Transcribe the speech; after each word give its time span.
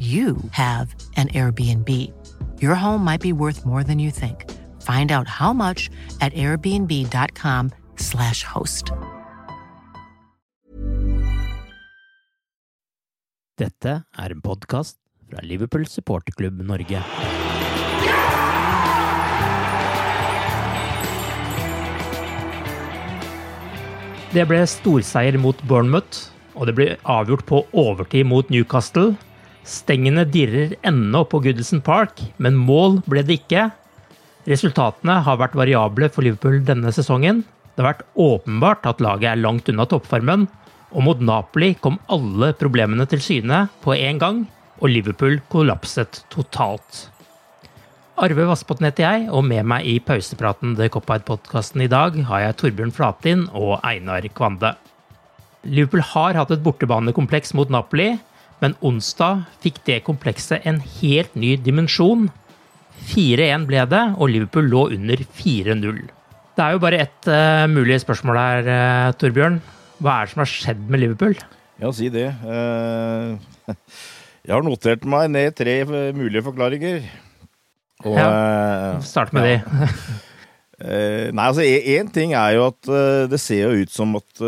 you 0.00 0.36
have 0.52 0.94
an 1.16 1.28
Airbnb. 1.28 1.90
Your 2.62 2.74
home 2.74 3.04
might 3.04 3.20
be 3.20 3.34
worth 3.34 3.66
more 3.66 3.84
than 3.84 3.98
you 3.98 4.10
think. 4.10 4.50
Find 4.80 5.12
out 5.12 5.28
how 5.28 5.52
much 5.52 5.90
at 6.20 6.32
airbnb.com/slash 6.32 8.44
host. 8.44 8.92
Dette 13.60 14.08
er 14.16 14.32
en 14.32 14.40
podkast 14.40 14.96
fra 15.28 15.44
Liverpool 15.44 15.84
supporterklubb 15.86 16.62
Norge. 16.64 17.02
Det 24.30 24.46
ble 24.46 24.60
storseier 24.64 25.36
mot 25.42 25.58
Bournemouth, 25.68 26.30
og 26.54 26.70
det 26.70 26.76
ble 26.78 26.86
avgjort 27.04 27.44
på 27.48 27.66
overtid 27.72 28.24
mot 28.30 28.48
Newcastle. 28.48 29.16
Stengene 29.66 30.24
dirrer 30.24 30.74
ennå 30.86 31.24
på 31.28 31.42
Goodison 31.44 31.82
Park, 31.84 32.20
men 32.38 32.56
mål 32.56 33.00
ble 33.10 33.22
det 33.26 33.40
ikke. 33.42 33.68
Resultatene 34.48 35.18
har 35.26 35.40
vært 35.40 35.58
variable 35.58 36.08
for 36.12 36.24
Liverpool 36.24 36.62
denne 36.64 36.92
sesongen. 36.96 37.44
Det 37.74 37.84
har 37.84 37.92
vært 37.92 38.06
åpenbart 38.18 38.88
at 38.88 39.02
laget 39.04 39.34
er 39.34 39.42
langt 39.42 39.68
unna 39.70 39.86
toppformen, 39.88 40.48
og 40.90 41.06
mot 41.06 41.20
Napoli 41.22 41.74
kom 41.78 42.00
alle 42.10 42.50
problemene 42.58 43.06
til 43.10 43.22
syne 43.22 43.66
på 43.84 43.94
en 43.94 44.20
gang, 44.22 44.44
og 44.80 44.90
Liverpool 44.90 45.38
kollapset 45.52 46.22
totalt. 46.32 47.06
Arve 48.20 48.44
Vassbotn 48.48 48.84
heter 48.84 49.06
jeg, 49.06 49.28
og 49.32 49.46
med 49.48 49.64
meg 49.68 49.86
i 49.88 49.94
pausepraten 50.04 50.74
The 50.76 50.90
Cop-Out-podkasten 50.92 51.84
i 51.84 51.88
dag 51.88 52.18
har 52.28 52.42
jeg 52.44 52.56
Torbjørn 52.60 52.92
Flatin 52.92 53.46
og 53.56 53.78
Einar 53.86 54.26
Kvande. 54.36 54.74
Liverpool 55.64 56.02
har 56.04 56.36
hatt 56.36 56.52
et 56.52 56.64
bortebanekompleks 56.64 57.54
mot 57.56 57.72
Napoli, 57.72 58.14
men 58.60 58.76
onsdag 58.84 59.46
fikk 59.64 59.80
det 59.88 60.02
komplekset 60.06 60.66
en 60.68 60.80
helt 61.00 61.34
ny 61.38 61.56
dimensjon. 61.60 62.28
4-1 63.10 63.66
ble 63.68 63.84
det, 63.88 64.02
og 64.20 64.32
Liverpool 64.32 64.68
lå 64.68 64.86
under 64.96 65.22
4-0. 65.40 66.02
Det 66.56 66.64
er 66.66 66.76
jo 66.76 66.82
bare 66.82 67.00
ett 67.06 67.30
uh, 67.30 67.64
mulig 67.72 68.00
spørsmål 68.02 68.36
her, 68.36 68.68
uh, 68.68 69.12
Torbjørn. 69.16 69.60
Hva 70.00 70.18
er 70.18 70.28
det 70.28 70.34
som 70.34 70.42
har 70.42 70.50
skjedd 70.52 70.82
med 70.92 71.00
Liverpool? 71.00 71.36
Ja, 71.80 71.92
si 71.96 72.10
det. 72.12 72.26
Uh, 72.44 73.40
jeg 74.44 74.52
har 74.52 74.66
notert 74.66 75.06
meg 75.08 75.30
ned 75.32 75.56
tre 75.56 75.80
mulige 76.16 76.44
forklaringer. 76.44 77.06
Og, 78.04 78.16
ja, 78.16 78.98
Start 79.04 79.32
med 79.36 79.48
ja. 79.48 79.60
de. 79.60 79.86
nei, 81.36 81.44
altså 81.44 81.64
Én 81.64 82.08
ting 82.12 82.32
er 82.32 82.54
jo 82.56 82.62
at 82.70 82.88
det 83.28 83.40
ser 83.42 83.66
jo 83.66 83.82
ut 83.84 83.92
som 83.92 84.14
at 84.16 84.40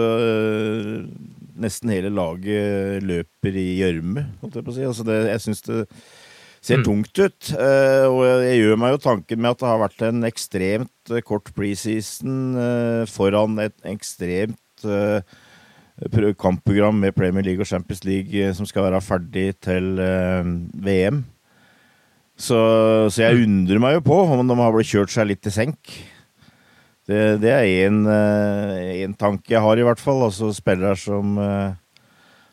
nesten 1.60 1.92
hele 1.92 2.12
laget 2.12 3.02
løper 3.04 3.56
i 3.58 3.66
gjørme, 3.80 4.26
holdt 4.42 4.58
jeg 4.58 4.66
på 4.66 4.72
å 4.72 4.76
si. 4.76 4.84
Altså 4.88 5.06
det, 5.08 5.18
jeg 5.30 5.44
syns 5.46 5.66
det 5.66 5.80
ser 6.62 6.80
mm. 6.80 6.84
tungt 6.86 7.18
ut. 7.18 7.52
Uh, 7.58 8.06
og 8.08 8.22
jeg 8.46 8.60
gjør 8.60 8.80
meg 8.80 8.94
jo 8.94 9.02
tanken 9.02 9.42
med 9.42 9.52
at 9.52 9.62
det 9.62 9.70
har 9.70 9.82
vært 9.82 10.04
en 10.06 10.28
ekstremt 10.28 11.12
uh, 11.12 11.22
kort 11.26 11.50
preseason 11.56 12.54
uh, 12.58 13.02
foran 13.10 13.58
et 13.62 13.76
ekstremt 13.92 14.58
kampprogram 16.40 16.96
med 16.98 17.14
Premier 17.14 17.44
League 17.46 17.62
og 17.62 17.68
Champions 17.68 18.00
League 18.02 18.48
som 18.56 18.66
skal 18.66 18.88
være 18.88 18.98
ferdig 19.04 19.52
til 19.62 19.92
VM. 20.82 21.20
Så, 22.34 22.58
så, 23.12 23.20
jeg 23.22 23.36
mm. 23.36 23.44
undrer 23.44 23.82
meg 23.84 23.94
jo 23.94 24.02
på 24.08 24.16
om 24.24 24.42
de 24.48 24.56
har 24.58 24.74
blitt 24.74 24.90
kjørt 24.90 25.12
seg 25.14 25.28
litt 25.30 25.42
til 25.44 25.54
senk. 25.54 25.92
Det, 27.08 27.22
det 27.42 27.50
er 27.50 27.68
én 27.88 28.04
uh, 28.06 29.14
tanke 29.18 29.56
jeg 29.56 29.62
har, 29.62 29.78
i 29.78 29.86
hvert 29.86 30.02
fall. 30.02 30.22
Altså 30.28 30.52
spillere 30.54 30.94
som 30.98 31.34
uh, 31.38 31.74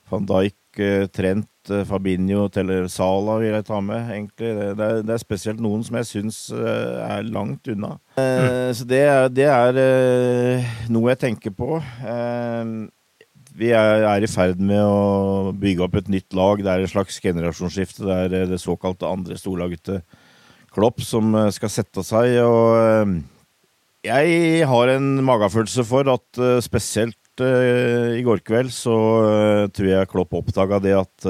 van 0.10 0.26
Dijk, 0.30 0.58
uh, 0.82 1.06
Trent, 1.14 1.48
Fabinho, 1.86 2.48
Sala 2.90 3.36
vil 3.38 3.54
jeg 3.54 3.66
ta 3.68 3.78
med, 3.86 4.10
egentlig. 4.10 4.54
Det, 4.58 4.70
det, 4.80 4.86
er, 4.86 5.02
det 5.06 5.14
er, 5.14 5.22
spesielt 5.22 5.60
noen 5.62 5.84
som 5.86 6.00
jeg 6.00 6.08
syns 6.10 6.38
er 6.50 7.28
langt 7.30 7.68
unna. 7.70 7.92
Mm. 8.18 8.72
Så 8.74 8.88
det 8.90 9.04
er, 9.06 9.28
det 9.30 9.46
er 9.46 9.78
noe 10.90 11.12
jeg 11.12 11.20
tenker 11.28 11.54
på. 11.54 11.78
Vi 13.60 13.70
er, 13.70 14.02
er, 14.02 14.26
i 14.26 14.32
ferd 14.32 14.58
med 14.58 14.82
å 14.82 15.54
bygge 15.62 15.86
opp 15.86 16.00
et 16.02 16.10
nytt 16.10 16.34
lag. 16.34 16.64
Det 16.66 16.74
er 16.74 16.88
et 16.88 16.90
slags 16.96 17.22
generasjonsskifte. 17.22 18.08
Det 18.08 18.42
er 18.42 18.50
det 18.50 18.64
såkalte 18.64 19.06
andre 19.06 19.38
storlaget 19.38 19.86
til 19.86 20.02
Klopp 20.74 21.06
som 21.06 21.38
skal 21.54 21.76
sette 21.76 22.02
seg. 22.08 22.40
og 22.48 23.22
jeg 24.06 24.68
har 24.68 24.92
en 24.94 25.08
magefølelse 25.28 25.84
for 25.88 26.08
at 26.12 26.40
uh, 26.40 26.60
spesielt 26.64 27.42
uh, 27.44 28.16
i 28.16 28.24
går 28.24 28.44
kveld 28.48 28.72
så 28.72 28.96
uh, 28.96 29.66
tror 29.76 29.90
jeg 29.92 30.12
Klopp 30.12 30.38
oppdaga 30.40 30.80
det 30.84 30.96
at 30.96 31.30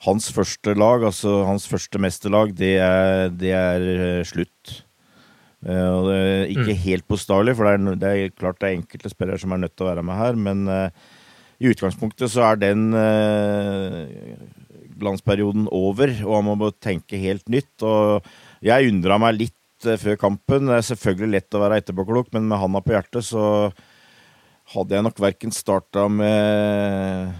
hans 0.00 0.30
første 0.32 0.72
lag, 0.72 1.02
altså 1.04 1.42
hans 1.44 1.66
første 1.68 2.00
mesterlag, 2.00 2.54
det 2.56 2.78
er, 2.80 3.28
det 3.28 3.50
er 3.52 4.24
slutt. 4.24 4.78
og 5.60 6.06
det 6.08 6.14
er 6.16 6.46
ikke 6.48 6.72
mm. 6.72 6.80
helt 6.86 7.04
påståelig, 7.04 7.54
for 7.56 7.68
det 7.68 7.74
er, 7.74 7.98
det 8.00 8.08
er, 8.08 8.32
klart 8.32 8.60
det 8.62 8.70
er 8.70 8.78
enkelte 8.78 9.12
spillere 9.12 9.36
som 9.42 9.52
er 9.52 9.60
nødt 9.60 9.76
til 9.76 9.84
å 9.84 9.90
være 9.90 10.06
med 10.08 10.16
her, 10.16 10.40
men 10.40 10.64
i 11.60 11.68
utgangspunktet 11.68 12.32
så 12.32 12.46
er 12.48 12.62
den 12.62 12.88
glansperioden 14.96 15.68
over, 15.68 16.16
og 16.24 16.38
han 16.38 16.48
må 16.48 16.72
tenke 16.80 17.20
helt 17.20 17.44
nytt. 17.52 17.84
og 17.84 18.24
jeg 18.64 18.88
undra 18.94 19.20
meg 19.20 19.36
litt 19.36 19.59
Eh, 19.80 19.96
før 20.00 20.18
kampen. 20.20 20.68
Det 20.68 20.76
er 20.76 20.88
selvfølgelig 20.90 21.36
lett 21.36 21.56
å 21.56 21.62
være 21.62 21.80
etterpåklok, 21.80 22.32
men 22.34 22.48
med 22.50 22.60
handa 22.60 22.82
på 22.84 22.92
hjertet 22.92 23.24
så 23.24 23.44
hadde 24.74 24.96
jeg 24.96 25.06
nok 25.06 25.20
verken 25.22 25.54
starta 25.54 26.04
med 26.12 27.30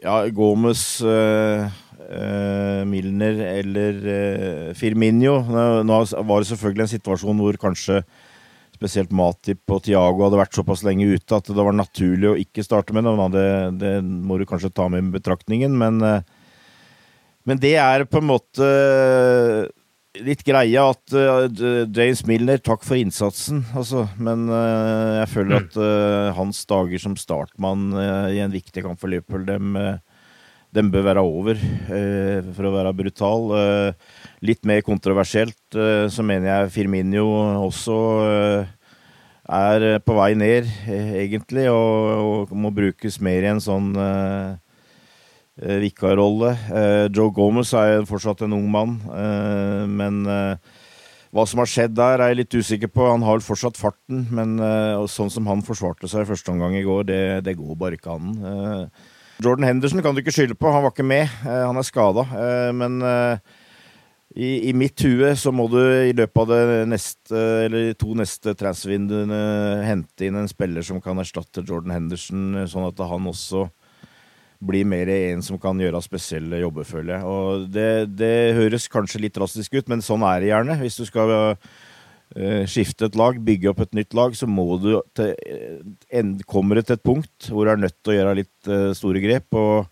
ja, 0.00 0.18
Gomez, 0.32 0.82
uh, 1.02 1.64
uh, 2.06 2.82
Milner 2.88 3.40
eller 3.48 3.98
uh, 4.04 4.68
Firminio. 4.78 5.40
Nå 5.84 6.02
var 6.28 6.44
det 6.44 6.50
selvfølgelig 6.52 6.86
en 6.86 6.92
situasjon 6.92 7.42
hvor 7.42 7.58
kanskje 7.60 8.02
spesielt 8.76 9.10
Matip 9.12 9.74
og 9.74 9.82
Tiago 9.84 10.24
hadde 10.24 10.40
vært 10.40 10.56
såpass 10.56 10.84
lenge 10.86 11.08
ute 11.10 11.36
at 11.36 11.50
det 11.50 11.66
var 11.66 11.76
naturlig 11.76 12.30
å 12.30 12.38
ikke 12.40 12.64
starte 12.64 12.94
med 12.96 13.08
dem. 13.08 13.24
Det, 13.34 13.48
det 13.80 13.96
må 14.04 14.38
du 14.40 14.46
kanskje 14.48 14.72
ta 14.72 14.86
med 14.92 15.02
i 15.02 15.12
betraktningen, 15.18 15.74
men, 15.76 16.00
men 17.44 17.60
det 17.60 17.74
er 17.80 18.06
på 18.08 18.22
en 18.22 18.30
måte 18.30 18.70
litt 20.18 20.42
greia 20.46 20.88
at 20.90 21.14
uh, 21.14 21.46
James 21.86 22.24
Milner, 22.26 22.60
takk 22.62 22.82
for 22.86 22.98
innsatsen, 22.98 23.62
altså. 23.76 24.06
Men 24.18 24.48
uh, 24.50 25.20
jeg 25.20 25.30
føler 25.34 25.52
mm. 25.52 25.60
at 25.60 25.78
uh, 25.78 26.30
hans 26.38 26.64
dager 26.68 27.02
som 27.02 27.16
startmann 27.18 27.90
i 28.34 28.40
en 28.42 28.54
viktig 28.54 28.84
kamp 28.84 29.00
for 29.00 29.12
Liverpool, 29.12 29.46
dem, 29.46 29.78
dem 30.74 30.90
bør 30.90 31.06
være 31.10 31.22
over, 31.26 31.62
for 32.54 32.66
å 32.68 32.74
være 32.74 32.94
brutal. 32.94 33.48
litt 34.46 34.66
mer 34.66 34.84
kontroversielt 34.86 35.78
så 36.14 36.22
mener 36.22 36.46
jeg 36.46 36.74
Firminio 36.76 37.26
også 37.66 37.96
er 39.50 39.86
på 40.06 40.14
vei 40.14 40.30
ned, 40.38 40.70
egentlig, 40.86 41.66
og, 41.74 42.46
og, 42.46 42.54
må 42.54 42.70
brukes 42.70 43.18
mer 43.18 43.42
i 43.42 43.50
en 43.50 43.62
sånn 43.62 43.90
Eh, 43.98 44.69
vikarrolle. 45.60 46.54
Eh, 46.72 47.06
Joe 47.12 47.32
Gomez 47.34 47.72
er 47.76 48.06
fortsatt 48.08 48.44
en 48.46 48.56
ung 48.56 48.68
mann, 48.72 48.96
eh, 49.12 49.86
men 49.86 50.22
hva 51.30 51.46
som 51.46 51.60
har 51.62 51.70
skjedd 51.70 51.94
der, 51.94 52.18
er 52.18 52.32
jeg 52.32 52.40
litt 52.40 52.56
usikker 52.58 52.90
på. 52.90 53.06
Han 53.06 53.22
har 53.22 53.38
vel 53.38 53.46
fortsatt 53.46 53.78
farten, 53.78 54.24
men 54.34 54.58
sånn 55.06 55.30
som 55.30 55.46
han 55.46 55.62
forsvarte 55.62 56.08
seg 56.10 56.24
i 56.24 56.30
første 56.32 56.50
omgang 56.50 56.74
i 56.74 56.82
går, 56.82 57.04
det, 57.06 57.22
det 57.46 57.54
går 57.54 57.76
bare 57.78 57.94
ikke 57.94 58.16
an. 58.16 58.88
Jordan 59.40 59.68
Henderson 59.68 60.02
kan 60.02 60.16
du 60.16 60.24
ikke 60.24 60.34
skylde 60.34 60.58
på, 60.58 60.72
han 60.74 60.82
var 60.82 60.90
ikke 60.90 61.06
med. 61.06 61.30
Han 61.46 61.78
er 61.78 61.86
skada. 61.86 62.24
Men 62.74 62.98
i, 64.34 64.70
i, 64.72 64.74
mitt 64.74 64.98
hue 65.06 65.30
så 65.38 65.54
må 65.54 65.68
du 65.70 65.78
i 65.78 66.16
løpet 66.18 66.42
av 66.42 66.50
det 66.50 66.82
neste, 66.90 67.94
to 68.02 68.18
neste 68.18 68.56
transvinduene 68.58 69.38
hente 69.86 70.26
inn 70.26 70.42
en 70.42 70.50
spiller 70.50 70.82
som 70.82 70.98
kan 71.04 71.22
erstatte 71.22 71.62
Jordan 71.62 71.94
Henderson, 71.94 72.58
sånn 72.66 72.90
at 72.90 73.06
han 73.06 73.30
også 73.30 73.68
blir 74.60 74.84
mer 74.88 75.08
en 75.08 75.42
som 75.44 75.58
kan 75.60 75.78
gjøre 75.80 76.02
spesielle 76.04 76.60
jobber, 76.60 76.86
føler 76.88 77.16
jeg. 77.16 77.28
Og 77.28 77.68
det, 77.72 77.90
det, 78.20 78.34
høres 78.58 78.90
kanskje 78.92 79.22
litt 79.24 79.36
drastisk 79.36 79.78
ut, 79.78 79.88
men 79.90 80.04
sånn 80.04 80.24
er 80.28 80.42
det 80.42 80.50
gjerne. 80.50 80.76
Hvis 80.82 80.98
du 81.00 81.06
skal 81.08 81.32
uh, 81.32 82.64
skifte 82.68 83.08
et 83.08 83.16
lag, 83.18 83.38
bygge 83.46 83.70
opp 83.72 83.80
et 83.86 83.96
nytt 83.96 84.16
lag, 84.16 84.36
så 84.36 84.48
må 84.50 84.66
du 84.82 84.92
til, 85.16 85.32
en, 86.12 86.34
kommer 86.44 86.78
det 86.78 86.88
til 86.88 86.98
et 86.98 87.06
punkt 87.06 87.48
hvor 87.48 87.64
du 87.64 87.72
er 87.72 87.80
nødt 87.80 87.96
til 88.02 88.12
å 88.12 88.18
gjøre 88.18 88.36
litt 88.42 88.70
uh, 88.70 88.90
store 88.96 89.24
grep. 89.24 89.48
og 89.56 89.88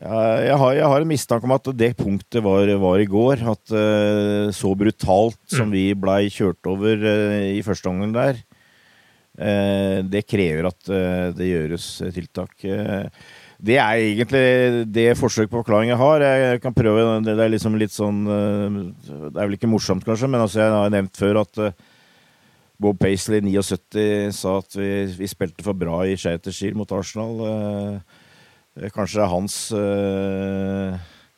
ja, 0.00 0.18
jeg, 0.46 0.56
har, 0.62 0.72
jeg, 0.76 0.86
har, 0.86 1.02
en 1.02 1.10
mistanke 1.10 1.48
om 1.48 1.54
at 1.56 1.70
det 1.74 1.88
punktet 1.98 2.44
var, 2.46 2.70
var 2.82 3.02
i 3.02 3.08
går. 3.10 3.44
At 3.54 3.74
uh, 3.74 4.50
så 4.54 4.72
brutalt 4.78 5.38
som 5.46 5.70
mm. 5.70 5.76
vi 5.76 5.84
blei 5.98 6.24
kjørt 6.26 6.70
over 6.70 7.06
i 7.54 7.62
første 7.66 7.92
omgang 7.92 8.16
der, 8.18 8.46
det 10.10 10.20
krever 10.28 10.66
at 10.68 10.88
det 11.32 11.46
gjøres 11.46 11.84
tiltak. 12.12 12.66
Det 13.60 13.76
er 13.76 14.00
egentlig 14.00 14.86
det 14.88 15.18
forsøk 15.20 15.50
på 15.50 15.60
forklaring 15.60 15.90
jeg 15.92 16.00
har. 16.00 16.22
Jeg 16.24 16.60
kan 16.62 16.74
prøve, 16.74 17.20
Det 17.24 17.36
er 17.36 17.52
liksom 17.52 17.76
litt 17.76 17.92
sånn 17.92 18.24
eh, 18.24 18.78
Det 19.04 19.36
er 19.36 19.44
vel 19.44 19.56
ikke 19.58 19.68
morsomt, 19.68 20.04
kanskje, 20.06 20.30
men 20.32 20.40
altså 20.40 20.62
jeg 20.62 20.72
har 20.72 20.92
nevnt 20.94 21.20
før 21.20 21.42
at 21.42 21.60
eh, 21.60 21.76
Bob 22.80 22.96
Paisley 22.96 23.42
i 23.42 23.52
79 23.60 24.32
sa 24.32 24.56
at 24.62 24.76
vi, 24.78 24.90
vi 25.18 25.28
spilte 25.28 25.64
for 25.66 25.76
bra 25.76 26.00
i 26.08 26.16
Skeiter 26.16 26.54
Shield 26.56 26.78
mot 26.80 26.92
Arsenal. 26.96 27.42
Eh, 27.50 28.88
kanskje 28.94 29.20
det 29.20 29.26
er 29.26 29.34
hans 29.34 29.56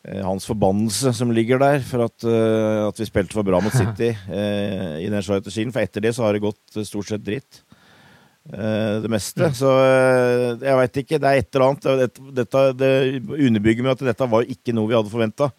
hans 0.03 0.47
forbannelse 0.47 1.13
som 1.15 1.31
ligger 1.31 1.61
der 1.63 1.83
for 1.87 2.03
at, 2.09 2.25
at 2.27 2.99
vi 2.99 3.07
spilte 3.07 3.37
for 3.37 3.47
bra 3.47 3.61
mot 3.63 3.75
City 3.81 4.11
i 4.11 5.11
den 5.11 5.23
Skilen. 5.23 5.71
For 5.75 5.83
etter 5.83 6.03
det 6.03 6.15
så 6.15 6.27
har 6.27 6.35
det 6.35 6.43
gått 6.43 6.83
stort 6.87 7.11
sett 7.11 7.23
dritt. 7.27 7.63
Eh, 8.51 8.97
det 9.03 9.11
meste. 9.13 9.51
Så 9.55 9.71
eh, 9.71 10.49
jeg 10.59 10.79
veit 10.81 11.01
ikke. 11.05 11.21
Det 11.23 11.31
er 11.31 11.41
et 11.41 11.55
eller 11.55 11.69
annet. 11.69 12.21
Dette, 12.41 12.65
det 12.79 12.93
underbygger 13.23 13.87
meg 13.87 13.95
at 13.95 14.07
dette 14.11 14.31
var 14.35 14.49
ikke 14.51 14.75
noe 14.77 14.91
vi 14.91 14.99
hadde 14.99 15.13
forventa. 15.13 15.53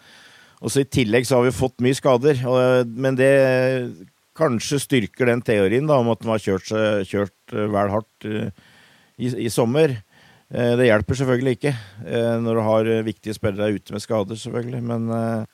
Og 0.63 0.71
så 0.71 0.83
I 0.83 0.89
tillegg 0.91 1.27
så 1.27 1.39
har 1.39 1.47
vi 1.47 1.55
fått 1.55 1.83
mye 1.83 1.97
skader. 1.97 2.43
Men 2.87 3.19
det 3.19 3.33
kanskje 4.37 4.81
styrker 4.81 5.29
den 5.29 5.43
teorien 5.45 5.87
da, 5.87 5.99
om 6.01 6.09
at 6.09 6.23
de 6.23 6.31
har 6.31 6.41
kjørt, 6.41 6.73
kjørt 7.07 7.55
eh, 7.55 7.69
vel 7.71 7.93
hardt 7.93 8.27
i, 8.27 9.29
i, 9.29 9.51
sommer. 9.53 9.99
Det 10.53 10.85
hjelper 10.85 11.17
selvfølgelig 11.17 11.53
ikke 11.55 11.71
når 12.43 12.57
du 12.59 12.61
har 12.61 12.89
viktige 13.07 13.33
spillere 13.33 13.73
ute 13.73 13.95
med 13.95 14.03
skader, 14.03 14.37
selvfølgelig. 14.37 14.81
Men 14.85 15.07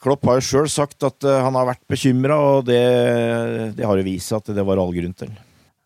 Klopp 0.04 0.26
har 0.28 0.42
jo 0.42 0.48
sjøl 0.50 0.68
sagt 0.72 1.06
at 1.08 1.24
han 1.24 1.56
har 1.56 1.70
vært 1.70 1.86
bekymra, 1.88 2.40
og 2.58 2.66
det, 2.68 2.82
det 3.78 3.88
har 3.88 3.96
jo 3.96 4.08
vist 4.10 4.34
seg 4.34 4.42
at 4.42 4.52
det 4.58 4.66
var 4.68 4.82
all 4.82 4.92
grunn 4.92 5.16
til. 5.16 5.32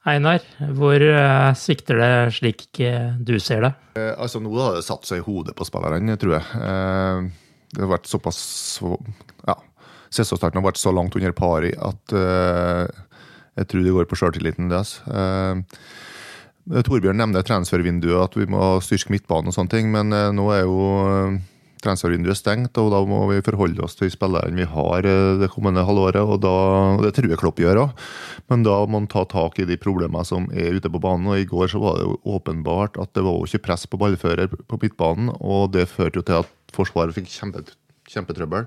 Einar, 0.09 0.44
hvor 0.75 1.00
uh, 1.00 1.53
svikter 1.55 2.00
det 2.01 2.13
slik 2.35 2.65
du 3.23 3.38
ser 3.39 3.63
det? 3.63 3.71
Uh, 3.95 4.11
altså 4.19 4.41
Nå 4.44 4.51
har 4.57 4.75
det 4.75 4.85
satt 4.85 5.07
seg 5.07 5.21
i 5.21 5.25
hodet 5.25 5.55
på 5.55 5.67
spillerne, 5.67 6.17
tror 6.19 6.38
jeg. 6.38 6.47
det 7.73 7.83
har 7.85 7.94
vært 7.94 8.09
såpass 8.11 8.39
ja, 9.47 9.55
Sesongstarten 10.13 10.59
har 10.59 10.67
vært 10.67 10.81
så 10.81 10.91
langt 10.94 11.15
under 11.15 11.31
pari 11.38 11.71
at 11.73 12.13
jeg 12.13 13.69
tror 13.69 13.85
det 13.85 13.94
går 13.94 14.09
på 14.09 14.17
sjøltilliten 14.17 14.69
deres. 14.69 14.97
Torbjørn 16.85 17.19
nevner 17.21 17.45
transfervinduet, 17.45 18.17
at 18.27 18.38
vi 18.38 18.47
må 18.50 18.75
styrke 18.81 19.13
midtbanen 19.13 19.50
og 19.51 19.57
sånne 19.57 19.73
ting, 19.73 19.89
men 19.94 20.13
nå 20.38 20.47
er 20.53 20.63
jo 20.65 20.77
transfervinduet 21.83 22.39
stengt, 22.39 22.77
og 22.80 22.91
da 22.94 23.01
må 23.07 23.19
vi 23.30 23.41
forholde 23.45 23.83
oss 23.85 23.97
til 24.00 24.12
spillerne 24.13 24.57
vi 24.57 24.68
har 24.69 25.07
eh, 25.09 25.35
det 25.41 25.51
kommende 25.53 25.83
halvåret. 25.88 26.21
og 26.24 26.39
da, 26.44 26.53
Det 27.03 27.13
tror 27.18 27.30
jeg 27.33 27.41
Klopp 27.41 27.59
gjør 27.62 27.83
òg, 27.85 28.06
men 28.51 28.63
da 28.65 28.77
må 28.85 29.01
man 29.01 29.09
ta 29.12 29.25
tak 29.30 29.59
i 29.59 29.68
de 29.69 29.77
problemene 29.77 30.25
som 30.27 30.47
er 30.53 30.80
ute 30.80 30.91
på 30.91 31.01
banen. 31.03 31.27
og 31.27 31.39
I 31.39 31.50
går 31.50 31.71
så 31.74 31.83
var 31.83 32.00
det 32.00 32.07
jo 32.07 32.18
åpenbart 32.38 33.00
at 33.01 33.13
det 33.13 33.25
var 33.25 33.38
jo 33.38 33.50
ikke 33.50 33.65
press 33.68 33.85
på 33.88 34.00
ballfører 34.01 34.50
på 34.53 34.80
midtbanen, 34.81 35.33
og 35.39 35.71
det 35.75 35.89
førte 35.91 36.21
jo 36.21 36.27
til 36.27 36.44
at 36.44 36.59
Forsvaret 36.74 37.13
fikk 37.13 37.27
kjempe, 37.30 37.62
kjempetrøbbel. 38.09 38.65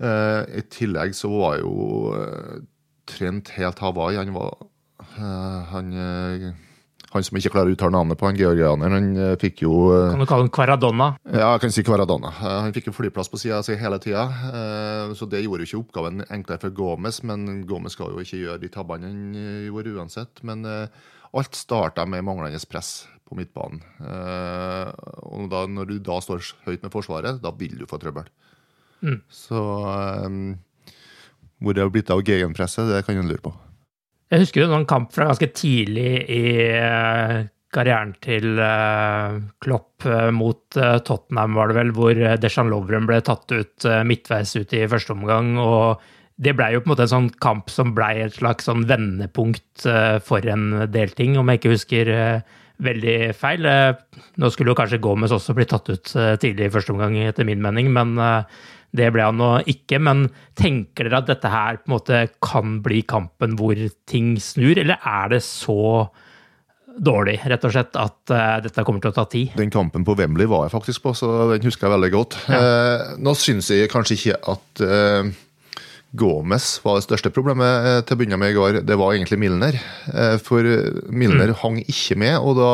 Eh, 0.00 0.42
I 0.56 0.62
tillegg 0.72 1.12
så 1.16 1.28
var 1.28 1.58
jo 1.60 2.14
eh, 2.16 2.62
Trent 3.06 3.52
helt 3.58 3.82
Hawaii. 3.84 4.16
Han 4.16 4.32
var 4.32 4.56
eh, 5.04 5.58
han 5.72 5.92
eh, 5.92 6.46
han 7.12 7.24
som 7.24 7.38
ikke 7.38 7.52
klarer 7.54 7.70
å 7.70 7.76
uttale 7.76 7.94
navnet 7.94 8.18
på 8.18 8.26
han 8.28 8.38
georgianeren, 8.38 8.94
han 8.96 9.20
eh, 9.22 9.34
fikk 9.40 9.62
jo 9.64 9.74
eh, 9.94 10.10
Kan 10.12 10.22
du 10.22 10.26
kalle 10.28 10.46
han 10.46 10.52
Kvaradonna? 10.52 11.08
Ja, 11.30 11.52
jeg 11.54 11.62
kan 11.62 11.74
si 11.74 11.84
Kvaradonna. 11.86 12.32
Eh, 12.34 12.54
han 12.66 12.74
fikk 12.74 12.90
jo 12.90 12.96
flyplass 12.96 13.30
på 13.32 13.40
sida 13.40 13.62
si 13.66 13.76
hele 13.78 14.00
tida, 14.02 14.26
så 15.16 15.28
det 15.30 15.44
gjorde 15.44 15.64
jo 15.64 15.70
ikke 15.70 15.82
oppgaven 15.84 16.24
enklere 16.26 16.62
for 16.64 16.74
Gomez. 16.76 17.22
Men 17.26 17.62
Gomez 17.68 17.96
skal 17.96 18.14
jo 18.14 18.22
ikke 18.22 18.40
gjøre 18.42 18.62
de 18.62 18.72
tabbene 18.72 19.10
han 19.10 19.36
gjorde 19.68 19.94
uansett. 19.96 20.42
Men 20.46 20.66
alt 20.66 21.58
starta 21.58 22.06
med 22.08 22.24
manglende 22.26 22.60
press 22.70 23.06
på 23.26 23.38
midtbanen. 23.38 23.82
Og 25.26 25.48
da, 25.52 25.64
når 25.70 25.90
du 25.90 25.96
da 26.04 26.18
står 26.22 26.44
høyt 26.66 26.84
med 26.84 26.92
Forsvaret, 26.94 27.40
da 27.42 27.52
vil 27.58 27.78
du 27.78 27.86
få 27.90 28.00
trøbbel. 28.02 28.28
Mm. 29.04 29.20
Så 29.30 29.62
hvor 31.62 31.76
det 31.76 31.84
har 31.84 31.92
blitt 31.92 32.12
av 32.12 32.24
gegenpresset, 32.26 32.88
det 32.90 33.04
kan 33.06 33.18
en 33.18 33.30
lure 33.30 33.44
på. 33.44 33.54
Jeg 34.26 34.42
husker 34.42 34.64
jo 34.64 34.70
noen 34.72 34.88
kamp 34.90 35.12
fra 35.14 35.28
ganske 35.28 35.46
tidlig 35.54 36.10
i 36.34 36.46
eh, 36.74 37.44
karrieren 37.76 38.14
til 38.24 38.56
uh, 38.58 39.36
Klopp 39.62 40.06
uh, 40.08 40.32
mot 40.34 40.78
Tottenham, 41.06 41.54
var 41.54 41.70
det 41.70 41.76
vel, 41.76 41.92
hvor 41.94 42.20
Deshan 42.42 42.72
Lovren 42.72 43.06
ble 43.06 43.20
tatt 43.22 43.52
ut 43.52 43.86
midtveis 44.08 44.56
ut 44.56 44.74
i 44.74 44.86
første 44.90 45.14
omgang. 45.14 45.54
og 45.62 46.02
det 46.36 46.52
blei 46.52 46.72
jo 46.74 46.82
på 46.82 46.90
en 46.90 46.92
måte 46.92 47.04
en 47.06 47.12
sånn 47.14 47.28
kamp 47.40 47.70
som 47.72 47.94
blei 47.96 48.18
et 48.20 48.34
slags 48.36 48.66
sånn 48.68 48.82
vendepunkt 48.84 49.86
for 50.26 50.48
en 50.52 50.66
del 50.92 51.14
ting, 51.16 51.38
om 51.40 51.48
jeg 51.48 51.62
ikke 51.62 51.72
husker 51.72 52.10
veldig 52.84 53.14
feil. 53.32 53.64
Nå 54.36 54.50
skulle 54.52 54.74
jo 54.74 54.76
kanskje 54.76 55.00
Gomez 55.00 55.32
også 55.32 55.54
bli 55.56 55.64
tatt 55.70 55.88
ut 55.88 56.12
tidlig 56.42 56.68
i 56.68 56.74
første 56.74 56.92
omgang, 56.92 57.16
etter 57.24 57.48
min 57.48 57.64
mening, 57.64 57.88
men 57.94 58.20
det 58.96 59.10
ble 59.14 59.26
han 59.26 59.40
nå 59.40 59.50
ikke, 59.70 60.00
men 60.02 60.26
tenker 60.58 61.08
dere 61.08 61.22
at 61.22 61.30
dette 61.30 61.50
her 61.52 61.80
på 61.80 61.90
en 61.90 61.96
måte 61.96 62.22
kan 62.44 62.78
bli 62.84 63.02
kampen 63.08 63.56
hvor 63.58 63.78
ting 64.08 64.36
snur, 64.42 64.78
eller 64.80 65.00
er 65.00 65.36
det 65.36 65.42
så 65.46 66.08
dårlig, 66.96 67.38
rett 67.44 67.64
og 67.66 67.72
slett, 67.74 67.96
at 68.00 68.32
uh, 68.32 68.58
dette 68.64 68.84
kommer 68.86 69.02
til 69.04 69.12
å 69.12 69.16
ta 69.16 69.26
tid? 69.30 69.56
Den 69.58 69.72
kampen 69.72 70.06
på 70.06 70.16
Wembley 70.18 70.48
var 70.48 70.66
jeg 70.66 70.76
faktisk 70.76 71.04
på, 71.04 71.14
så 71.16 71.50
den 71.52 71.66
husker 71.66 71.86
jeg 71.86 71.96
veldig 71.96 72.12
godt. 72.14 72.38
Ja. 72.48 72.60
Uh, 72.60 73.18
nå 73.20 73.36
syns 73.38 73.70
jeg 73.72 73.90
kanskje 73.92 74.16
ikke 74.16 74.38
at 74.54 74.84
uh, 74.84 75.28
Gomez 76.16 76.70
var 76.84 76.96
det 76.96 77.04
største 77.04 77.32
problemet 77.34 78.06
til 78.06 78.16
å 78.16 78.20
begynne 78.20 78.40
med 78.40 78.54
i 78.54 78.56
går. 78.56 78.80
Det 78.88 78.96
var 78.96 79.12
egentlig 79.12 79.36
Milner. 79.42 79.76
For 80.40 80.64
Milner 81.12 81.52
mm. 81.52 81.58
hang 81.60 81.76
ikke 81.82 82.16
med, 82.22 82.38
og 82.40 82.56
da, 82.56 82.70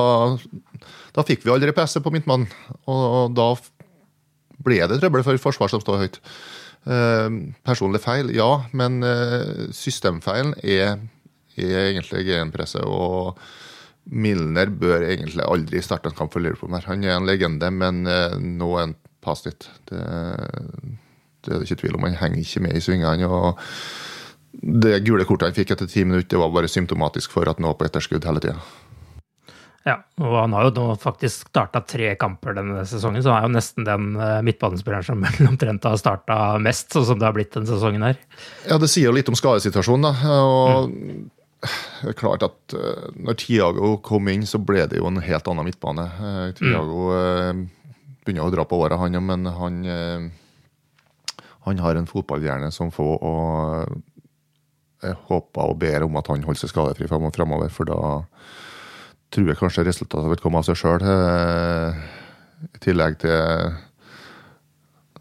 da 1.17 1.25
fikk 1.27 1.43
vi 1.43 1.51
aldri 1.51 1.75
PC 1.75 1.99
på 2.05 2.13
midtmannen. 2.15 2.47
Og 2.93 3.35
da 3.35 3.49
ble 4.65 4.81
det 4.89 5.01
trøbbel 5.03 5.25
for 5.27 5.43
forsvar 5.51 5.73
som 5.73 5.83
står 5.83 6.05
høyt. 6.05 6.21
Eh, 6.83 7.29
personlig 7.67 8.03
feil, 8.03 8.33
ja, 8.35 8.51
men 8.75 9.03
eh, 9.07 9.69
systemfeilen 9.77 10.57
er, 10.63 10.99
er 11.57 11.77
egentlig 11.93 12.25
GN-presset. 12.29 12.87
Og 12.87 13.39
Milner 14.11 14.73
bør 14.75 15.07
egentlig 15.07 15.45
aldri 15.47 15.83
starte 15.85 16.11
en 16.11 16.19
kamp 16.19 16.35
for 16.35 16.43
Liverpool. 16.43 16.75
Han 16.89 17.07
er 17.07 17.17
en 17.17 17.29
legende, 17.29 17.71
men 17.71 18.07
eh, 18.11 18.39
nå 18.39 18.73
er 18.77 18.89
han 18.89 18.97
past 19.23 19.47
it. 19.47 19.69
Det, 19.91 20.03
det, 20.03 21.53
er 21.53 21.61
det 21.61 21.69
ikke 21.69 21.83
tvil 21.85 21.99
om. 21.99 22.09
Han 22.09 22.19
henger 22.19 22.43
ikke 22.43 22.65
med 22.67 22.79
i 22.79 22.83
svingene. 22.83 23.29
og 23.31 23.61
det 24.53 24.99
gule 25.07 25.25
kortet 25.25 25.49
han 25.49 25.57
fikk 25.57 25.73
etter 25.73 25.89
ti 25.89 26.03
minutter, 26.05 26.37
var 26.39 26.53
bare 26.53 26.69
symptomatisk 26.69 27.33
for 27.33 27.49
at 27.49 27.57
han 27.61 27.71
var 27.71 27.79
på 27.79 27.87
etterskudd 27.89 28.27
hele 28.29 28.43
tida. 28.43 28.59
Ja, 29.83 29.97
og 30.23 30.35
han 30.37 30.53
har 30.55 30.69
jo 30.69 30.73
nå 30.77 30.95
faktisk 31.03 31.49
starta 31.51 31.81
tre 31.83 32.13
kamper 32.19 32.55
denne 32.55 32.85
sesongen, 32.87 33.23
så 33.25 33.33
han 33.33 33.43
er 33.43 33.49
jo 33.49 33.57
nesten 33.57 33.87
den 33.87 34.13
eh, 34.15 34.39
midtbanespilleren 34.47 35.07
som 35.07 35.25
omtrent 35.51 35.89
har 35.89 35.99
starta 35.99 36.37
mest, 36.63 36.93
sånn 36.95 37.09
som 37.09 37.19
det 37.19 37.27
har 37.27 37.35
blitt 37.35 37.51
denne 37.57 37.67
sesongen 37.67 38.07
her. 38.07 38.21
Ja, 38.69 38.79
det 38.83 38.91
sier 38.93 39.11
jo 39.11 39.17
litt 39.17 39.31
om 39.33 39.39
skadesituasjonen, 39.39 40.07
da. 40.07 40.37
Og 40.47 40.93
mm. 40.93 41.25
det 42.05 42.13
er 42.13 42.19
klart 42.19 42.47
at 42.47 42.77
uh, 42.79 43.09
når 43.19 43.41
Tiago 43.43 43.97
kom 44.07 44.31
inn, 44.31 44.47
så 44.47 44.63
ble 44.63 44.87
det 44.91 45.03
jo 45.03 45.11
en 45.11 45.23
helt 45.23 45.51
annen 45.51 45.67
midtbane. 45.67 46.07
Tiago 46.61 47.11
mm. 47.11 47.67
begynner 48.23 48.47
å 48.47 48.55
dra 48.55 48.69
på 48.69 48.79
åra, 48.87 49.01
han 49.03 49.19
men 49.27 49.51
han, 49.51 49.83
han 51.67 51.83
har 51.83 51.99
en 51.99 52.11
fotballhjerne 52.11 52.71
som 52.75 52.95
få, 52.95 53.17
og 53.19 53.99
jeg 55.03 55.19
håper 55.27 55.73
og 55.73 55.79
ber 55.83 56.07
om 56.07 56.17
at 56.21 56.29
han 56.31 56.45
holder 56.47 56.63
seg 56.63 56.71
skadefri 56.71 57.11
framover, 57.11 57.73
for 57.75 57.91
da 57.91 57.99
tror 59.33 59.49
jeg 59.49 59.59
kanskje 59.61 59.87
resultatet 59.87 60.31
vil 60.33 60.43
komme 60.43 60.61
av 60.61 60.67
seg 60.69 60.79
sjøl. 60.79 61.03
Eh, 61.09 62.03
I 62.69 62.83
tillegg 62.85 63.19
til 63.23 63.73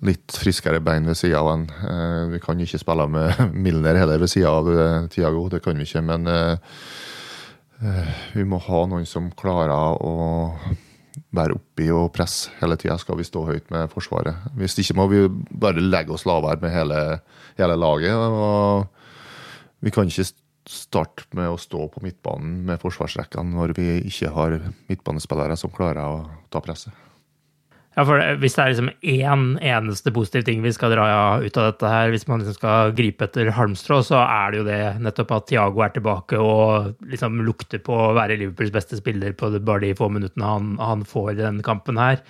litt 0.01 0.33
friskere 0.33 0.81
bein 0.83 1.07
ved 1.07 1.17
sida 1.19 1.39
av 1.41 1.51
han. 1.51 1.65
Eh, 1.69 2.21
vi 2.33 2.41
kan 2.43 2.59
ikke 2.59 2.81
spille 2.81 3.07
med 3.11 3.43
Milner 3.65 3.99
heller 4.01 4.21
ved 4.21 4.31
sida 4.31 4.51
av 4.51 4.71
eh, 4.73 5.09
Tiago, 5.13 5.47
det 5.51 5.63
kan 5.63 5.77
vi 5.77 5.87
ikke. 5.87 6.03
Men 6.05 6.31
vi 8.35 8.43
må 8.45 8.59
ha 8.61 8.79
noen 8.85 9.07
som 9.09 9.31
klarer 9.33 9.71
å 9.73 10.11
være 11.33 11.55
oppi 11.57 11.87
og 11.91 12.11
presse 12.13 12.51
hele 12.59 12.75
tida, 12.77 12.93
skal 13.01 13.17
vi 13.17 13.25
stå 13.25 13.41
høyt 13.47 13.71
med 13.73 13.89
Forsvaret. 13.89 14.43
Hvis 14.59 14.77
ikke 14.83 14.99
må 14.99 15.07
vi 15.09 15.23
bare 15.49 15.81
legge 15.81 16.13
oss 16.13 16.27
lavere 16.29 16.61
med 16.61 16.75
hele, 16.75 16.99
hele 17.57 17.79
laget. 17.79 18.13
og 18.13 18.85
Vi 19.81 19.89
kan 19.95 20.05
ikke 20.11 20.29
starte 20.71 21.27
med 21.37 21.51
å 21.51 21.59
stå 21.59 21.85
på 21.91 22.03
midtbanen 22.05 22.61
med 22.67 22.81
forsvarsrekkene 22.81 23.55
når 23.55 23.75
vi 23.77 23.87
ikke 24.09 24.33
har 24.35 24.57
midtbanespillere 24.89 25.57
som 25.59 25.73
klarer 25.73 26.03
å 26.07 26.27
ta 26.53 26.63
presset. 26.63 26.95
Ja, 27.91 28.05
for 28.07 28.21
Hvis 28.39 28.53
det 28.55 28.63
er 28.63 28.69
liksom 28.71 28.91
én 29.03 29.41
eneste 29.59 30.13
positiv 30.15 30.45
ting 30.47 30.61
vi 30.63 30.71
skal 30.71 30.93
dra 30.93 31.05
ut 31.43 31.57
av 31.59 31.65
dette, 31.67 31.89
her, 31.91 32.11
hvis 32.13 32.23
man 32.29 32.39
liksom 32.39 32.55
skal 32.55 32.93
gripe 32.95 33.27
etter 33.27 33.51
halmstrå, 33.51 33.97
så 34.07 34.21
er 34.23 34.53
det 34.53 34.61
jo 34.61 34.67
det 34.69 34.83
nettopp 35.03 35.33
at 35.35 35.49
Tiago 35.49 35.83
er 35.83 35.91
tilbake 35.91 36.39
og 36.39 36.93
liksom 37.11 37.41
lukter 37.43 37.83
på 37.83 37.97
å 37.97 38.13
være 38.15 38.37
Liverpools 38.39 38.71
beste 38.71 38.99
spiller 38.99 39.35
på 39.35 39.51
bare 39.59 39.83
de 39.83 39.97
få 39.99 40.07
minuttene 40.07 40.53
han, 40.53 40.71
han 40.79 41.03
får 41.03 41.33
i 41.33 41.41
denne 41.41 41.67
kampen 41.67 41.99
her. 41.99 42.23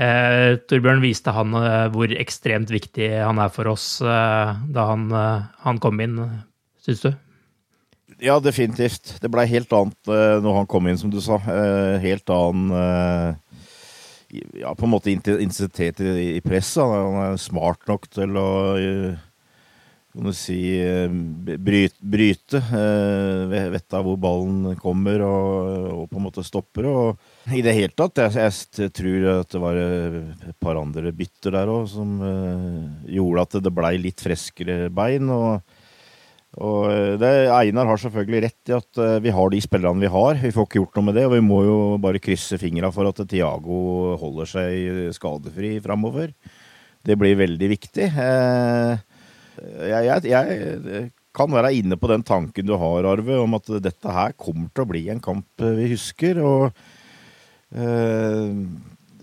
Eh, 0.00 0.56
Torbjørn 0.64 1.04
viste 1.04 1.34
han 1.36 1.52
eh, 1.60 1.90
hvor 1.92 2.16
ekstremt 2.16 2.72
viktig 2.72 3.10
han 3.12 3.42
er 3.44 3.52
for 3.52 3.68
oss 3.68 3.98
eh, 4.00 4.54
da 4.72 4.86
han, 4.94 5.10
eh, 5.12 5.44
han 5.66 5.82
kom 5.84 6.00
inn, 6.00 6.16
syns 6.80 7.04
du? 7.04 7.12
Ja, 8.22 8.38
definitivt. 8.40 9.16
Det 9.20 9.30
blei 9.32 9.48
helt 9.50 9.72
annet 9.74 9.98
uh, 10.10 10.38
når 10.42 10.60
han 10.60 10.68
kom 10.70 10.86
inn, 10.86 10.98
som 11.00 11.10
du 11.10 11.18
sa. 11.22 11.40
Uh, 11.42 11.98
helt 12.02 12.30
annen 12.30 12.70
uh, 12.70 13.34
Ja, 14.60 14.70
på 14.78 14.86
en 14.86 14.92
måte 14.94 15.10
intensitet 15.12 16.00
i, 16.06 16.38
presset. 16.44 16.86
Han 16.86 17.18
er 17.20 17.42
smart 17.42 17.82
nok 17.90 18.06
til 18.14 18.38
å 18.38 18.48
kan 20.12 20.28
du 20.28 20.32
si 20.36 20.56
bryte, 21.56 21.96
bryte 22.00 22.58
vet 23.48 23.96
av 23.96 24.04
hvor 24.04 24.18
ballen 24.20 24.74
kommer, 24.80 25.24
og, 25.24 25.68
og, 25.88 26.02
på 26.08 26.20
en 26.20 26.26
måte 26.26 26.44
stopper. 26.44 26.88
Og 26.88 27.52
i 27.52 27.60
det 27.64 27.72
hele 27.76 27.96
tatt, 27.96 28.20
jeg, 28.20 28.56
jeg 28.76 28.92
tror 28.96 29.28
at 29.34 29.52
det 29.52 29.62
var 29.62 29.80
et 29.82 30.58
par 30.60 30.80
andre 30.80 31.12
bytter 31.16 31.56
der 31.56 31.72
òg 31.72 31.88
som 31.92 32.18
gjorde 33.08 33.46
at 33.46 33.60
det 33.64 33.76
blei 33.76 33.94
litt 34.04 34.24
freskere 34.24 34.88
bein. 34.92 35.32
og 35.32 35.71
og 36.60 36.90
eh, 36.92 37.14
det, 37.20 37.30
Einar 37.48 37.88
har 37.88 38.00
selvfølgelig 38.00 38.42
rett 38.44 38.68
i 38.70 38.74
at 38.76 39.00
eh, 39.00 39.20
vi 39.24 39.32
har 39.32 39.52
de 39.52 39.60
spillerne 39.64 40.04
vi 40.04 40.10
har. 40.12 40.36
Vi 40.42 40.52
får 40.52 40.68
ikke 40.68 40.82
gjort 40.82 40.98
noe 40.98 41.06
med 41.08 41.16
det, 41.16 41.24
og 41.28 41.36
vi 41.36 41.46
må 41.46 41.62
jo 41.64 41.78
bare 42.02 42.20
krysse 42.20 42.60
fingra 42.60 42.90
for 42.92 43.08
at 43.08 43.22
Tiago 43.30 43.78
holder 44.20 44.50
seg 44.50 45.16
skadefri 45.16 45.78
framover. 45.84 46.34
Det 47.02 47.16
blir 47.18 47.40
veldig 47.40 47.72
viktig. 47.72 48.10
Eh, 48.12 48.92
jeg, 49.88 50.10
jeg, 50.10 50.28
jeg, 50.28 51.10
kan 51.32 51.48
være 51.48 51.72
inne 51.72 51.96
på 51.96 52.10
den 52.10 52.24
tanken 52.28 52.68
du 52.68 52.74
har, 52.76 53.08
Arve, 53.08 53.38
om 53.40 53.56
at 53.56 53.72
dette 53.80 54.12
her 54.12 54.34
kommer 54.36 54.68
til 54.68 54.84
å 54.84 54.90
bli 54.90 55.06
en 55.08 55.22
kamp 55.24 55.64
vi 55.78 55.88
husker. 55.94 56.42
og 56.44 56.76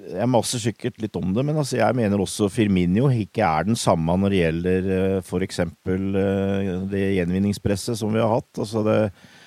jeg 0.09 0.29
maser 0.31 0.61
sikkert 0.61 0.97
litt 1.01 1.17
om 1.19 1.31
det, 1.35 1.43
men 1.45 1.57
altså 1.59 1.77
jeg 1.79 1.95
mener 1.97 2.21
også 2.21 2.49
Firminio 2.51 3.09
ikke 3.13 3.43
er 3.45 3.67
den 3.67 3.77
samme 3.79 4.15
når 4.19 4.33
det 4.33 4.39
gjelder 4.39 4.89
uh, 4.89 5.17
f.eks. 5.21 5.61
Uh, 5.85 6.85
det 6.89 7.03
gjenvinningspresset 7.17 7.99
som 7.99 8.13
vi 8.15 8.21
har 8.21 8.31
hatt. 8.33 8.49
Altså 8.57 8.83
det, 8.87 8.97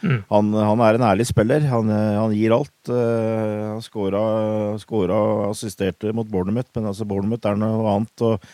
mm. 0.03 0.19
han, 0.31 0.53
han, 0.57 0.85
er 0.87 0.99
en 0.99 1.07
ærlig 1.11 1.27
spiller. 1.29 1.67
Han, 1.73 1.91
eh, 1.93 2.19
han 2.19 2.37
gir 2.37 2.55
alt. 2.57 2.93
Han 2.93 3.83
skåra 3.83 5.23
assisterte 5.49 6.15
mot 6.17 6.29
Bournemouth, 6.31 6.71
men 6.77 6.91
altså 6.91 7.07
Bournemouth 7.09 7.49
er 7.49 7.59
noe 7.59 7.97
annet. 7.97 8.27
Og, 8.27 8.51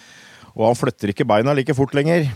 og, 0.55 0.65
han 0.67 0.79
flytter 0.79 1.13
ikke 1.13 1.29
beina 1.29 1.57
like 1.57 1.77
fort 1.77 1.97
lenger. 1.99 2.31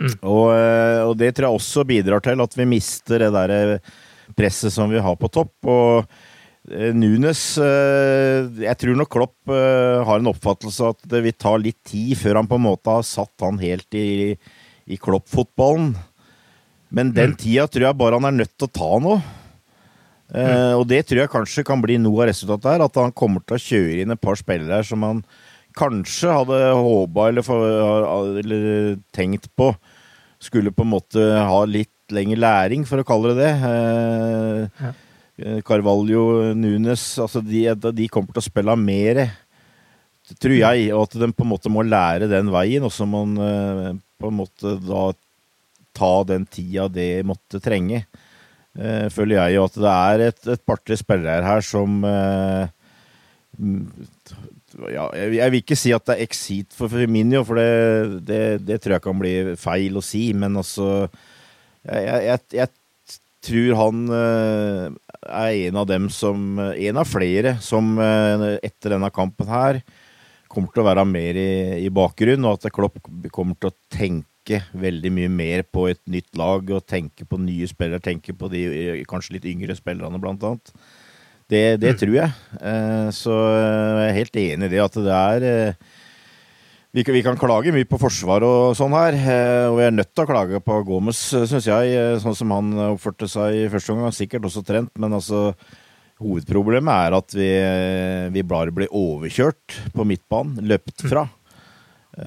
Mm. 0.00 0.16
Og, 0.24 0.48
og, 0.48 1.14
det 1.20 1.34
tror 1.36 1.50
jeg 1.50 1.60
også 1.60 1.86
bidrar 1.88 2.24
til 2.24 2.40
at 2.42 2.58
vi 2.58 2.68
mister 2.68 3.26
det 3.26 3.32
der 3.36 3.78
presset 4.36 4.72
som 4.72 4.90
vi 4.90 5.02
har 5.02 5.18
på 5.20 5.30
topp. 5.32 5.54
og 5.68 6.06
Eh, 6.06 6.31
Nunes 6.70 7.40
eh, 7.58 8.46
Jeg 8.62 8.78
tror 8.78 8.94
nok 8.94 9.10
Klopp 9.10 9.50
eh, 9.50 9.98
har 10.06 10.20
en 10.20 10.30
oppfattelse 10.30 10.92
at 10.94 11.08
det 11.10 11.24
vil 11.24 11.34
ta 11.34 11.56
litt 11.58 11.80
tid 11.88 12.14
før 12.20 12.38
han 12.38 12.50
på 12.50 12.58
en 12.60 12.66
måte 12.68 12.92
har 12.92 13.06
satt 13.06 13.34
han 13.42 13.58
helt 13.58 13.98
i, 13.98 14.36
i 14.86 14.98
Klopp-fotballen. 15.00 15.90
Men 16.94 17.10
den 17.16 17.34
mm. 17.34 17.38
tida 17.40 17.66
tror 17.66 17.88
jeg 17.88 17.98
bare 17.98 18.20
han 18.20 18.30
er 18.30 18.38
nødt 18.44 18.54
til 18.54 18.68
å 18.68 18.76
ta 18.78 18.90
nå. 19.02 19.16
Mm. 20.32 20.78
Og 20.78 20.86
det 20.88 21.02
tror 21.08 21.22
jeg 21.22 21.32
kanskje 21.32 21.64
kan 21.66 21.80
bli 21.82 21.98
noe 22.00 22.22
av 22.22 22.30
resultatet 22.30 22.70
her. 22.70 22.84
At 22.84 22.94
han 23.00 23.12
kommer 23.16 23.42
til 23.44 23.56
å 23.56 23.64
kjøre 23.64 24.04
inn 24.04 24.14
et 24.14 24.22
par 24.22 24.38
spillere 24.38 24.84
som 24.86 25.02
han 25.04 25.22
kanskje 25.76 26.32
hadde 26.36 26.60
håpa 26.76 27.30
eller, 27.32 27.48
eller, 28.40 28.68
tenkt 29.16 29.48
på 29.56 29.72
skulle 30.42 30.72
på 30.72 30.84
en 30.84 30.92
måte 30.92 31.22
ha 31.22 31.62
litt 31.68 32.12
lengre 32.12 32.40
læring, 32.42 32.84
for 32.88 33.00
å 33.00 33.06
kalle 33.08 33.32
det 33.32 33.48
det. 33.48 33.52
Ja. 34.82 34.92
Eh, 35.42 35.60
Carvalho, 35.66 36.52
Nunes 36.54 37.02
altså 37.18 37.42
de, 37.42 37.64
de, 37.74 38.08
kommer 38.12 38.34
til 38.34 38.42
å 38.42 38.46
spille 38.46 38.76
mer, 38.78 39.24
tror 40.38 40.56
jeg. 40.56 40.88
Og 40.94 41.06
at 41.08 41.18
de 41.18 41.30
på 41.34 41.46
en 41.46 41.52
måte 41.52 41.72
må 41.72 41.84
lære 41.86 42.30
den 42.30 42.52
veien. 42.54 42.86
Og 42.86 42.94
så 42.94 43.08
må 43.08 43.24
man 43.26 43.46
eh, 43.48 44.00
på 44.22 44.30
en 44.30 44.38
måte 44.38 44.76
da 44.84 45.08
ta 45.92 46.12
den 46.28 46.46
tida 46.48 46.86
det 46.88 47.26
måtte 47.28 47.60
trenge. 47.62 48.06
Føler 49.12 49.36
jeg 49.36 49.58
jo 49.58 49.64
at 49.68 49.74
det 49.76 49.90
er 49.92 50.22
et, 50.30 50.38
et 50.54 50.62
par-tre 50.64 50.96
spillere 50.96 51.44
her 51.44 51.60
som 51.60 51.98
ja, 54.88 55.02
jeg, 55.12 55.50
vil 55.52 55.58
ikke 55.58 55.76
si 55.76 55.92
at 55.92 56.06
det 56.08 56.14
er 56.14 56.24
exit 56.24 56.72
for 56.72 56.88
Firminio, 56.88 57.42
for 57.44 57.60
det, 57.60 58.22
det, 58.24 58.40
det, 58.64 58.78
tror 58.80 58.96
jeg 58.96 59.04
kan 59.04 59.20
bli 59.20 59.34
feil 59.60 60.00
å 60.00 60.04
si. 60.06 60.22
Men 60.32 60.56
altså 60.62 60.88
Jeg, 61.84 62.22
jeg, 62.30 62.40
jeg 62.56 62.72
tror 63.44 63.76
han 63.82 64.02
er 65.28 65.68
en 65.68 65.78
av 65.82 65.86
dem 65.90 66.08
som 66.12 66.58
En 66.58 66.98
av 67.00 67.08
flere 67.08 67.56
som 67.62 67.94
uh, 67.98 68.56
etter 68.62 68.96
denne 68.96 69.10
kampen 69.14 69.50
her 69.50 69.82
kommer 70.52 70.72
til 70.72 70.82
å 70.82 70.88
være 70.90 71.06
mer 71.08 71.38
i, 71.40 71.52
i 71.86 71.88
bakgrunnen, 71.88 72.44
og 72.44 72.58
at 72.58 72.74
Klopp 72.74 72.98
kommer 73.32 73.56
til 73.56 73.70
å 73.70 73.76
tenke 73.88 74.58
veldig 74.76 75.12
mye 75.16 75.30
mer 75.32 75.62
på 75.64 75.86
et 75.88 76.02
nytt 76.12 76.28
lag 76.36 76.68
og 76.68 76.84
tenke 76.84 77.24
på 77.24 77.38
nye 77.40 77.64
spillere, 77.70 78.02
tenke 78.04 78.34
på 78.36 78.50
de 78.52 78.66
kanskje 79.08 79.38
litt 79.38 79.48
yngre 79.48 79.78
spillerne, 79.78 80.20
blant 80.20 80.44
annet. 80.44 80.74
Det, 81.48 81.62
det 81.80 81.94
mm. 81.94 81.98
tror 82.02 82.14
jeg. 82.18 82.36
Uh, 82.60 83.08
så 83.16 83.38
jeg 83.38 84.10
er 84.10 84.18
helt 84.18 84.38
enig 84.44 84.68
i 84.68 84.74
det 84.74 84.84
at 84.84 85.00
det 85.08 85.16
er 85.22 85.48
vi, 86.92 87.04
vi, 87.08 87.22
kan 87.24 87.38
klage 87.40 87.72
mye 87.72 87.88
på 87.88 88.00
forsvar 88.00 88.44
og 88.44 88.74
sånn 88.76 88.92
her, 88.92 89.16
eh, 89.16 89.66
og 89.70 89.78
vi 89.78 89.86
er 89.86 89.94
nødt 89.96 90.10
til 90.12 90.26
å 90.26 90.28
klage 90.28 90.60
på 90.60 90.80
Gomez, 90.84 91.22
eh, 91.32 91.46
syns 91.48 91.68
jeg. 91.70 91.94
Eh, 91.96 92.18
sånn 92.20 92.36
som 92.36 92.52
han 92.52 92.74
oppførte 92.90 93.28
seg 93.32 93.62
i 93.62 93.70
første 93.72 93.94
omgang. 93.94 94.12
Sikkert 94.12 94.48
også 94.48 94.64
trent, 94.66 94.92
men 95.00 95.16
altså 95.16 95.54
Hovedproblemet 96.22 97.08
er 97.08 97.16
at 97.16 97.34
vi, 97.34 97.48
vi 98.36 98.44
bare 98.46 98.74
blir 98.74 98.92
overkjørt 98.94 99.80
på 99.96 100.04
midtbanen, 100.06 100.60
løpt 100.68 101.00
mm. 101.00 101.08
fra. 101.08 101.24
Mm. 101.26 101.40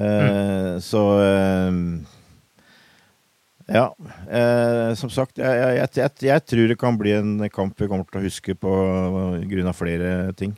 Eh, 0.01 0.74
så 0.81 1.05
eh, 1.22 1.72
Ja. 3.69 3.88
Eh, 4.29 4.91
som 4.98 5.13
sagt, 5.13 5.38
jeg, 5.38 5.62
jeg, 5.77 5.89
jeg, 6.01 6.12
jeg, 6.25 6.45
tror 6.50 6.67
det 6.69 6.81
kan 6.81 6.98
bli 6.98 7.13
en 7.13 7.50
kamp 7.53 7.77
vi 7.77 7.89
kommer 7.89 8.10
til 8.10 8.22
å 8.22 8.25
huske 8.25 8.57
på 8.57 8.75
grunn 9.45 9.69
av 9.69 9.77
flere 9.77 10.34
ting. 10.38 10.57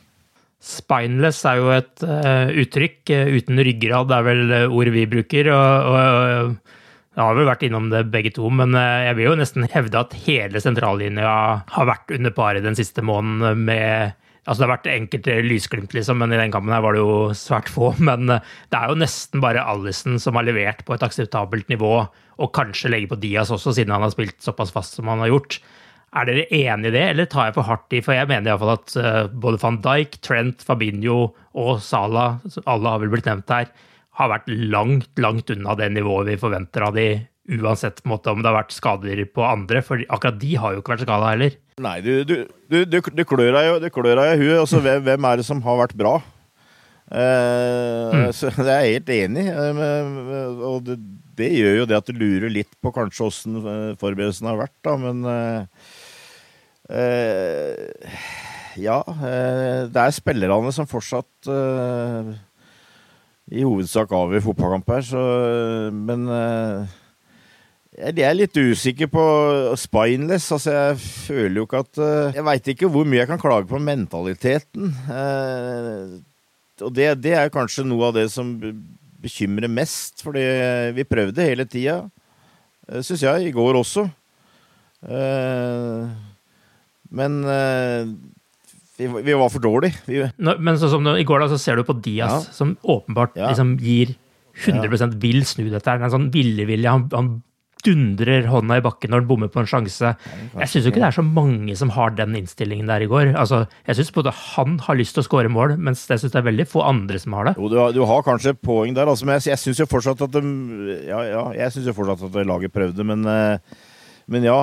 Spineless 0.58 1.44
er 1.46 1.60
jo 1.60 1.70
et 1.70 2.02
uh, 2.02 2.50
uttrykk. 2.62 3.00
Uh, 3.14 3.36
uten 3.38 3.62
ryggrad 3.62 4.14
er 4.14 4.24
vel 4.26 4.40
uh, 4.50 4.74
ordet 4.74 4.94
vi 4.96 5.04
bruker. 5.10 5.50
og, 5.54 5.90
og 5.92 6.78
jeg 7.18 7.26
har 7.26 7.34
vel 7.34 7.48
vært 7.48 7.64
innom 7.66 7.88
det 7.90 8.04
begge 8.12 8.30
to, 8.36 8.46
men 8.54 8.76
jeg 8.78 9.16
vil 9.18 9.26
jo 9.26 9.38
nesten 9.40 9.64
hevde 9.72 9.98
at 9.98 10.12
hele 10.22 10.60
sentrallinja 10.62 11.30
har 11.66 11.88
vært 11.88 12.12
under 12.14 12.30
paret 12.30 12.62
den 12.62 12.78
siste 12.78 13.02
måneden 13.02 13.64
med 13.66 14.14
Altså, 14.48 14.62
det 14.62 14.64
har 14.64 14.70
vært 14.78 14.86
enkelte 14.88 15.34
lysglimt, 15.44 15.92
liksom, 15.92 16.22
men 16.22 16.30
i 16.32 16.38
den 16.38 16.52
kampen 16.54 16.72
her 16.72 16.80
var 16.80 16.94
det 16.96 17.02
jo 17.02 17.34
svært 17.36 17.66
få. 17.68 17.90
Men 18.08 18.30
det 18.30 18.78
er 18.78 18.86
jo 18.88 18.96
nesten 18.96 19.42
bare 19.44 19.60
Allison 19.60 20.16
som 20.22 20.38
har 20.38 20.46
levert 20.46 20.80
på 20.88 20.94
et 20.94 21.04
akseptabelt 21.04 21.68
nivå, 21.68 21.90
og 22.40 22.54
kanskje 22.56 22.88
legge 22.94 23.10
på 23.10 23.18
Diaz 23.20 23.52
også, 23.52 23.74
siden 23.76 23.92
han 23.92 24.06
har 24.06 24.14
spilt 24.14 24.38
såpass 24.40 24.72
fast 24.72 24.96
som 24.96 25.10
han 25.12 25.20
har 25.20 25.34
gjort. 25.34 25.58
Er 26.16 26.24
dere 26.24 26.46
enig 26.54 26.88
i 26.88 26.94
det, 26.94 27.04
eller 27.12 27.26
tar 27.28 27.50
jeg 27.50 27.58
for 27.58 27.68
hardt 27.68 27.92
i? 27.92 28.00
For 28.04 28.16
jeg 28.16 28.30
mener 28.30 28.52
iallfall 28.52 28.76
at 28.78 28.94
uh, 28.96 29.24
både 29.28 29.60
van 29.60 29.76
Dijk, 29.84 30.20
Trent, 30.24 30.64
Fabinho 30.64 31.18
og 31.58 31.82
Salah, 31.84 32.38
alle 32.64 32.94
har 32.94 33.02
vel 33.02 33.12
blitt 33.12 33.28
nevnt 33.28 33.52
her, 33.52 33.68
har 34.18 34.30
vært 34.32 34.48
langt, 34.48 35.10
langt 35.20 35.52
unna 35.52 35.76
det 35.78 35.90
nivået 35.94 36.32
vi 36.32 36.38
forventer 36.40 36.86
av 36.88 36.96
de, 36.96 37.10
uansett 37.58 38.00
måte, 38.08 38.32
om 38.32 38.42
det 38.42 38.50
har 38.50 38.58
vært 38.58 38.74
skader 38.76 39.20
på 39.32 39.44
andre. 39.44 39.82
For 39.84 40.00
akkurat 40.08 40.40
de 40.40 40.54
har 40.60 40.74
jo 40.74 40.82
ikke 40.82 40.96
vært 40.96 41.04
skada 41.06 41.30
heller. 41.32 41.60
Nei, 41.84 41.98
du, 42.02 42.10
du, 42.26 42.34
du, 42.72 42.98
du 42.98 43.22
klør 43.28 43.54
deg 43.54 43.68
jo 43.68 43.76
i 43.78 44.40
huet. 44.40 44.58
Altså, 44.58 44.82
hvem, 44.82 45.04
hvem, 45.06 45.28
er 45.30 45.40
det 45.40 45.46
som 45.46 45.62
har 45.64 45.78
vært 45.84 45.96
bra? 45.98 46.16
Eh, 47.08 48.16
mm. 48.16 48.26
Så 48.36 48.50
det 48.58 48.66
er 48.66 48.82
jeg 48.84 48.98
helt 48.98 49.14
enig 49.14 49.46
i. 49.46 49.54
Og 50.66 50.82
det, 50.88 50.98
det, 51.38 51.52
gjør 51.60 51.80
jo 51.82 51.88
det 51.88 52.00
at 52.00 52.10
du 52.10 52.18
lurer 52.18 52.52
litt 52.52 52.74
på 52.82 52.92
kanskje 52.94 53.28
åssen 53.30 53.56
forberedelsene 53.60 53.96
forberedelsen 54.02 54.50
har 54.50 54.60
vært, 54.64 54.76
da, 54.84 54.96
men 55.00 55.24
eh, 55.30 55.88
eh, 56.90 58.20
Ja, 58.78 59.00
eh, 59.06 59.88
det 59.90 60.02
er 60.02 60.14
spillerne 60.14 60.72
som 60.74 60.86
fortsatt 60.88 61.50
eh, 61.50 62.30
i 63.58 63.64
hovedsak 63.64 64.12
avgjør 64.12 64.44
fotballkamper, 64.50 65.00
så 65.08 65.20
Men 65.94 66.28
jeg 67.96 68.20
er 68.20 68.36
litt 68.36 68.54
usikker 68.54 69.08
på 69.08 69.24
spineless. 69.80 70.50
Altså, 70.52 70.74
jeg 70.74 70.98
føler 71.00 71.56
jo 71.56 71.64
ikke 71.64 71.80
at 71.80 72.02
Jeg 72.36 72.44
veit 72.44 72.68
ikke 72.74 72.90
hvor 72.92 73.08
mye 73.08 73.22
jeg 73.22 73.30
kan 73.30 73.40
klage 73.40 73.66
på 73.70 73.80
mentaliteten. 73.80 74.92
Og 76.84 76.92
det, 76.94 77.08
det 77.24 77.34
er 77.34 77.50
kanskje 77.50 77.86
noe 77.88 78.10
av 78.10 78.18
det 78.20 78.28
som 78.30 78.52
bekymrer 79.22 79.70
mest, 79.70 80.22
fordi 80.22 80.44
vi 80.96 81.06
prøvde 81.08 81.46
hele 81.46 81.66
tida, 81.68 82.02
eh, 82.88 83.02
syns 83.02 83.24
jeg, 83.24 83.48
i 83.48 83.54
går 83.54 83.78
også. 83.80 84.06
Eh, 85.02 86.27
men 87.14 87.40
eh, 87.48 88.10
vi, 88.98 89.08
vi 89.08 89.36
var 89.38 89.50
for 89.54 89.62
dårlige. 89.62 90.30
Men 90.38 90.80
sånn 90.80 90.94
som 90.96 91.10
i 91.14 91.26
går, 91.26 91.44
da, 91.44 91.50
så 91.52 91.60
ser 91.62 91.78
du 91.78 91.86
på 91.86 91.98
Diaz, 92.02 92.48
ja. 92.48 92.56
som 92.56 92.76
åpenbart 92.82 93.38
ja. 93.38 93.52
liksom 93.52 93.76
gir 93.82 94.16
100% 94.58 95.20
vil 95.22 95.44
snu 95.46 95.68
dette. 95.68 95.86
her, 95.86 96.02
En 96.02 96.14
sånn 96.14 96.32
villevilje. 96.34 96.90
Han, 96.90 97.06
han 97.14 97.36
dundrer 97.86 98.48
hånda 98.50 98.78
i 98.80 98.82
bakken 98.82 99.12
når 99.12 99.22
han 99.22 99.28
bommer 99.28 99.50
på 99.52 99.62
en 99.62 99.68
sjanse. 99.70 100.10
Jeg 100.58 100.70
syns 100.72 100.88
ikke 100.90 100.98
det 100.98 101.08
er 101.12 101.16
så 101.18 101.24
mange 101.24 101.76
som 101.78 101.92
har 101.94 102.14
den 102.18 102.34
innstillingen 102.40 102.90
der 102.90 103.04
i 103.04 103.10
går. 103.10 103.32
Altså, 103.38 103.62
jeg 103.86 104.00
syns 104.00 104.10
både 104.16 104.34
han 104.34 104.78
har 104.86 104.98
lyst 104.98 105.14
til 105.16 105.22
å 105.22 105.28
skåre 105.28 105.52
mål, 105.52 105.76
mens 105.78 106.02
jeg 106.10 106.22
syns 106.22 106.34
det 106.34 106.40
er 106.42 106.48
veldig 106.48 106.66
få 106.68 106.82
andre 106.88 107.20
som 107.22 107.36
har 107.38 107.50
det. 107.50 107.54
Jo, 107.60 107.70
du 107.70 107.78
har, 107.78 107.94
du 107.94 108.02
har 108.08 108.24
kanskje 108.26 108.56
et 108.56 108.62
poeng 108.64 108.96
der, 108.98 109.10
altså, 109.10 109.28
men 109.28 109.38
jeg, 109.38 109.52
jeg 109.52 109.62
syns 109.62 109.82
jo 109.84 109.88
fortsatt 109.90 110.26
at 110.26 110.34
de, 110.34 110.42
ja, 111.06 111.22
ja, 111.28 111.44
jeg 111.62 111.76
synes 111.76 111.92
jo 111.92 111.96
fortsatt 112.00 112.26
at 112.26 112.50
laget 112.50 112.74
prøvde, 112.74 113.06
men, 113.06 113.22
eh, 113.30 113.78
men 114.28 114.44
ja, 114.44 114.58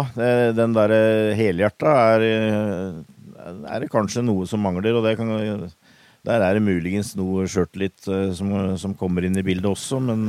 den 0.54 0.76
der 0.76 0.94
helhjerta 1.38 1.96
er, 2.14 2.26
eh, 2.28 3.56
er 3.66 3.82
det 3.82 3.90
kanskje 3.94 4.24
noe 4.26 4.46
som 4.50 4.62
mangler, 4.62 5.00
og 5.00 5.10
kan 5.18 5.72
der 6.26 6.42
er 6.42 6.58
det 6.58 6.64
muligens 6.66 7.12
noe 7.14 7.44
sjøltillit 7.46 8.08
som, 8.34 8.54
som, 8.82 8.96
kommer 8.98 9.28
inn 9.28 9.38
i 9.38 9.44
bildet 9.46 9.68
også, 9.70 10.00
men 10.02 10.24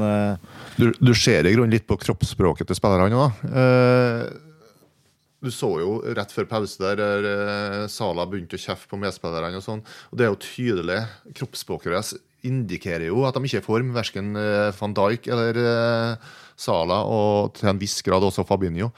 du, 0.76 0.90
du, 0.93 1.12
ser 1.16 1.49
i 1.49 1.55
grunnen 1.55 1.73
litt 1.73 1.87
på 1.88 1.97
kroppsspråket 2.02 2.69
til 2.69 2.76
spillerne. 2.76 3.31
Uh, 3.49 4.28
du 5.40 5.49
så 5.52 5.71
jo 5.81 5.95
rett 6.16 6.35
før 6.37 6.50
pause 6.50 6.93
der 6.99 7.88
Sala 7.93 8.26
begynte 8.28 8.61
å 8.61 8.61
kjefte 8.61 8.93
på 8.93 9.00
medspillerne. 9.00 9.57
og 9.57 9.64
sånn, 9.64 9.81
og 10.11 10.21
Det 10.21 10.26
er 10.26 10.33
jo 10.35 10.43
tydelig. 10.45 11.00
Kroppsspråket 11.40 11.93
deres 11.95 12.12
indikerer 12.45 13.09
jo 13.09 13.25
at 13.25 13.37
de 13.37 13.49
ikke 13.49 13.62
er 13.62 13.64
i 13.64 13.69
form, 13.71 13.95
verken 13.97 14.37
van 14.76 14.97
Dijk 15.00 15.33
eller 15.33 15.62
Sala, 16.56 17.02
og 17.04 17.54
til 17.58 17.70
en 17.70 17.80
viss 17.80 18.00
grad 18.04 18.25
også 18.25 18.46
Fabinho. 18.48 18.92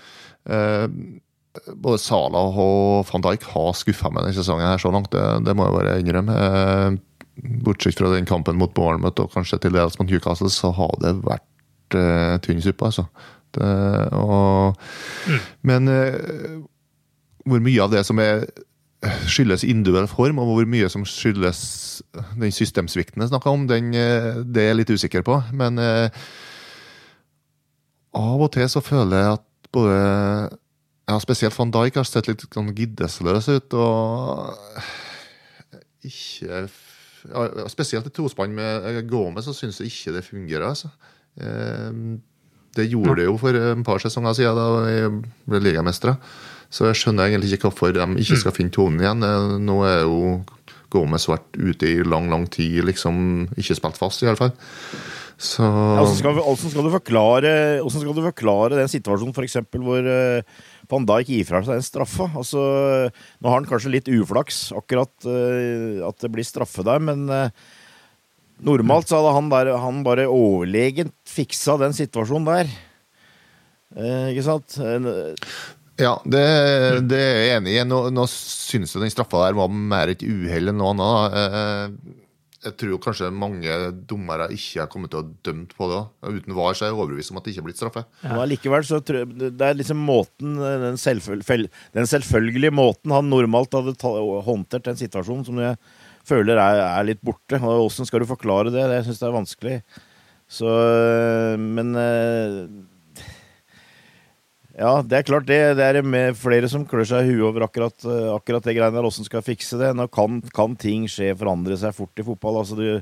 både 1.75 1.99
Sala 1.99 2.39
og 2.39 3.07
van 3.09 3.25
Dijk 3.25 3.49
har 3.53 3.73
skuffa 3.75 4.11
meg 4.13 4.25
denne 4.25 4.37
sesongen 4.37 4.69
her 4.69 4.79
så 4.79 4.93
langt, 4.95 5.11
det, 5.13 5.25
det 5.47 5.57
må 5.57 5.67
jeg 5.67 5.77
bare 5.77 5.99
innrømme. 6.03 6.37
Bortsett 7.65 7.99
fra 7.99 8.11
den 8.15 8.27
kampen 8.27 8.59
mot 8.59 8.73
Bournemouth 8.75 9.23
og 9.23 9.33
kanskje 9.35 9.61
til 9.63 9.75
dels 9.77 9.99
mot 9.99 10.09
Newcastle, 10.11 10.51
så 10.51 10.73
har 10.75 10.95
det 11.03 11.13
vært 11.23 11.99
uh, 11.99 12.39
tynn 12.43 12.63
suppe, 12.63 12.89
altså. 12.89 13.07
Det, 13.55 13.69
og, 14.13 14.75
mm. 15.29 15.45
Men 15.71 15.89
uh, 15.89 16.57
hvor 17.49 17.63
mye 17.65 17.85
av 17.85 17.95
det 17.95 18.03
som 18.07 18.19
er 18.23 18.49
skyldes 19.31 19.63
individuell 19.63 20.09
form, 20.11 20.41
og 20.43 20.51
hvor 20.51 20.67
mye 20.69 20.89
som 20.91 21.05
skyldes 21.07 21.61
den 22.35 22.51
systemsvikten 22.55 23.23
jeg 23.23 23.31
snakka 23.31 23.55
om, 23.55 23.69
den, 23.71 23.93
uh, 23.95 24.43
det 24.43 24.65
er 24.65 24.73
jeg 24.73 24.81
litt 24.81 24.95
usikker 24.99 25.27
på. 25.27 25.39
Men 25.55 25.79
av 28.17 28.41
og 28.47 28.53
til 28.55 28.69
så 28.71 28.83
føler 28.85 29.21
jeg 29.21 29.37
at 29.37 29.45
både 29.75 29.99
ja, 31.09 31.19
Spesielt 31.25 31.57
van 31.57 31.73
Dijk 31.73 31.99
har 32.01 32.09
sett 32.09 32.29
litt 32.29 32.45
sånn 32.53 32.75
giddesløs 32.77 33.49
ut. 33.49 33.77
og 33.79 34.55
ikke 36.09 36.67
Spesielt 37.73 38.07
i 38.09 38.13
tospann 38.15 38.55
med 38.55 39.01
Gomez 39.11 39.49
så 39.49 39.55
syns 39.57 39.81
jeg 39.81 39.93
ikke 39.93 40.15
det 40.19 40.25
fungerer. 40.27 40.69
altså. 40.69 40.93
Ehm, 41.41 42.21
det 42.77 42.91
gjorde 42.93 43.17
det 43.19 43.27
jo 43.27 43.37
for 43.41 43.57
en 43.57 43.85
par 43.85 44.01
sesonger 44.03 44.37
siden 44.37 44.59
da 44.59 44.69
vi 44.85 45.51
ble 45.51 45.63
ligamestere. 45.65 46.17
Så 46.71 46.85
jeg 46.91 47.01
skjønner 47.01 47.31
egentlig 47.31 47.57
ikke 47.57 47.71
hvorfor 47.71 47.95
de 47.97 48.05
ikke 48.21 48.39
skal 48.43 48.55
finne 48.55 48.75
tonen 48.75 49.01
igjen. 49.01 49.25
Eh, 49.25 49.55
nå 49.65 49.79
er 49.89 50.03
jo 50.05 50.43
Gomez 50.93 51.27
vært 51.29 51.57
ute 51.57 51.89
i 51.89 52.05
lang, 52.05 52.29
lang 52.33 52.47
tid, 52.53 52.83
liksom 52.85 53.49
ikke 53.57 53.77
spilt 53.77 53.99
fast, 54.01 54.23
i 54.23 54.29
alle 54.29 54.41
fall. 54.41 54.53
Så 55.39 55.63
Hvordan 55.63 56.17
skal, 56.19 56.39
skal, 56.59 56.83
du 56.83 56.91
forklare, 56.91 57.51
skal 57.95 58.17
du 58.17 58.25
forklare 58.25 58.79
den 58.81 58.91
situasjonen 58.91 59.31
f.eks. 59.31 59.61
hvor 59.71 60.09
uh, 60.11 60.65
van 60.91 61.07
Dijk 61.07 61.31
gir 61.31 61.47
fra 61.47 61.61
seg 61.63 61.79
den 61.79 61.87
straffa? 61.87 62.27
Altså, 62.35 62.63
nå 63.39 63.47
har 63.47 63.61
han 63.61 63.69
kanskje 63.71 63.93
litt 63.95 64.11
uflaks 64.11 64.73
akkurat 64.75 65.15
uh, 65.31 66.03
at 66.09 66.19
det 66.25 66.33
blir 66.35 66.47
straffe 66.47 66.83
der, 66.87 66.99
men 67.07 67.29
uh, 67.31 67.53
Normalt 68.67 69.07
så 69.07 69.21
hadde 69.21 69.37
han, 69.37 69.51
der, 69.53 69.69
han 69.79 70.03
bare 70.03 70.25
overlegent 70.27 71.15
fiksa 71.31 71.77
den 71.79 71.93
situasjonen 71.95 72.49
der. 72.49 72.73
Eh, 73.95 74.33
ikke 74.33 74.43
sant? 74.43 74.75
Ja, 75.99 76.17
det, 76.27 76.43
det, 77.07 77.21
er 77.23 77.39
jeg 77.39 77.53
enig 77.61 77.77
i. 77.77 77.85
Nå, 77.87 78.01
nå 78.11 78.25
syns 78.33 78.97
jeg 78.97 79.05
den 79.05 79.15
straffa 79.15 79.45
der 79.45 79.61
var 79.61 79.71
mer 79.71 80.11
et 80.11 80.27
uhell 80.27 80.73
enn 80.73 80.83
noe 80.83 80.91
annet. 80.97 82.27
Eh, 82.69 82.73
jeg 82.73 82.77
tror 82.81 83.01
kanskje 83.03 83.31
mange 83.35 83.77
dommere 84.09 84.49
ikke 84.55 84.83
har 84.83 84.91
kommet 84.93 85.13
til 85.13 85.23
å 85.23 85.29
dømt 85.47 85.75
på 85.77 85.89
det. 85.91 86.01
Uten 86.29 86.57
VAR 86.57 86.77
så 86.77 86.87
er 86.87 86.93
jeg 86.93 86.99
overbevist 86.99 87.33
om 87.33 87.41
at 87.41 87.47
det 87.47 87.55
ikke 87.55 87.65
er 87.65 87.69
blitt 87.69 87.81
straffe. 87.81 88.05
Ja. 88.23 88.45
likevel 88.49 88.85
så 88.87 89.01
tror 89.05 89.23
jeg, 89.23 89.53
Det 89.59 89.69
er 89.69 89.79
liksom 89.79 90.03
måten, 90.03 90.59
den, 90.59 90.99
selvfølgelig, 91.01 91.71
den 91.97 92.11
selvfølgelige 92.11 92.75
måten 92.75 93.15
han 93.15 93.31
normalt 93.31 93.73
hadde 93.75 93.97
håndtert 94.47 94.85
den 94.85 95.01
situasjonen 95.01 95.47
som 95.47 95.59
jeg 95.63 95.79
føler 96.29 96.61
er, 96.61 96.83
er 96.85 97.09
litt 97.09 97.23
borte. 97.25 97.61
Og 97.61 97.89
Åssen 97.89 98.09
skal 98.09 98.23
du 98.23 98.29
forklare 98.29 98.73
det? 98.75 98.85
Jeg 98.85 99.09
syns 99.09 99.23
det 99.23 99.29
er 99.29 99.39
vanskelig. 99.39 99.81
Så 100.49 100.69
Men 101.61 101.93
eh, 101.97 102.63
ja, 104.79 104.93
det 105.03 105.17
er 105.19 105.27
klart 105.27 105.49
det. 105.49 105.59
Det 105.75 105.87
er 105.87 106.37
flere 106.39 106.69
som 106.71 106.85
klør 106.87 107.07
seg 107.11 107.27
i 107.27 107.33
huet 107.33 107.49
over 107.49 107.65
akkurat, 107.67 107.97
eh, 108.07 108.29
akkurat 108.31 108.63
det 108.63 108.77
greiene 108.77 108.95
der. 108.95 109.09
Åssen 109.09 109.27
skal 109.27 109.43
fikse 109.43 109.79
det? 109.81 109.91
Nå 109.99 110.07
kan, 110.15 110.39
kan, 110.55 110.77
ting 110.79 111.09
skje, 111.11 111.33
forandre 111.39 111.75
seg 111.81 111.97
fort 111.97 112.23
i 112.23 112.27
fotball. 112.27 112.61
Altså, 112.61 112.79
det, 112.79 113.01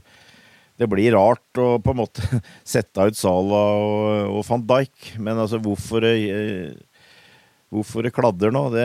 det 0.81 0.89
blir 0.89 1.13
rart 1.13 1.61
å 1.61 1.77
på 1.85 1.93
en 1.93 2.01
måte 2.01 2.25
sette 2.77 3.05
ut 3.05 3.19
Sala 3.19 3.63
og, 3.77 4.39
og 4.39 4.47
van 4.49 4.65
Dijk, 4.73 5.13
men 5.21 5.43
altså 5.45 5.61
hvorfor 5.61 6.09
eh, 6.09 6.73
Hvorfor 7.75 8.07
det 8.07 8.13
kladder 8.15 8.53
nå, 8.55 8.69
det, 8.71 8.85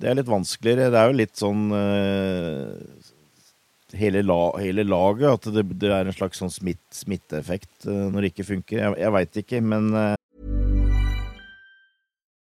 det, 0.00 0.06
er 0.08 0.16
litt 0.16 0.30
vanskeligere. 0.30 0.88
Det 0.88 0.98
er 0.98 1.10
jo 1.10 1.18
litt 1.18 1.34
sånn 1.36 1.66
hele, 3.92 4.22
la, 4.24 4.38
hele 4.56 4.86
laget. 4.88 5.36
At 5.36 5.52
det, 5.52 5.66
det, 5.76 5.90
er 5.92 6.08
en 6.08 6.16
slags 6.16 6.40
sånn 6.40 6.50
smitt, 6.50 6.80
smitteeffekt 6.96 7.84
når 7.84 8.24
det 8.24 8.30
ikke 8.32 8.48
funker. 8.54 8.80
Jeg, 8.80 8.96
jeg 9.04 9.14
veit 9.20 9.44
ikke, 9.44 9.60
men. 9.60 10.15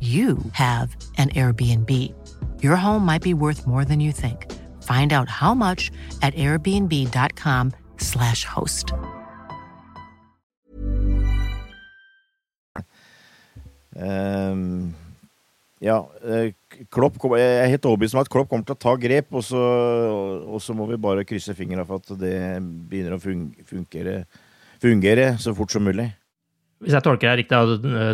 you 0.00 0.38
have 0.52 0.96
an 1.18 1.28
Airbnb. 1.30 1.90
Your 2.62 2.76
home 2.76 3.04
might 3.04 3.22
be 3.22 3.34
worth 3.34 3.66
more 3.66 3.84
than 3.84 4.00
you 4.00 4.12
think. 4.12 4.46
Find 4.82 5.12
out 5.12 5.28
how 5.28 5.52
much 5.54 5.90
at 6.22 6.32
airbnb.com/slash 6.34 8.44
host. 8.44 8.92
Um, 13.96 14.94
ja, 15.80 16.04
eh, 16.24 16.52
Klopp 16.92 17.16
jeg 17.36 17.40
er 17.40 17.68
helt 17.72 17.86
overbevist 17.88 18.14
om 18.14 18.20
at 18.20 18.28
Klopp 18.32 18.48
kommer 18.48 18.64
til 18.64 18.76
å 18.76 18.80
ta 18.80 18.94
grep, 19.00 19.32
og 19.32 19.44
så, 19.44 19.60
og 20.44 20.60
så 20.62 20.74
må 20.76 20.86
vi 20.90 21.00
bare 21.00 21.24
krysse 21.24 21.56
fingra 21.56 21.84
for 21.88 22.00
at 22.00 22.08
det 22.20 22.60
begynner 22.60 23.16
å 23.16 23.20
fungere, 23.20 24.24
fungere 24.80 25.38
så 25.40 25.54
fort 25.56 25.72
som 25.72 25.84
mulig. 25.84 26.10
Hvis 26.80 26.94
jeg 26.96 27.04
tolker 27.04 27.28
deg 27.28 27.42
riktig, 27.42 27.58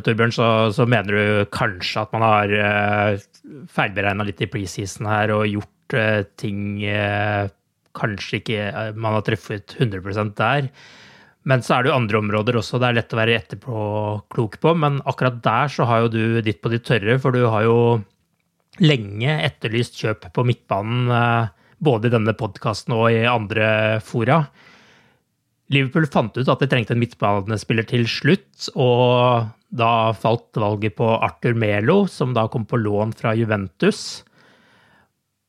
Torbjørn, 0.07 0.33
så, 0.35 0.47
så 0.75 0.89
mener 0.91 1.15
du 1.15 1.51
kanskje 1.55 2.03
at 2.03 2.15
man 2.17 2.25
har 2.27 2.55
uh, 2.59 3.27
feilberegna 3.71 4.27
litt 4.27 4.43
i 4.43 4.51
preseason 4.51 5.07
her 5.11 5.31
og 5.35 5.47
gjort 5.47 5.95
eh, 5.95 6.25
ting 6.41 6.83
eh, 6.83 7.47
kanskje 7.97 8.41
ikke 8.41 8.63
eh, 8.69 8.93
man 8.99 9.17
har 9.17 9.25
truffet 9.27 9.77
100% 9.79 10.35
der. 10.39 10.71
Men 11.47 11.63
så 11.63 11.77
er 11.77 11.85
det 11.85 11.93
jo 11.93 11.99
andre 12.01 12.19
områder 12.19 12.59
også 12.59 12.81
det 12.83 12.89
er 12.89 12.99
lett 12.99 13.15
å 13.15 13.21
være 13.21 13.39
etterpåklok 13.41 14.59
på. 14.63 14.75
Men 14.83 14.99
akkurat 15.07 15.39
der 15.45 15.73
så 15.73 15.87
har 15.89 16.05
jo 16.05 16.13
du 16.17 16.23
ditt 16.45 16.63
på 16.63 16.73
ditt 16.73 16.87
tørre, 16.89 17.19
for 17.23 17.35
du 17.35 17.45
har 17.47 17.67
jo 17.67 17.79
lenge 18.83 19.39
etterlyst 19.47 19.97
kjøp 20.01 20.27
på 20.35 20.47
midtbanen, 20.47 21.13
eh, 21.15 21.53
både 21.87 22.09
i 22.09 22.17
denne 22.17 22.35
podkasten 22.37 22.97
og 22.97 23.11
i 23.13 23.23
andre 23.31 23.69
fora. 24.05 24.43
Liverpool 25.73 26.07
fant 26.11 26.37
ut 26.39 26.49
at 26.49 26.63
de 26.63 26.69
trengte 26.71 26.95
en 26.95 27.01
midtbanespiller 27.03 27.87
til 27.91 28.07
slutt, 28.11 28.69
og 28.79 29.49
da 29.75 30.13
falt 30.15 30.55
valget 30.61 30.95
på 30.99 31.09
Arthur 31.17 31.57
Melo, 31.59 32.05
som 32.11 32.35
da 32.37 32.47
kom 32.51 32.67
på 32.69 32.79
lån 32.79 33.15
fra 33.19 33.35
Juventus. 33.35 34.23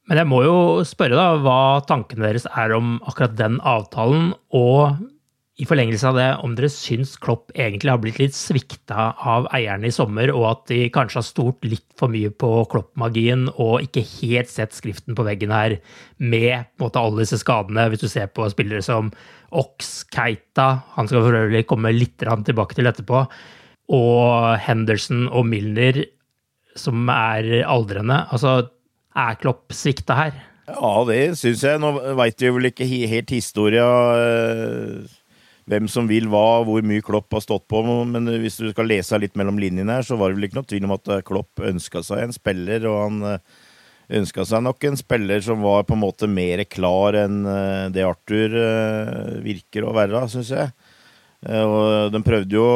Men 0.08 0.22
jeg 0.22 0.30
må 0.32 0.42
jo 0.46 0.58
spørre 0.88 1.20
da 1.20 1.36
hva 1.44 1.60
tankene 1.86 2.26
deres 2.26 2.48
er 2.50 2.74
om 2.74 2.98
akkurat 3.04 3.38
den 3.38 3.60
avtalen, 3.62 4.32
og 4.56 4.98
i 5.58 5.66
forlengelse 5.66 6.06
av 6.06 6.18
det, 6.20 6.28
om 6.46 6.52
dere 6.54 6.70
syns 6.70 7.16
Klopp 7.18 7.50
egentlig 7.58 7.90
har 7.90 8.02
blitt 8.02 8.20
litt 8.22 8.36
svikta 8.38 9.08
av 9.18 9.48
eierne 9.58 9.90
i 9.90 9.96
sommer, 9.96 10.30
og 10.30 10.44
at 10.52 10.60
de 10.70 10.84
kanskje 10.94 11.18
har 11.18 11.26
stort 11.26 11.66
litt 11.66 11.88
for 11.98 12.14
mye 12.14 12.30
på 12.30 12.52
Klopp-magien 12.70 13.48
og 13.56 13.88
ikke 13.88 14.04
helt 14.20 14.52
sett 14.54 14.78
skriften 14.78 15.18
på 15.18 15.26
veggen 15.26 15.56
her 15.56 15.80
med 16.22 16.70
på 16.78 16.86
måte, 16.86 17.02
alle 17.02 17.24
disse 17.24 17.42
skadene, 17.42 17.88
hvis 17.90 18.06
du 18.06 18.10
ser 18.12 18.30
på 18.30 18.46
spillere 18.54 18.86
som 18.86 19.10
Ox, 19.58 20.04
Keita 20.12 20.84
Han 20.98 21.08
skal 21.08 21.24
for 21.24 21.40
øvrig 21.40 21.64
komme 21.70 21.94
litt 21.96 22.20
tilbake 22.20 22.78
til 22.78 22.90
etterpå. 22.90 23.26
Og 23.98 24.58
Henderson 24.62 25.26
og 25.32 25.48
Milner, 25.48 26.04
som 26.78 27.08
er 27.10 27.64
aldrende. 27.64 28.26
Altså, 28.30 28.68
er 29.18 29.40
Klopp 29.42 29.74
svikta 29.74 30.20
her? 30.20 30.42
Ja, 30.68 30.92
det 31.08 31.38
syns 31.40 31.64
jeg. 31.64 31.80
Nå 31.80 31.96
veit 32.20 32.44
vi 32.44 32.52
vel 32.54 32.70
ikke 32.70 32.90
helt 32.92 33.32
historia 33.32 33.88
eh, 34.20 35.17
hvem 35.68 35.88
som 35.92 36.08
vil 36.08 36.30
hva, 36.32 36.64
hvor 36.68 36.84
mye 36.88 37.04
Klopp 37.04 37.34
har 37.36 37.44
stått 37.44 37.68
på. 37.68 37.84
Men 38.08 38.30
hvis 38.42 38.60
du 38.62 38.70
skal 38.72 38.88
lese 38.90 39.20
litt 39.20 39.36
mellom 39.40 39.60
linjene 39.60 40.00
her, 40.00 40.06
så 40.08 40.16
var 40.20 40.32
det 40.32 40.40
vel 40.40 40.48
ikke 40.48 40.62
noe 40.62 40.70
tvil 40.72 40.88
om 40.88 40.96
at 40.96 41.16
Klopp 41.28 41.64
ønska 41.68 42.04
seg 42.08 42.24
en 42.24 42.36
spiller, 42.36 42.88
og 42.88 43.00
han 43.04 43.40
ønska 44.18 44.46
seg 44.48 44.64
nok 44.64 44.86
en 44.88 45.00
spiller 45.00 45.44
som 45.44 45.60
var 45.66 45.84
på 45.84 45.98
en 45.98 46.06
måte 46.06 46.30
mer 46.32 46.64
klar 46.72 47.18
enn 47.20 47.42
det 47.92 48.06
Arthur 48.08 48.56
virker 49.44 49.84
å 49.84 49.96
være, 49.98 50.24
syns 50.32 50.54
jeg. 50.56 50.72
Og 51.52 52.14
de 52.16 52.22
prøvde 52.26 52.56
jo 52.58 52.68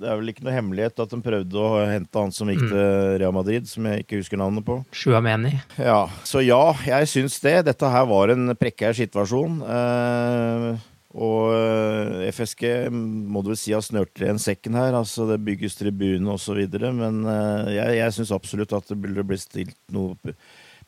Det 0.00 0.06
er 0.08 0.16
vel 0.16 0.30
ikke 0.32 0.46
noe 0.46 0.54
hemmelighet 0.54 1.02
at 1.02 1.10
de 1.12 1.18
prøvde 1.22 1.60
å 1.60 1.82
hente 1.90 2.22
han 2.22 2.32
som 2.34 2.48
gikk 2.50 2.62
til 2.62 3.18
Real 3.20 3.34
Madrid, 3.36 3.66
som 3.68 3.86
jeg 3.88 4.04
ikke 4.04 4.18
husker 4.22 4.40
navnet 4.40 4.64
på. 4.66 4.78
Shuameni. 4.94 5.52
Ja, 5.78 6.06
så 6.26 6.42
ja, 6.44 6.62
jeg 6.86 7.10
syns 7.10 7.36
det. 7.44 7.58
Dette 7.68 7.90
her 7.92 8.06
var 8.10 8.32
en 8.34 8.54
prekær 8.58 8.96
situasjon. 8.96 9.60
Eh, 9.74 10.66
og 11.14 12.26
FSG 12.34 12.90
må 12.90 13.42
du 13.44 13.52
vel 13.52 13.58
si 13.58 13.70
har 13.70 13.84
snørt 13.86 14.18
igjen 14.18 14.40
sekken 14.42 14.74
her. 14.74 14.96
altså 14.98 15.28
Det 15.28 15.38
bygges 15.46 15.78
tribune 15.78 16.32
osv. 16.34 16.58
Men 16.98 17.22
jeg, 17.70 18.00
jeg 18.00 18.14
syns 18.16 18.32
absolutt 18.34 18.74
at 18.74 18.90
det 18.90 18.98
burde 18.98 19.26
bli 19.28 19.38
stilt 19.38 19.78
noe 19.94 20.34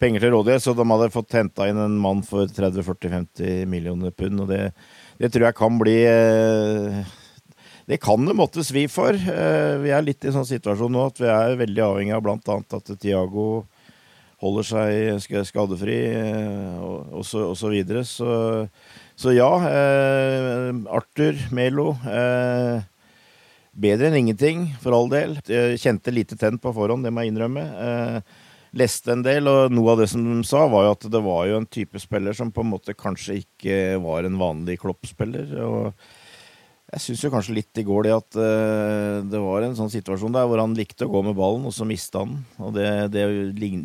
penger 0.02 0.24
til 0.24 0.34
rådighet. 0.34 0.64
Så 0.64 0.74
de 0.76 0.88
hadde 0.90 1.12
fått 1.14 1.36
henta 1.38 1.68
inn 1.70 1.78
en 1.80 1.94
mann 2.02 2.24
for 2.26 2.50
30-40-50 2.50 3.70
millioner 3.70 4.10
pund. 4.10 4.42
Og 4.42 4.50
det, 4.50 4.72
det, 5.20 5.30
tror 5.30 5.48
jeg 5.48 5.58
kan 5.62 5.78
bli 5.80 5.96
Det 7.86 8.00
kan 8.02 8.26
det 8.26 8.34
måtte 8.34 8.66
svi 8.66 8.86
for. 8.90 9.14
Vi 9.14 9.94
er 9.94 10.04
litt 10.04 10.26
i 10.26 10.34
sånn 10.34 10.48
situasjon 10.48 10.92
nå 10.92 11.06
at 11.06 11.22
vi 11.22 11.30
er 11.30 11.58
veldig 11.62 11.86
avhengig 11.86 12.18
av 12.18 12.26
bl.a. 12.26 12.60
at 12.80 12.94
Tiago 12.98 13.66
holder 14.42 14.66
seg 14.68 15.44
skadefri 15.48 16.00
og, 16.82 17.22
så, 17.24 17.46
og 17.52 17.56
så 17.56 17.70
videre. 17.72 18.02
Så 18.04 18.26
så 19.16 19.32
ja, 19.32 19.48
eh, 19.70 20.74
Arthur 20.92 21.38
Melo 21.56 21.94
eh, 22.04 22.84
Bedre 23.76 24.08
enn 24.08 24.16
ingenting, 24.22 24.70
for 24.80 24.96
all 24.96 25.10
del. 25.12 25.34
Jeg 25.44 25.76
kjente 25.82 26.12
lite 26.14 26.36
tent 26.40 26.62
på 26.62 26.70
forhånd, 26.72 27.04
det 27.04 27.10
må 27.12 27.20
jeg 27.20 27.34
innrømme. 27.34 27.60
Eh, 27.60 28.36
leste 28.80 29.12
en 29.12 29.24
del, 29.24 29.50
og 29.52 29.74
noe 29.74 29.92
av 29.92 30.00
det 30.00 30.06
som 30.08 30.22
de 30.24 30.36
sa, 30.48 30.62
var 30.72 30.86
jo 30.86 30.94
at 30.94 31.04
det 31.12 31.20
var 31.26 31.42
jo 31.50 31.58
en 31.60 31.68
type 31.68 32.00
spiller 32.00 32.36
som 32.36 32.52
på 32.52 32.64
en 32.64 32.70
måte 32.72 32.96
kanskje 32.96 33.42
ikke 33.42 33.76
var 34.00 34.24
en 34.24 34.38
vanlig 34.40 34.78
kloppspiller. 34.80 35.52
og 35.60 35.92
Jeg 36.86 37.02
syns 37.02 37.22
jo 37.24 37.30
kanskje 37.34 37.54
litt 37.56 37.78
i 37.80 37.84
går 37.86 38.06
det 38.06 38.12
at 38.14 38.36
uh, 38.38 39.18
det 39.26 39.40
var 39.42 39.64
en 39.66 39.74
sånn 39.74 39.90
situasjon 39.90 40.36
der 40.36 40.46
hvor 40.46 40.60
han 40.62 40.76
likte 40.78 41.08
å 41.08 41.10
gå 41.10 41.22
med 41.26 41.34
ballen, 41.34 41.66
og 41.66 41.74
så 41.74 41.82
mista 41.88 42.22
han. 42.22 42.36
Og 42.62 42.76
det, 42.76 42.86
det, 43.10 43.24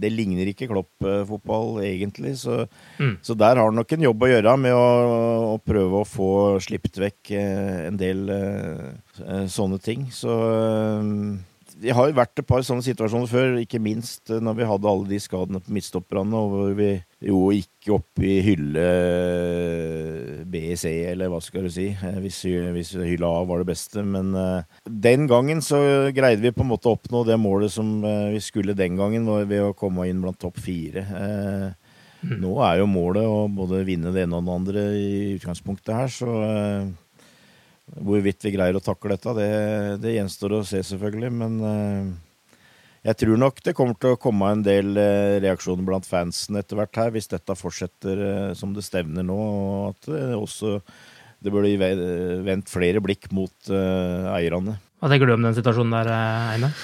det 0.03 0.11
ligner 0.13 0.51
ikke 0.51 0.69
Klopp-fotball, 0.69 1.79
egentlig. 1.87 2.35
Så, 2.43 2.59
mm. 3.01 3.15
så, 3.25 3.37
der 3.41 3.57
har 3.57 3.71
han 3.71 3.79
nok 3.81 3.97
en 3.97 4.05
jobb 4.05 4.21
å 4.21 4.29
gjøre 4.29 4.53
med 4.61 4.77
å, 4.77 4.85
å 5.49 5.55
prøve 5.65 6.03
å 6.03 6.07
få 6.07 6.31
slippet 6.61 7.01
vekk 7.01 7.33
uh, 7.33 7.87
en 7.89 7.97
del 7.97 8.27
uh, 8.29 9.47
sånne 9.49 9.81
ting. 9.81 10.05
Så 10.13 10.37
det 11.81 11.93
har 11.97 12.09
jo 12.09 12.17
vært 12.17 12.39
et 12.39 12.47
par 12.47 12.61
sånne 12.65 12.85
situasjoner 12.85 13.29
før, 13.29 13.55
ikke 13.61 13.81
minst 13.81 14.29
eh, 14.29 14.41
når 14.43 14.57
vi 14.59 14.67
hadde 14.69 14.89
alle 14.91 15.09
de 15.09 15.19
skadene 15.21 15.61
på 15.63 15.73
midtstopperne, 15.73 16.41
hvor 16.51 16.75
vi 16.77 16.91
jo 17.25 17.41
gikk 17.55 17.89
opp 17.95 18.21
i 18.21 18.35
hylle 18.45 18.85
B, 20.51 20.61
C, 20.77 20.93
eller 21.09 21.31
hva 21.31 21.41
skal 21.43 21.65
du 21.65 21.71
si, 21.73 21.89
eh, 21.95 22.19
hvis, 22.21 22.43
hvis 22.75 22.93
hylle 22.99 23.29
A 23.29 23.43
var 23.49 23.63
det 23.63 23.71
beste. 23.71 24.05
Men 24.05 24.33
den 24.85 25.27
gangen 25.31 25.63
så 25.65 25.81
greide 26.13 26.43
vi 26.43 26.53
på 26.55 26.65
en 26.65 26.71
måte 26.73 26.91
å 26.91 26.97
oppnå 26.97 27.23
det 27.27 27.39
målet 27.41 27.73
som 27.73 27.99
vi 28.01 28.41
skulle 28.43 28.77
den 28.77 28.99
gangen, 28.99 29.29
ved 29.49 29.65
å 29.65 29.75
komme 29.77 30.07
inn 30.09 30.21
blant 30.21 30.39
topp 30.41 30.59
fire. 30.61 31.05
Mm. 32.21 32.37
Nå 32.43 32.57
er 32.61 32.81
jo 32.81 32.89
målet 32.89 33.25
å 33.25 33.47
både 33.49 33.81
vinne 33.87 34.13
det 34.13 34.27
ene 34.27 34.37
og 34.37 34.45
det 34.45 34.57
andre 34.59 34.83
i 34.97 35.11
utgangspunktet 35.39 35.95
her, 35.97 36.11
så 36.13 36.35
Hvorvidt 37.99 38.45
vi 38.45 38.53
greier 38.53 38.77
å 38.77 38.83
takle 38.83 39.15
dette, 39.15 39.33
det, 39.35 39.47
det 40.03 40.15
gjenstår 40.15 40.55
å 40.55 40.65
se, 40.67 40.79
selvfølgelig. 40.87 41.31
Men 41.41 41.57
uh, 41.59 42.53
jeg 43.09 43.19
tror 43.23 43.41
nok 43.41 43.59
det 43.65 43.75
kommer 43.75 43.97
til 43.99 44.15
å 44.15 44.19
komme 44.21 44.51
en 44.53 44.63
del 44.63 44.93
uh, 44.95 45.39
reaksjoner 45.43 45.87
blant 45.87 46.07
fansen 46.07 46.59
etter 46.61 46.79
hvert 46.79 47.01
her, 47.01 47.11
hvis 47.11 47.31
dette 47.33 47.57
fortsetter 47.59 48.23
uh, 48.23 48.51
som 48.57 48.71
det 48.75 48.85
stevner 48.87 49.27
nå. 49.27 49.35
Og 49.35 49.89
at 49.91 50.11
det 50.13 50.23
også 50.39 50.79
det 51.41 51.49
burde 51.49 51.91
vendt 52.45 52.69
flere 52.69 53.01
blikk 53.01 53.31
mot 53.33 53.71
eierne. 53.73 54.75
Hva 55.01 55.09
tenker 55.09 55.25
du 55.25 55.33
om 55.33 55.47
den 55.47 55.55
situasjonen 55.57 55.95
der, 55.95 56.09
Einar? 56.53 56.75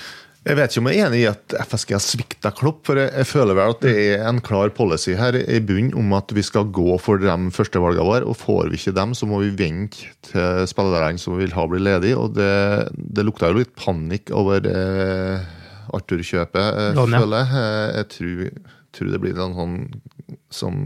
Jeg 0.45 0.55
vet 0.55 0.71
ikke 0.71 0.81
om 0.83 0.87
jeg 0.91 1.01
er 1.01 1.07
enig 1.09 1.19
i 1.23 1.27
at 1.27 1.55
FSG 1.67 1.93
har 1.95 2.03
svikta 2.03 2.51
Klopp. 2.55 2.85
for 2.87 2.99
jeg, 2.99 3.09
jeg, 3.11 3.27
føler 3.27 3.57
vel 3.57 3.73
at 3.73 3.81
det 3.83 3.95
er 4.13 4.23
en 4.29 4.39
klar 4.43 4.71
policy 4.75 5.15
her 5.19 5.35
i 5.35 5.59
bunnen 5.59 5.95
om 5.97 6.13
at 6.15 6.31
vi 6.35 6.43
skal 6.45 6.69
gå 6.71 6.95
for 7.03 7.19
de 7.19 7.35
førstevalgene 7.51 8.07
våre. 8.07 8.23
og 8.23 8.37
Får 8.39 8.71
vi 8.71 8.79
ikke 8.79 8.95
dem, 8.95 9.15
så 9.17 9.27
må 9.27 9.41
vi 9.43 9.51
vente 9.59 10.07
til 10.29 10.69
spillerne 10.69 11.19
som 11.19 11.35
vi 11.35 11.45
vil 11.45 11.57
ha, 11.57 11.67
blir 11.67 11.83
ledige. 11.83 12.15
og 12.15 12.37
Det, 12.37 12.51
det 12.95 13.27
lukta 13.27 13.51
jo 13.51 13.59
litt 13.59 13.75
panikk 13.79 14.31
over 14.35 14.63
eh, 14.71 15.47
Arthur-kjøpet, 15.97 16.63
eh, 16.63 17.01
føler 17.01 17.37
jeg. 17.43 17.51
Eh, 17.63 17.87
jeg 17.97 18.09
tror, 18.15 18.73
tror, 18.95 19.11
det 19.13 19.21
blir 19.23 19.43
en 19.43 19.57
sånn 19.57 19.77
som 20.53 20.81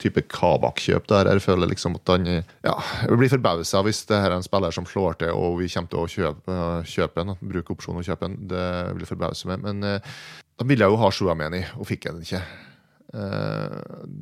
type 0.00 0.24
Kabak-kjøp 0.32 1.08
der. 1.10 1.30
Jeg 1.34 1.44
føler 1.44 1.70
liksom 1.70 1.98
at 1.98 2.12
han 2.14 2.26
ja, 2.30 2.74
Jeg 3.04 3.18
blir 3.20 3.32
forbausa 3.32 3.82
hvis 3.86 4.02
det 4.08 4.20
her 4.20 4.32
er 4.32 4.38
en 4.38 4.46
spiller 4.46 4.74
som 4.74 4.88
slår 4.88 5.20
til 5.20 5.34
og 5.36 5.60
vi 5.60 5.68
kommer 5.72 5.92
til 5.92 6.02
å 6.02 6.08
kjøpe, 6.10 6.58
kjøpe 6.88 7.24
en. 7.24 7.36
Bruke 7.40 7.76
opsjonen 7.76 8.02
og 8.02 8.08
kjøpe 8.08 8.30
en. 8.30 8.40
Det 8.50 8.66
blir 8.96 9.10
forbausa 9.10 9.52
med. 9.52 9.64
Men 9.66 9.86
eh, 9.86 10.10
da 10.60 10.66
ville 10.68 10.84
jeg 10.84 10.92
jo 10.92 11.00
ha 11.00 11.12
Shuameni, 11.14 11.62
og 11.78 11.88
fikk 11.88 12.08
jeg 12.08 12.18
den 12.18 12.26
ikke. 12.26 12.42
Eh, 13.14 13.78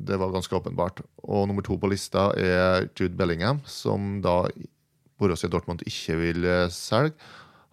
det 0.07 0.17
var 0.21 0.33
ganske 0.33 0.55
åpenbart. 0.55 1.03
Og 1.27 1.47
nummer 1.49 1.65
to 1.65 1.77
på 1.79 1.89
lista 1.91 2.29
er 2.37 2.87
Jude 2.93 3.15
Bellingham, 3.17 3.61
som 3.67 4.17
da 4.23 4.41
Borussia 5.19 5.51
Dortmund 5.51 5.83
ikke 5.87 6.17
vil 6.19 6.47
eh, 6.47 6.65
selge. 6.73 7.17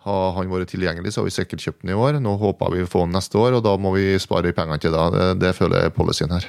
Har 0.07 0.37
han 0.37 0.51
vært 0.53 0.71
tilgjengelig, 0.71 1.11
så 1.11 1.23
har 1.23 1.27
vi 1.27 1.35
sikkert 1.35 1.65
kjøpt 1.65 1.83
den 1.83 1.91
i 1.91 1.99
år. 1.99 2.21
Nå 2.23 2.37
håper 2.39 2.75
vi 2.75 2.85
får 2.87 3.09
den 3.09 3.17
neste 3.17 3.41
år, 3.41 3.57
og 3.59 3.65
da 3.67 3.73
må 3.81 3.91
vi 3.97 4.13
spare 4.23 4.55
pengene 4.55 4.79
til 4.83 4.95
da. 4.95 5.09
Det, 5.11 5.25
det 5.43 5.57
føler 5.59 5.83
jeg 5.83 5.97
policyen 5.97 6.35
her. 6.37 6.47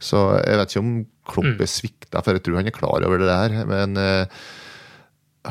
Så 0.00 0.24
jeg 0.40 0.58
vet 0.60 0.72
ikke 0.72 0.84
om 0.84 0.92
Klopp 1.30 1.52
mm. 1.52 1.62
er 1.62 1.70
svikta, 1.70 2.24
for 2.24 2.36
jeg 2.36 2.44
tror 2.46 2.60
han 2.60 2.70
er 2.70 2.74
klar 2.74 3.06
over 3.06 3.20
det 3.22 3.30
der. 3.30 3.56
Men 3.68 4.00
uh, 4.00 4.44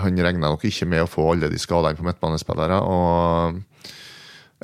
han 0.03 0.21
regna 0.25 0.51
nok 0.51 0.65
ikke 0.67 0.87
med 0.89 1.05
å 1.05 1.09
få 1.09 1.31
alle 1.33 1.51
de 1.51 1.59
skadene 1.61 1.97
på 1.97 2.05
midtbanespillere. 2.05 2.79
Og 2.83 3.61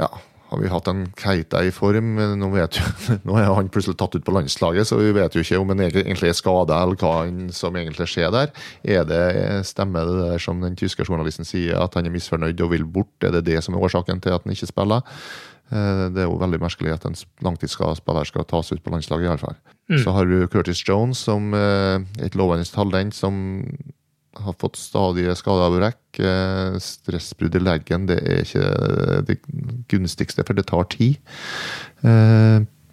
ja, 0.01 0.09
har 0.51 0.61
vi 0.61 0.69
hatt 0.69 0.89
en 0.91 1.05
Keita 1.17 1.63
i 1.65 1.71
form? 1.73 2.13
Nå, 2.37 2.49
vet 2.53 2.77
jo, 2.77 2.85
nå 3.27 3.37
er 3.41 3.49
han 3.57 3.71
plutselig 3.73 3.97
tatt 3.99 4.17
ut 4.17 4.25
på 4.25 4.35
landslaget, 4.35 4.87
så 4.87 4.99
vi 4.99 5.13
vet 5.15 5.33
jo 5.35 5.41
ikke 5.45 5.61
om 5.61 5.73
han 5.73 5.81
egentlig 5.87 6.29
er 6.29 6.37
skada, 6.37 6.83
eller 6.83 6.99
hva 7.01 7.49
som 7.55 7.75
egentlig 7.79 8.07
skjer 8.11 8.33
der. 8.35 8.53
Er 8.83 9.09
det, 9.09 9.23
Stemmer 9.65 10.05
det 10.05 10.21
der 10.21 10.43
som 10.43 10.61
den 10.63 10.77
tyske 10.77 11.07
journalisten 11.07 11.47
sier, 11.47 11.79
at 11.81 11.97
han 11.97 12.05
er 12.05 12.13
misfornøyd 12.13 12.61
og 12.61 12.71
vil 12.75 12.85
bort? 12.85 13.15
Er 13.25 13.33
det 13.37 13.47
det 13.49 13.63
som 13.65 13.75
er 13.75 13.87
årsaken 13.87 14.21
til 14.21 14.37
at 14.37 14.45
han 14.45 14.53
ikke 14.53 14.69
spiller? 14.69 15.19
Eh, 15.73 16.07
det 16.13 16.21
er 16.21 16.29
jo 16.29 16.37
veldig 16.41 16.59
merkelig 16.61 16.93
at 16.93 17.05
en 17.07 17.17
langtidsspiller 17.45 18.29
skal 18.29 18.45
tas 18.49 18.71
ut 18.71 18.83
på 18.83 18.93
landslaget, 18.93 19.29
iallfall. 19.29 19.57
Mm. 19.89 19.99
Så 20.03 20.13
har 20.13 20.29
du 20.29 20.47
Curtis 20.51 20.83
Jones, 20.85 21.23
som 21.25 21.53
er 21.57 22.01
eh, 22.01 22.25
et 22.27 22.37
lovende 22.37 22.67
talent 22.69 23.15
som 23.17 23.35
har 24.35 24.57
fått 24.59 24.75
stadige 24.75 25.31
skader 25.39 25.69
av 25.69 25.77
rekk. 25.79 26.17
stressbrudd 26.83 27.55
i 27.55 27.59
leggen 27.63 28.03
det 28.09 28.17
er 28.19 28.41
ikke 28.43 28.65
det 29.29 29.37
gunstigste, 29.87 30.43
for 30.43 30.57
det 30.57 30.65
tar 30.67 30.83
tid. 30.91 31.15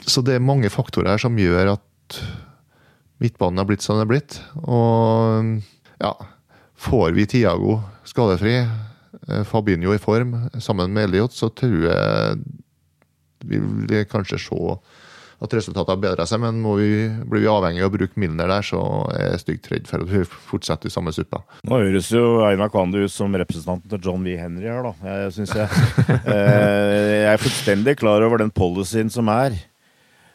Så 0.06 0.22
det 0.22 0.36
er 0.36 0.44
mange 0.44 0.70
faktorer 0.70 1.10
her 1.10 1.22
som 1.24 1.34
gjør 1.34 1.72
at 1.72 2.20
midtbanen 3.18 3.58
har 3.58 3.66
blitt 3.66 3.82
som 3.82 3.98
den 3.98 4.06
er 4.06 4.12
blitt. 4.12 4.38
Og 4.62 5.50
ja, 5.98 6.14
får 6.78 7.10
vi 7.18 7.26
Tiago 7.34 7.80
skadefri, 8.06 8.60
Fabinho 9.42 9.98
i 9.98 10.02
form, 10.02 10.36
sammen 10.62 10.94
med 10.94 11.10
Elliot, 11.10 11.34
så 11.34 11.50
tror 11.50 11.90
jeg 11.90 12.38
vi 13.44 13.60
vil 13.62 14.04
kanskje 14.10 14.40
se 14.40 14.60
at 15.42 15.54
resultatet 15.56 15.90
har 15.90 15.98
bedra 15.98 16.26
seg, 16.28 16.38
men 16.42 16.60
vi, 16.78 17.08
blir 17.26 17.42
vi 17.42 17.50
avhengig 17.50 17.82
av 17.82 17.90
å 17.90 17.94
bruke 17.96 18.20
Milner 18.20 18.50
der, 18.50 18.62
så 18.66 18.82
er 19.10 19.32
jeg 19.32 19.42
stygt 19.42 19.70
redd 19.72 19.88
for 19.90 20.04
at 20.04 20.12
vi 20.12 20.22
fortsetter 20.22 20.90
i 20.90 20.94
samme 20.94 21.14
suppa. 21.14 21.42
Nå 21.66 21.80
høres 21.82 22.12
jo 22.14 22.44
Einar 22.46 22.70
Kvandu 22.70 23.00
ut 23.02 23.14
som 23.14 23.34
representanten 23.34 23.90
til 23.90 24.06
John 24.06 24.22
V. 24.22 24.36
Henry 24.38 24.70
her, 24.70 24.86
da. 24.86 24.94
Jeg, 25.02 25.34
synes 25.40 25.56
jeg, 25.58 25.82
eh, 26.36 26.94
jeg 27.24 27.32
er 27.32 27.42
fullstendig 27.42 27.98
klar 27.98 28.22
over 28.22 28.44
den 28.44 28.54
policyen 28.54 29.10
som 29.10 29.30
er. 29.34 29.58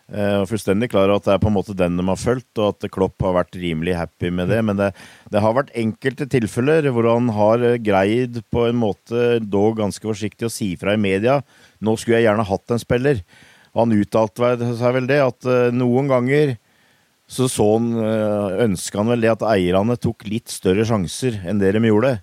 Uh, 0.07 0.45
fullstendig 0.47 0.87
klar 0.93 1.09
over 1.09 1.19
at 1.19 1.25
det 1.25 1.33
er 1.33 1.41
på 1.43 1.49
en 1.49 1.55
måte 1.57 1.73
den 1.75 1.97
de 1.99 2.05
har 2.07 2.19
fulgt, 2.19 2.51
og 2.61 2.77
at 2.77 2.87
Klopp 2.95 3.25
har 3.25 3.35
vært 3.35 3.57
rimelig 3.59 3.97
happy 3.97 4.31
med 4.31 4.47
det. 4.53 4.61
Men 4.63 4.79
det, 4.79 4.93
det, 5.33 5.41
har 5.43 5.57
vært 5.57 5.73
enkelte 5.75 6.29
tilfeller 6.31 6.87
hvor 6.95 7.09
han 7.11 7.27
har 7.35 7.65
greid 7.83 8.39
på 8.53 8.69
en 8.69 8.79
måte, 8.79 9.41
dog 9.43 9.81
ganske 9.81 10.07
forsiktig, 10.07 10.47
å 10.47 10.53
si 10.53 10.71
fra 10.79 10.95
i 10.95 11.01
media 11.01 11.41
nå 11.83 11.97
skulle 11.99 12.21
jeg 12.21 12.29
gjerne 12.29 12.47
hatt 12.47 12.73
en 12.73 12.81
spiller. 12.81 13.19
Og 13.75 13.83
han 13.83 13.97
uttalte 13.99 14.55
seg 14.79 14.95
vel 14.95 15.11
det, 15.11 15.19
at 15.25 15.49
uh, 15.49 15.75
noen 15.75 16.07
ganger 16.09 16.55
så 17.27 17.49
så 17.51 17.65
han, 17.73 17.91
uh, 17.99 18.63
ønska 18.63 19.01
han 19.01 19.11
vel 19.11 19.25
det 19.25 19.33
at 19.33 19.45
eierne 19.51 19.99
tok 19.99 20.23
litt 20.31 20.47
større 20.47 20.87
sjanser 20.87 21.41
enn 21.43 21.59
det 21.59 21.73
de 21.75 21.83
gjorde. 21.83 22.15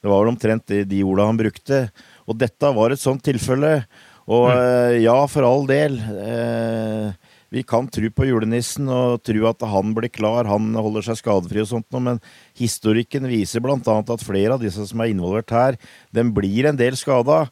Det 0.00 0.08
var 0.08 0.22
vel 0.22 0.32
omtrent 0.32 0.64
de, 0.72 0.80
de 0.88 1.04
orda 1.04 1.28
han 1.28 1.38
brukte. 1.38 1.86
Og 2.24 2.40
dette 2.40 2.72
var 2.72 2.94
et 2.94 3.02
sånt 3.02 3.20
tilfelle. 3.26 3.82
Og 4.26 4.48
uh, 4.48 4.96
ja, 4.96 5.18
for 5.30 5.46
all 5.46 5.68
del. 5.68 6.00
Uh, 6.00 7.12
vi 7.54 7.62
kan 7.62 7.86
tro 7.92 8.10
på 8.10 8.26
julenissen 8.26 8.88
og 8.90 9.22
tro 9.26 9.46
at 9.50 9.62
han 9.70 9.94
blir 9.96 10.10
klar, 10.12 10.48
han 10.50 10.74
holder 10.74 11.06
seg 11.06 11.20
skadefri 11.20 11.62
og 11.62 11.70
sånt, 11.70 11.88
men 12.02 12.20
historikken 12.58 13.28
viser 13.30 13.62
bl.a. 13.62 13.78
at 13.78 14.26
flere 14.26 14.56
av 14.56 14.64
disse 14.64 14.88
som 14.90 15.02
er 15.02 15.12
involvert 15.12 15.54
her, 15.54 15.80
den 16.14 16.34
blir 16.36 16.68
en 16.70 16.78
del 16.78 16.98
skada. 16.98 17.46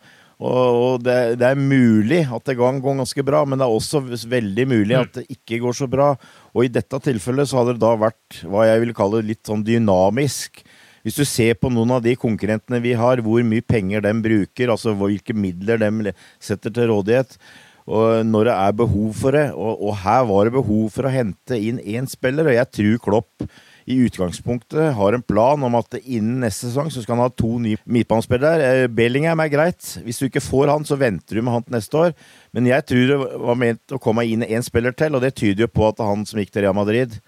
Og 0.45 0.99
det, 1.05 1.39
det, 1.39 1.47
er 1.47 1.59
mulig 1.59 2.25
at 2.27 2.43
det 2.49 2.57
går 2.59 2.81
ganske 2.83 3.23
bra, 3.25 3.45
men 3.47 3.61
det 3.61 3.69
er 3.69 3.75
også 3.75 4.03
veldig 4.29 4.67
mulig 4.69 4.97
at 4.99 5.21
det 5.21 5.29
ikke 5.31 5.61
går 5.63 5.77
så 5.79 5.89
bra. 5.91 6.15
Og 6.53 6.67
i 6.67 6.73
dette 6.75 6.99
tilfellet 7.07 7.49
så 7.49 7.61
hadde 7.61 7.77
det 7.77 7.85
da 7.85 7.95
vært 8.03 8.41
hva 8.43 8.67
jeg 8.67 8.83
vil 8.83 8.97
kalle 8.99 9.23
litt 9.25 9.45
sånn 9.47 9.63
dynamisk. 9.65 10.65
Hvis 11.05 11.21
du 11.21 11.25
ser 11.29 11.55
på 11.61 11.71
noen 11.71 11.95
av 11.99 12.03
de 12.05 12.17
konkurrentene 12.17 12.81
vi 12.83 12.97
har, 12.99 13.21
hvor 13.23 13.45
mye 13.47 13.63
penger 13.63 14.03
de 14.05 14.13
bruker, 14.25 14.73
altså 14.73 14.97
hvilke 14.99 15.37
midler 15.37 15.79
de 15.81 16.15
setter 16.43 16.73
til 16.73 16.91
rådighet, 16.91 17.39
og 17.85 18.25
når 18.25 18.49
det 18.49 18.57
er 18.57 18.77
behov 18.81 19.13
for 19.19 19.37
det. 19.37 19.45
Og, 19.53 19.83
og 19.85 19.97
her 20.05 20.25
var 20.31 20.49
det 20.49 20.57
behov 20.57 20.89
for 20.95 21.05
å 21.05 21.13
hente 21.13 21.59
inn 21.59 21.81
én 21.81 22.09
spiller, 22.09 22.49
og 22.49 22.57
jeg 22.57 22.71
tror 22.79 23.01
Klopp 23.05 23.49
i 23.85 23.99
utgangspunktet 24.07 24.95
har 24.97 25.13
en 25.13 25.23
plan 25.23 25.61
om 25.67 25.75
at 25.77 25.99
innen 26.01 26.41
neste 26.47 26.71
sesong 26.71 26.89
så 26.93 27.03
skal 27.05 27.19
han 27.19 27.27
ha 27.27 27.33
to 27.37 27.59
nye 27.61 27.81
midtbanespillere. 27.85 28.69
Eh, 28.85 28.89
Bellingham 28.89 29.43
er 29.45 29.53
greit. 29.53 29.91
Hvis 30.07 30.23
du 30.23 30.29
ikke 30.31 30.41
får 30.41 30.73
han, 30.73 30.87
så 30.89 30.97
venter 30.97 31.37
du 31.37 31.45
med 31.45 31.53
han 31.53 31.67
til 31.67 31.77
neste 31.77 32.01
år. 32.01 32.15
Men 32.57 32.71
jeg 32.71 32.87
tror 32.89 33.11
det 33.11 33.19
var 33.45 33.61
ment 33.61 33.93
å 33.95 34.01
komme 34.01 34.25
inn 34.25 34.47
én 34.47 34.65
spiller 34.65 34.97
til, 34.97 35.13
og 35.13 35.25
det 35.25 35.35
tyder 35.37 35.67
jo 35.67 35.73
på 35.73 35.91
at 35.91 36.01
han 36.01 36.25
som 36.29 36.41
gikk 36.41 36.55
til 36.55 36.65
Real 36.65 36.77
Madrid, 36.79 37.19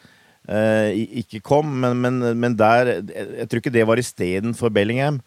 eh, 0.49 0.97
ikke 1.21 1.43
kom. 1.45 1.77
Men, 1.85 2.01
men, 2.01 2.23
men, 2.41 2.57
der 2.57 3.03
Jeg 3.05 3.51
tror 3.51 3.61
ikke 3.61 3.77
det 3.77 3.85
var 3.93 4.01
istedenfor 4.01 4.73
Bellingham. 4.73 5.21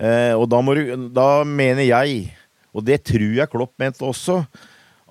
Eh, 0.00 0.32
og 0.32 0.48
da, 0.48 0.64
du, 0.64 1.10
da 1.12 1.28
mener 1.44 1.84
jeg 1.84 2.32
og 2.74 2.84
det 2.86 3.00
tror 3.06 3.36
jeg 3.38 3.50
Klopp 3.52 3.74
mente 3.80 4.04
også, 4.04 4.40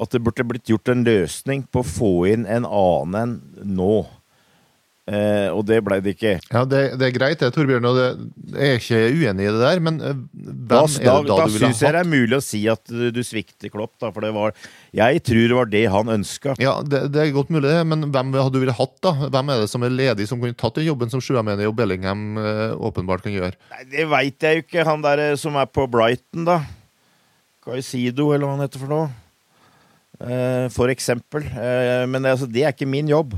at 0.04 0.10
det 0.12 0.24
burde 0.26 0.44
blitt 0.50 0.68
gjort 0.72 0.90
en 0.92 1.06
løsning 1.06 1.64
på 1.72 1.84
å 1.84 1.88
få 1.88 2.12
inn 2.34 2.46
en 2.50 2.66
annen 2.68 3.16
enn 3.24 3.74
nå. 3.78 4.04
Eh, 5.04 5.50
og 5.52 5.66
det 5.68 5.82
ble 5.84 5.98
det 6.00 6.14
ikke. 6.16 6.38
Ja, 6.48 6.62
Det, 6.64 6.78
det 6.96 7.10
er 7.10 7.12
greit, 7.18 7.42
det, 7.42 7.50
Torbjørn. 7.52 7.84
og 7.90 7.98
det, 7.98 8.06
Jeg 8.56 8.70
er 8.70 8.78
ikke 8.80 9.00
uenig 9.12 9.44
i 9.44 9.52
det 9.52 9.60
der, 9.60 9.82
men 9.84 9.98
eh, 10.00 10.14
hvem 10.32 10.62
Da, 10.72 10.78
er 10.80 10.94
da, 10.94 10.94
det 10.96 11.04
da, 11.04 11.16
da 11.28 11.36
du 11.44 11.52
ville 11.52 11.60
syns 11.68 11.82
jeg 11.84 11.92
det 11.92 12.00
er 12.06 12.08
mulig 12.08 12.38
å 12.38 12.46
si 12.46 12.62
at 12.72 12.88
du, 12.88 13.02
du 13.12 13.20
svikter 13.28 13.74
Klopp, 13.74 13.98
da, 14.00 14.14
for 14.16 14.24
det 14.24 14.30
var 14.32 14.56
Jeg 14.96 15.20
tror 15.28 15.42
det 15.52 15.58
var 15.58 15.68
det 15.74 15.82
han 15.92 16.14
ønska. 16.16 16.56
Ja, 16.64 16.78
det, 16.88 17.02
det 17.12 17.20
er 17.20 17.34
godt 17.36 17.52
mulig, 17.52 17.68
det, 17.68 17.82
men 17.92 18.08
hvem 18.16 18.32
hadde 18.40 18.56
du 18.56 18.62
ville 18.64 18.78
hatt, 18.80 18.96
da? 19.04 19.12
Hvem 19.28 19.52
er 19.52 19.66
det 19.66 19.68
som 19.74 19.84
er 19.84 19.92
ledig, 19.92 20.30
som 20.32 20.40
kunne 20.40 20.56
tatt 20.64 20.80
den 20.80 20.88
jobben 20.88 21.12
som 21.12 21.20
Sjuameni 21.28 21.68
og 21.68 21.76
Bellingham 21.82 22.24
eh, 22.40 22.72
åpenbart 22.80 23.28
kan 23.28 23.36
gjøre? 23.36 23.60
Nei, 23.76 23.84
det 23.92 24.08
veit 24.08 24.48
jeg 24.48 24.62
jo 24.62 24.66
ikke. 24.70 24.88
Han 24.88 25.04
der 25.04 25.26
eh, 25.34 25.36
som 25.44 25.60
er 25.60 25.68
på 25.68 25.84
Brighton, 25.92 26.48
da. 26.48 26.62
Caicedo, 27.64 28.32
eller 28.34 28.48
hva 28.48 28.58
han 28.58 28.66
heter 28.66 28.82
for 28.82 28.92
noe. 28.92 29.10
Eh, 30.20 30.68
for 30.74 30.92
eksempel. 30.94 31.46
Eh, 31.48 32.04
men 32.10 32.22
det, 32.22 32.36
altså, 32.36 32.50
det 32.50 32.66
er 32.66 32.76
ikke 32.76 32.90
min 32.90 33.10
jobb 33.12 33.36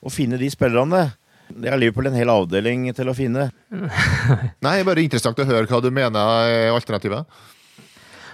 å 0.00 0.12
finne 0.12 0.40
de 0.40 0.50
spillerne. 0.52 1.06
Det 1.50 1.70
er 1.70 1.80
Liverpool 1.80 2.10
en 2.10 2.18
hel 2.18 2.30
avdeling 2.30 2.88
til 2.94 3.10
å 3.10 3.16
finne. 3.16 3.48
Nei, 4.66 4.76
bare 4.86 5.02
interessant 5.02 5.38
å 5.42 5.48
høre 5.48 5.66
hva 5.70 5.82
du 5.82 5.90
mener 5.94 6.46
er 6.46 6.74
alternativet. 6.74 7.26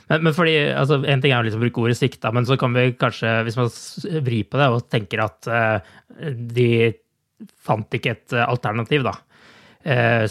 Men, 0.07 0.23
men 0.29 0.35
fordi, 0.37 0.59
altså, 0.77 1.01
En 1.03 1.23
ting 1.23 1.33
er 1.33 1.41
å 1.41 1.47
liksom 1.47 1.63
å 1.63 1.67
bruke 1.67 1.87
ordet 1.87 1.99
sikta, 1.99 2.31
men 2.35 2.47
så 2.49 2.59
kan 2.61 2.77
vi 2.77 2.91
kanskje, 2.99 3.41
hvis 3.47 3.59
man 3.59 3.73
vrir 4.27 4.47
på 4.51 4.61
det 4.61 4.69
og 4.71 4.87
tenker 4.93 5.25
at 5.25 5.49
uh, 5.51 5.97
de 6.21 6.69
fant 7.67 7.97
ikke 7.97 8.15
et 8.15 8.35
eh, 8.35 8.47
alternativ, 8.47 9.05
da, 9.05 9.13
eh, 9.13 9.26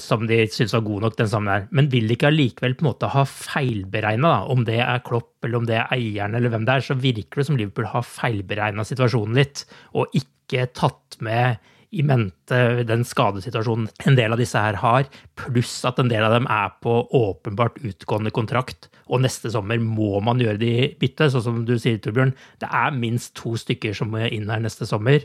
som 0.01 0.25
de 0.27 0.41
syns 0.51 0.73
var 0.75 0.81
god 0.83 1.05
nok, 1.05 1.13
den 1.15 1.29
sammen 1.31 1.47
der. 1.51 1.67
Men 1.71 1.87
vil 1.91 2.09
de 2.09 2.17
ikke 2.17 2.27
allikevel 2.27 2.73
på 2.75 2.83
en 2.83 2.89
måte 2.89 3.11
ha 3.13 3.21
feilberegna, 3.29 4.33
om 4.51 4.65
det 4.67 4.81
er 4.83 5.03
Klopp 5.05 5.45
eller 5.47 5.61
om 5.61 5.69
det 5.69 5.77
er 5.79 5.93
eieren 5.95 6.35
eller 6.35 6.51
hvem 6.51 6.65
det 6.67 6.73
er, 6.73 6.83
så 6.83 6.97
virker 6.99 7.39
det 7.39 7.47
som 7.47 7.59
Liverpool 7.59 7.87
har 7.93 8.03
feilberegna 8.03 8.83
situasjonen 8.87 9.39
litt, 9.39 9.63
og 9.95 10.11
ikke 10.17 10.67
tatt 10.75 11.15
med 11.23 11.61
i 11.95 12.03
mente 12.03 12.57
den 12.87 13.05
skadesituasjonen 13.07 13.87
en 14.09 14.17
del 14.17 14.33
av 14.35 14.41
disse 14.41 14.59
her 14.59 14.75
har, 14.81 15.07
pluss 15.39 15.77
at 15.87 16.01
en 16.01 16.09
del 16.11 16.25
av 16.27 16.33
dem 16.35 16.49
er 16.51 16.73
på 16.83 16.97
åpenbart 17.15 17.79
utgående 17.85 18.33
kontrakt, 18.35 18.89
og 19.05 19.23
neste 19.23 19.51
sommer 19.53 19.79
må 19.79 20.19
man 20.25 20.41
gjøre 20.41 20.59
de 20.59 20.73
bytte, 20.99 21.29
sånn 21.31 21.45
som 21.45 21.63
du 21.67 21.77
sier, 21.79 22.01
Torbjørn. 22.01 22.33
Det 22.59 22.67
er 22.67 22.97
minst 22.97 23.35
to 23.37 23.53
stykker 23.59 23.95
som 23.95 24.11
må 24.11 24.25
inn 24.27 24.51
her 24.51 24.63
neste 24.65 24.87
sommer, 24.89 25.23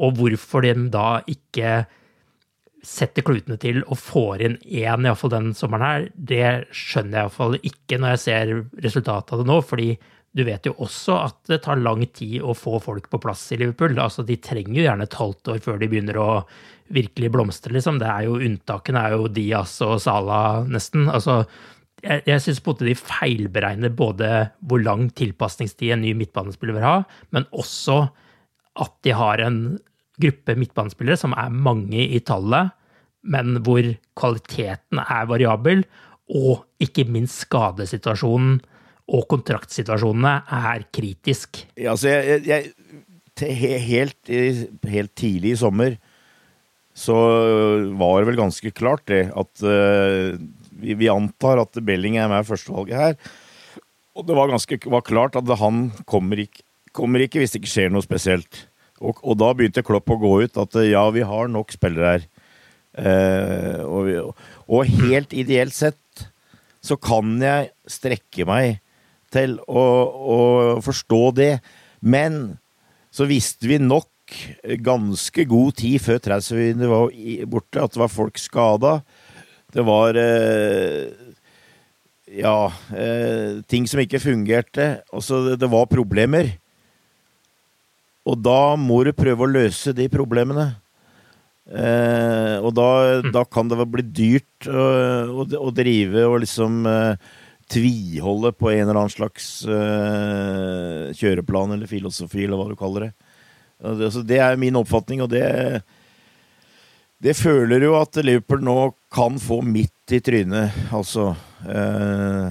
og 0.00 0.16
hvorfor 0.16 0.64
de 0.64 0.74
da 0.94 1.20
ikke 1.28 1.84
setter 2.86 3.24
klutene 3.26 3.58
til 3.60 3.82
og 3.84 3.98
får 3.98 4.44
inn 4.46 4.58
én, 4.62 5.06
iallfall 5.06 5.32
den 5.32 5.48
sommeren 5.58 5.86
her, 5.86 6.04
det 6.14 6.50
skjønner 6.70 7.18
jeg 7.18 7.26
iallfall 7.26 7.58
ikke 7.60 7.98
når 8.00 8.14
jeg 8.14 8.22
ser 8.24 8.52
resultatet 8.84 9.34
av 9.34 9.42
det 9.42 9.48
nå, 9.50 9.58
fordi 9.66 9.88
du 10.36 10.42
vet 10.44 10.68
jo 10.68 10.74
også 10.84 11.14
at 11.16 11.38
det 11.48 11.62
tar 11.64 11.80
lang 11.80 12.02
tid 12.12 12.44
å 12.44 12.52
få 12.56 12.76
folk 12.84 13.08
på 13.08 13.20
plass 13.22 13.46
i 13.54 13.58
Liverpool. 13.62 13.96
Altså, 14.02 14.20
de 14.26 14.36
trenger 14.36 14.74
jo 14.76 14.84
gjerne 14.84 15.06
et 15.08 15.16
halvt 15.16 15.52
år 15.54 15.62
før 15.64 15.78
de 15.80 15.88
begynner 15.88 16.18
å 16.20 16.28
virkelig 16.92 17.30
blomstre, 17.32 17.72
liksom. 17.72 17.96
Det 18.02 18.10
er 18.10 18.26
jo 18.26 18.36
Unntakene 18.44 19.00
er 19.00 19.16
jo 19.16 19.30
Diaz 19.32 19.78
og 19.86 19.96
Salah, 20.04 20.60
nesten. 20.68 21.08
Altså, 21.08 21.40
jeg, 22.04 22.20
jeg 22.28 22.44
syns 22.44 22.60
de 22.82 22.94
feilberegner 23.00 23.96
både 23.96 24.30
hvor 24.60 24.84
lang 24.84 25.08
tilpasningstid 25.16 25.94
en 25.94 26.04
ny 26.04 26.12
midtbanespiller 26.20 26.76
vil 26.76 26.86
ha, 26.86 26.96
men 27.32 27.48
også 27.56 28.02
at 28.76 28.92
de 29.06 29.16
har 29.16 29.40
en 29.40 29.60
gruppe 30.20 30.56
midtbanespillere 30.58 31.20
som 31.20 31.34
er 31.36 31.52
mange 31.52 32.02
i 32.06 32.20
tallet, 32.24 32.72
men 33.26 33.60
hvor 33.66 33.86
kvaliteten 34.18 35.02
er 35.02 35.28
variabel, 35.28 35.84
og 36.26 36.66
ikke 36.82 37.06
minst 37.10 37.44
skadesituasjonen 37.44 38.58
og 39.14 39.26
kontraktsituasjonene 39.30 40.32
er 40.50 40.86
kritisk. 40.94 41.62
Ja, 41.78 41.92
altså, 41.94 42.10
jeg, 42.10 42.42
jeg, 42.48 43.82
helt, 43.86 44.18
helt 44.26 45.14
tidlig 45.18 45.54
i 45.54 45.60
sommer 45.60 45.98
så 46.96 47.14
var 48.00 48.22
det 48.22 48.30
vel 48.30 48.38
ganske 48.40 48.72
klart 48.72 49.04
det 49.10 49.26
at 49.36 49.64
uh, 49.68 50.32
vi, 50.80 50.96
vi 50.96 51.10
antar 51.12 51.60
at 51.60 51.76
Bellingham 51.84 52.32
er 52.32 52.46
førstevalget 52.48 52.96
her. 52.96 53.18
Og 54.16 54.24
det 54.24 54.36
var 54.36 54.48
ganske 54.48 54.78
var 54.88 55.04
klart 55.04 55.36
at 55.36 55.50
han 55.60 55.90
kommer 56.08 56.40
ikke, 56.40 56.64
kommer 56.96 57.20
ikke 57.20 57.42
hvis 57.42 57.52
det 57.52 57.60
ikke 57.60 57.74
skjer 57.74 57.92
noe 57.92 58.04
spesielt. 58.04 58.64
Og, 59.02 59.20
og 59.22 59.36
da 59.40 59.52
begynte 59.56 59.84
Klopp 59.86 60.10
å 60.12 60.18
gå 60.20 60.32
ut 60.46 60.58
at 60.60 60.78
eh, 60.80 60.90
ja, 60.92 61.04
vi 61.12 61.24
har 61.26 61.52
nok 61.52 61.74
spillere 61.74 62.14
her. 62.14 62.26
Eh, 62.96 63.82
og, 63.84 64.34
og 64.72 64.92
helt 65.02 65.34
ideelt 65.36 65.76
sett 65.76 66.00
så 66.86 66.96
kan 67.00 67.34
jeg 67.42 67.72
strekke 67.90 68.46
meg 68.48 68.78
til 69.34 69.58
å, 69.66 69.84
å 70.36 70.38
forstå 70.84 71.22
det. 71.36 71.52
Men 72.00 72.56
så 73.14 73.26
visste 73.28 73.68
vi 73.68 73.80
nok 73.82 74.10
ganske 74.82 75.44
god 75.46 75.76
tid 75.78 76.02
før 76.02 76.22
transfervinduet 76.22 76.90
var 76.90 77.12
borte, 77.50 77.82
at 77.82 77.94
det 77.94 78.02
var 78.02 78.12
folk 78.12 78.40
skada. 78.42 78.98
Det 79.74 79.84
var 79.86 80.18
eh, 80.18 81.12
Ja, 82.36 82.72
eh, 82.90 83.62
ting 83.70 83.86
som 83.86 84.00
ikke 84.02 84.22
fungerte. 84.22 85.02
Altså, 85.14 85.44
det, 85.46 85.60
det 85.62 85.70
var 85.70 85.90
problemer. 85.90 86.56
Og 88.26 88.42
da 88.42 88.74
må 88.80 89.02
du 89.06 89.12
prøve 89.16 89.46
å 89.46 89.50
løse 89.50 89.94
de 89.96 90.08
problemene. 90.10 90.72
Eh, 91.66 92.56
og 92.62 92.72
da, 92.78 92.88
da 93.34 93.42
kan 93.46 93.70
det 93.70 93.88
bli 93.90 94.04
dyrt 94.04 94.68
å, 94.70 94.86
å, 95.42 95.46
å 95.66 95.72
drive 95.74 96.22
og 96.28 96.40
liksom 96.44 96.86
eh, 96.86 97.28
tviholde 97.72 98.52
på 98.54 98.70
en 98.70 98.84
eller 98.84 99.00
annen 99.00 99.14
slags 99.14 99.48
eh, 99.66 101.14
kjøreplan 101.18 101.74
eller 101.74 101.90
filosofi, 101.90 102.44
eller 102.44 102.60
hva 102.60 102.68
du 102.70 102.76
kaller 102.78 103.08
det. 103.08 103.12
Det, 103.82 104.08
altså, 104.08 104.22
det 104.26 104.38
er 104.40 104.60
min 104.60 104.78
oppfatning, 104.78 105.22
og 105.22 105.30
det 105.34 105.82
Det 107.18 107.32
føler 107.36 107.80
jo 107.82 107.94
at 107.96 108.16
Liverpool 108.20 108.62
nå 108.62 108.92
kan 109.12 109.38
få 109.40 109.62
midt 109.64 110.12
i 110.12 110.20
trynet, 110.20 110.74
altså. 110.92 111.30
Eh, 111.64 112.50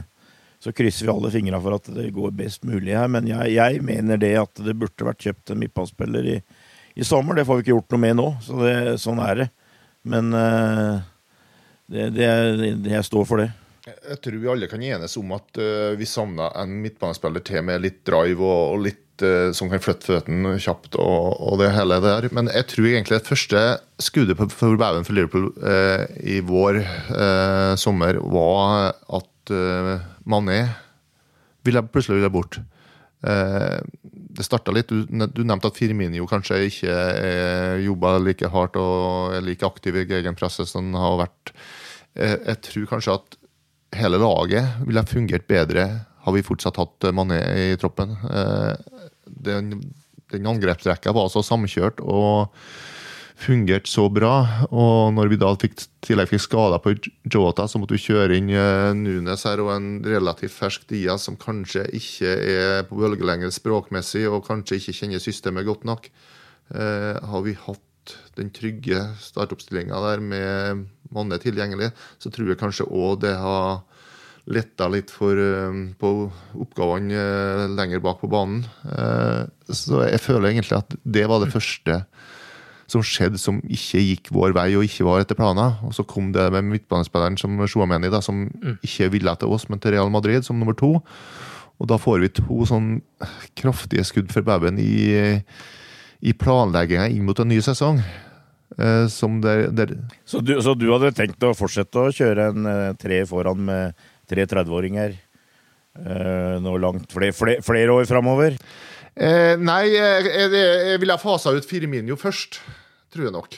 så 0.66 0.72
krysser 0.74 1.06
vi 1.06 1.14
alle 1.14 1.30
fingra 1.30 1.60
for 1.62 1.76
at 1.78 1.90
det 1.94 2.08
går 2.16 2.32
best 2.34 2.64
mulig 2.66 2.96
her, 2.98 3.06
men 3.12 3.28
jeg, 3.30 3.52
jeg 3.54 3.84
mener 3.86 4.18
det 4.18 4.32
at 4.42 4.62
det 4.66 4.74
burde 4.82 5.06
vært 5.06 5.22
kjøpt 5.28 5.52
en 5.54 5.60
midtbanespiller 5.62 6.30
i, 6.32 6.40
i 6.98 7.06
sommer. 7.06 7.38
Det 7.38 7.46
får 7.46 7.60
vi 7.60 7.66
ikke 7.68 7.76
gjort 7.76 7.94
noe 7.94 8.02
med 8.02 8.18
nå, 8.18 8.26
så 8.42 8.58
det, 8.64 8.74
sånn 9.04 9.22
er 9.22 9.44
det. 9.44 9.48
Men 10.10 10.34
uh, 10.34 11.04
det, 11.86 12.08
det, 12.18 12.30
jeg 12.90 13.06
står 13.06 13.28
for 13.30 13.44
det. 13.44 13.52
Jeg 13.86 14.18
tror 14.26 14.38
vi 14.42 14.50
alle 14.50 14.70
kan 14.72 14.82
enes 14.82 15.14
om 15.22 15.36
at 15.38 15.62
uh, 15.62 15.94
vi 16.00 16.08
savna 16.10 16.50
en 16.58 16.74
midtbanespiller 16.82 17.46
til 17.46 17.62
med 17.68 17.84
litt 17.86 18.00
drive 18.10 18.42
og, 18.42 18.64
og 18.74 18.82
litt 18.88 19.26
uh, 19.26 19.52
som 19.54 19.70
kan 19.70 19.84
flytte 19.86 20.10
føttene 20.10 20.56
kjapt 20.66 20.98
og, 20.98 21.38
og 21.46 21.62
det 21.62 21.70
hele 21.78 22.02
der. 22.02 22.30
Men 22.34 22.50
jeg 22.54 22.70
tror 22.74 22.90
egentlig 22.90 23.20
det 23.20 23.30
første 23.30 23.64
skuddet 24.02 24.42
på- 24.42 24.50
for 24.50 24.82
baugen 24.82 25.06
for 25.06 25.14
Liverpool 25.18 25.52
i 26.26 26.42
vår 26.46 26.82
sommer 27.78 28.18
var 28.34 28.96
at 29.14 29.30
eh, 29.54 30.08
Mané 30.26 30.60
jeg 31.66 31.90
plutselig 31.90 32.20
ville 32.20 32.30
bort. 32.30 32.60
Uh, 33.26 33.82
det 34.06 34.44
starta 34.46 34.70
litt 34.76 34.92
Du, 34.92 35.08
du 35.10 35.40
nevnte 35.42 35.72
at 35.72 35.78
Firminio 35.80 36.28
kanskje 36.30 36.60
ikke 36.68 36.98
jobba 37.82 38.20
like 38.22 38.52
hardt 38.54 38.78
og 38.78 39.34
er 39.34 39.42
like 39.42 39.66
aktiv 39.66 39.98
i 39.98 40.04
gegenpresset 40.06 40.70
som 40.70 40.92
han 40.92 41.00
har 41.02 41.18
vært. 41.24 41.54
Uh, 42.14 42.38
jeg 42.52 42.60
tror 42.68 42.90
kanskje 42.92 43.16
at 43.18 43.40
hele 43.98 44.20
laget 44.22 44.78
ville 44.84 45.02
ha 45.02 45.10
fungert 45.10 45.48
bedre 45.50 45.88
har 46.26 46.36
vi 46.36 46.46
fortsatt 46.46 46.78
hatt 46.78 47.10
Mané 47.14 47.40
i 47.64 47.80
troppen. 47.82 48.14
Den, 49.26 49.76
den 50.34 50.48
angrepsrekka 50.50 51.14
var 51.14 51.28
altså 51.28 51.44
samkjørt 51.46 52.02
og 52.02 52.54
fungerte 53.36 53.90
så 53.90 54.08
bra. 54.12 54.66
Og 54.72 55.14
når 55.16 55.32
vi 55.32 55.40
da 55.40 55.52
fikk, 55.60 55.78
tillegg 56.06 56.32
fikk 56.32 56.46
skader 56.46 56.82
på 56.84 56.96
Jota, 57.32 57.68
så 57.68 57.82
måtte 57.82 57.98
vi 57.98 58.04
kjøre 58.06 58.38
inn 58.40 58.52
eh, 58.54 58.92
Nunes 58.98 59.46
her 59.48 59.64
og 59.64 59.74
en 59.76 59.90
relativt 60.06 60.56
fersk 60.56 60.88
Diaz 60.90 61.28
som 61.28 61.40
kanskje 61.40 61.86
ikke 61.98 62.36
er 62.56 62.86
på 62.88 63.00
bølgelengde 63.00 63.52
språkmessig 63.54 64.26
og 64.30 64.46
kanskje 64.48 64.80
ikke 64.80 64.98
kjenner 65.00 65.24
systemet 65.24 65.68
godt 65.68 65.86
nok. 65.88 66.10
Eh, 66.74 67.14
har 67.22 67.46
vi 67.46 67.58
hatt 67.66 68.16
den 68.38 68.52
trygge 68.54 69.02
startoppstillinga 69.22 69.98
der 70.04 70.22
med 70.22 70.86
Manne 71.14 71.38
tilgjengelig, 71.42 71.92
så 72.22 72.32
tror 72.34 72.52
jeg 72.52 72.60
kanskje 72.60 72.88
òg 72.90 73.22
det 73.24 73.36
har 73.40 73.84
letta 74.46 74.88
litt 74.94 75.10
for, 75.14 75.38
eh, 75.38 75.78
på 75.98 76.12
oppgavene 76.62 77.18
eh, 77.18 77.66
lenger 77.74 78.04
bak 78.06 78.22
på 78.22 78.30
banen. 78.30 78.64
Så 79.66 80.04
jeg 80.06 80.22
føler 80.22 80.52
egentlig 80.52 80.78
at 80.78 80.94
det 81.02 81.26
var 81.30 81.42
det 81.42 81.54
første 81.54 82.04
som 82.92 83.04
skjedde 83.06 83.40
som 83.42 83.58
ikke 83.64 84.02
gikk 84.04 84.30
vår 84.36 84.54
vei 84.56 84.68
og 84.78 84.86
ikke 84.86 85.08
var 85.08 85.24
etter 85.24 85.38
planer. 85.38 85.80
Og 85.88 85.96
så 85.98 86.06
kom 86.08 86.32
det 86.36 86.46
med 86.54 86.68
midtbanespilleren 86.70 87.38
som 87.42 87.58
Chouameni, 87.66 88.12
da, 88.14 88.22
som 88.22 88.46
ikke 88.86 89.10
ville 89.16 89.36
til 89.42 89.56
oss, 89.56 89.68
men 89.70 89.82
til 89.82 89.96
Real 89.96 90.12
Madrid 90.14 90.46
som 90.46 90.60
nummer 90.62 90.78
to. 90.78 91.00
Og 91.82 91.90
da 91.92 91.98
får 92.00 92.22
vi 92.24 92.36
to 92.38 92.68
sånn 92.70 93.00
kraftige 93.60 94.06
skudd 94.08 94.32
for 94.34 94.46
babyen 94.48 94.80
i, 94.80 95.42
i 96.24 96.38
planlegginga 96.38 97.10
inn 97.12 97.26
mot 97.28 97.42
en 97.42 97.52
ny 97.52 97.60
sesong. 97.66 98.00
Eh, 98.76 99.06
som 99.08 99.38
der, 99.44 99.70
der 99.72 99.94
Så 100.26 100.42
du, 100.42 100.56
så 100.62 100.74
du 100.76 100.90
hadde 100.92 101.14
tenkt 101.16 101.44
å 101.46 101.54
fortsette 101.56 102.02
å 102.02 102.12
kjøre 102.12 102.50
en 102.52 102.66
eh, 102.68 102.96
tre 103.00 103.22
foran 103.30 103.62
med 103.68 104.08
tre 104.28 104.44
30-åringer 104.50 105.14
eh, 105.16 106.56
noe 106.64 106.82
langt 106.82 107.14
flere, 107.14 107.36
flere, 107.36 107.62
flere 107.64 107.94
år 107.94 108.10
framover? 108.10 108.58
Eh, 109.16 109.56
nei, 109.56 109.94
jeg, 109.94 110.28
jeg, 110.28 110.52
jeg 110.92 111.00
ville 111.00 111.16
ha 111.16 111.22
fasa 111.22 111.54
ut 111.56 111.68
Firminio 111.68 112.18
først, 112.20 112.60
tror 113.14 113.30
jeg 113.30 113.36
nok. 113.36 113.56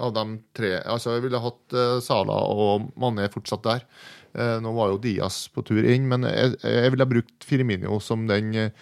av 0.00 0.14
de 0.16 0.24
tre. 0.56 0.72
Altså, 0.88 1.12
jeg 1.12 1.26
ville 1.26 1.42
hatt 1.44 1.76
uh, 1.76 2.00
Sala 2.00 2.38
og 2.48 2.88
Mané 2.96 3.28
fortsatt 3.32 3.64
der. 3.66 3.84
Uh, 4.32 4.56
nå 4.64 4.72
var 4.72 4.88
jo 4.88 5.02
Diaz 5.02 5.44
på 5.52 5.60
tur 5.68 5.84
inn, 5.84 6.06
men 6.08 6.24
jeg, 6.24 6.56
jeg 6.64 6.94
ville 6.94 7.08
brukt 7.10 7.44
Firmino 7.44 7.98
som 8.00 8.24
den 8.30 8.54
uh, 8.56 8.72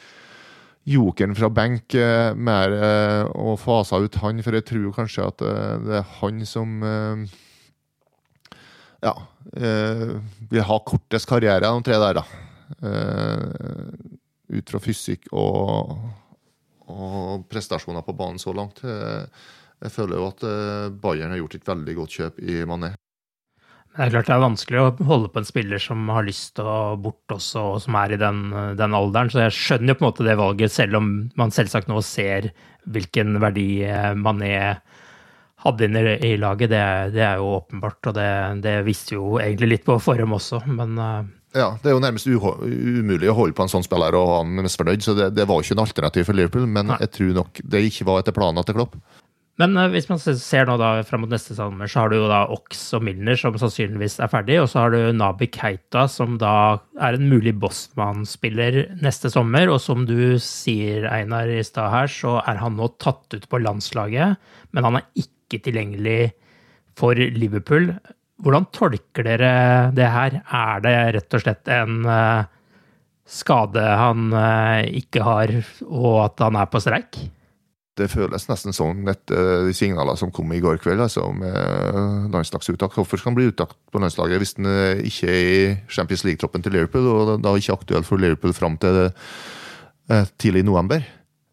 jokeren 0.86 1.34
fra 1.34 1.50
benk 1.50 1.98
uh, 1.98 2.30
mer 2.38 2.76
og 3.34 3.58
fasa 3.58 3.98
ut 3.98 4.20
han, 4.22 4.38
for 4.46 4.54
jeg 4.54 4.68
tror 4.70 4.94
kanskje 4.94 5.26
at 5.26 5.42
det 5.82 5.98
er 5.98 6.14
han 6.20 6.46
som 6.46 6.78
ja, 9.00 9.12
vil 9.50 10.64
ha 10.68 10.78
kortest 10.84 11.28
karriere 11.28 11.68
av 11.68 11.80
de 11.80 11.88
tre 11.88 11.98
der, 12.00 12.20
da. 12.20 12.24
Ut 14.50 14.72
fra 14.72 14.80
fysikk 14.82 15.30
og, 15.32 15.94
og 16.90 17.46
prestasjoner 17.50 18.04
på 18.06 18.16
banen 18.18 18.42
så 18.42 18.54
langt. 18.56 18.82
Uh, 18.84 19.26
jeg 19.80 19.94
føler 19.94 20.18
jo 20.18 20.26
at 20.28 20.42
eh, 20.44 20.88
Bayern 21.00 21.32
har 21.32 21.40
gjort 21.40 21.54
et 21.56 21.70
veldig 21.70 21.94
godt 21.96 22.16
kjøp 22.18 22.42
i 22.44 22.58
Mané. 22.68 22.90
Det 23.90 24.04
er 24.04 24.12
klart 24.12 24.28
det 24.28 24.34
er 24.36 24.42
vanskelig 24.44 24.80
å 24.80 24.90
holde 25.08 25.30
på 25.32 25.40
en 25.40 25.48
spiller 25.48 25.82
som 25.82 26.04
har 26.12 26.26
lyst 26.26 26.52
til 26.58 26.68
å 26.68 26.98
bort 27.00 27.32
også, 27.34 27.62
og 27.72 27.80
som 27.82 27.96
er 27.98 28.14
i 28.14 28.20
den, 28.20 28.42
den, 28.78 28.94
alderen. 28.94 29.32
Så 29.32 29.40
jeg 29.42 29.56
skjønner 29.56 29.92
jo 29.92 29.96
på 29.98 30.04
en 30.04 30.08
måte 30.10 30.26
det 30.28 30.36
valget, 30.38 30.74
selv 30.74 31.00
om 31.00 31.08
man 31.40 31.54
selvsagt 31.54 31.90
nå 31.90 31.98
ser 32.06 32.52
hvilken 32.92 33.40
verdi 33.42 33.66
eh, 33.88 34.12
Mané 34.20 34.52
hadde 35.64 35.88
inn 35.88 35.98
i 35.98 36.36
laget. 36.40 36.70
Det, 36.70 36.84
det 37.16 37.24
er 37.26 37.40
jo 37.40 37.56
åpenbart, 37.56 38.12
og 38.12 38.16
det, 38.20 38.30
det, 38.68 38.76
visste 38.86 39.16
jo 39.16 39.40
egentlig 39.40 39.74
litt 39.74 39.88
på 39.88 39.98
forhånd 40.00 40.38
også, 40.38 40.62
men 40.70 40.94
eh, 41.00 41.20
ja, 41.56 41.72
Det 41.82 41.90
er 41.90 41.96
jo 41.96 42.02
nærmest 42.02 42.28
umulig 42.30 43.30
å 43.30 43.34
holde 43.34 43.56
på 43.58 43.64
en 43.64 43.72
sånn 43.72 43.86
spiller 43.86 44.14
og 44.14 44.28
ha 44.28 44.36
han 44.44 44.60
misfornøyd, 44.62 45.02
så 45.02 45.16
det, 45.18 45.32
det 45.34 45.48
var 45.50 45.62
ikke 45.62 45.74
en 45.74 45.82
alternativ 45.82 46.28
for 46.28 46.38
Liverpool. 46.38 46.68
Men 46.70 46.92
Nei. 46.92 47.00
jeg 47.02 47.14
tror 47.16 47.32
nok 47.40 47.64
det 47.72 47.82
ikke 47.88 48.06
var 48.06 48.22
etter 48.22 48.36
planen 48.36 48.66
til 48.66 48.78
Klopp. 48.78 48.94
Men 49.60 49.74
uh, 49.76 49.88
hvis 49.92 50.06
man 50.08 50.20
ser 50.22 50.68
nå 50.68 50.76
da 50.80 50.92
fram 51.04 51.24
mot 51.24 51.32
neste 51.32 51.56
sommer, 51.58 51.90
så 51.90 52.04
har 52.04 52.12
du 52.12 52.16
jo 52.16 52.28
da 52.30 52.44
Ox 52.54 52.84
og 52.96 53.02
Milner 53.04 53.36
som 53.36 53.58
sannsynligvis 53.60 54.16
er 54.22 54.30
ferdig, 54.32 54.60
og 54.62 54.70
så 54.72 54.84
har 54.84 54.94
du 54.94 55.16
Nabi 55.16 55.50
Keita 55.52 56.06
som 56.08 56.38
da 56.40 56.54
er 57.02 57.18
en 57.18 57.26
mulig 57.28 57.52
Bosman-spiller 57.60 58.82
neste 59.04 59.32
sommer. 59.32 59.68
Og 59.72 59.82
som 59.84 60.06
du 60.08 60.38
sier, 60.40 61.08
Einar, 61.10 61.50
i 61.50 61.64
stad 61.66 61.92
her, 61.92 62.08
så 62.08 62.38
er 62.40 62.62
han 62.62 62.78
nå 62.78 62.88
tatt 63.02 63.36
ut 63.36 63.50
på 63.50 63.60
landslaget, 63.60 64.40
men 64.72 64.88
han 64.88 65.02
er 65.02 65.26
ikke 65.26 65.60
tilgjengelig 65.66 66.32
for 67.00 67.18
Liverpool. 67.18 67.92
Hvordan 68.40 68.70
tolker 68.72 69.26
dere 69.26 69.52
det 69.96 70.08
her? 70.08 70.40
Er 70.44 70.80
det 70.84 70.96
rett 71.16 71.36
og 71.36 71.42
slett 71.44 71.70
en 71.74 72.00
uh, 72.08 72.48
skade 73.28 73.84
han 73.84 74.30
uh, 74.32 74.80
ikke 75.00 75.24
har, 75.26 75.52
og 75.86 76.24
at 76.24 76.42
han 76.46 76.58
er 76.60 76.70
på 76.72 76.80
streik? 76.82 77.20
det 78.00 78.08
føles 78.10 78.46
nesten 78.48 78.74
sånn 78.74 79.08
etter 79.10 79.66
de 79.66 79.74
signalene 79.76 80.18
som 80.18 80.32
kom 80.34 80.50
i 80.54 80.60
går 80.62 80.80
kveld, 80.82 81.02
altså 81.04 81.26
med 81.36 82.30
landslagsuttak. 82.32 82.94
Hvorfor 82.96 83.20
skal 83.20 83.32
han 83.32 83.38
bli 83.38 83.48
uttatt 83.50 83.74
på 83.90 84.02
landslaget 84.02 84.42
hvis 84.42 84.56
han 84.58 84.68
eh, 84.70 85.02
ikke 85.10 85.30
er 85.30 85.40
i 85.40 85.62
Champions 85.92 86.24
League-troppen 86.26 86.64
til 86.64 86.76
Liverpool, 86.76 87.08
og 87.10 87.32
da 87.44 87.54
ikke 87.56 87.76
aktuell 87.76 88.06
for 88.06 88.22
Liverpool 88.22 88.54
fram 88.56 88.78
til 88.80 89.02
eh, 89.08 90.30
tidlig 90.40 90.64
i 90.64 90.70
november? 90.70 91.04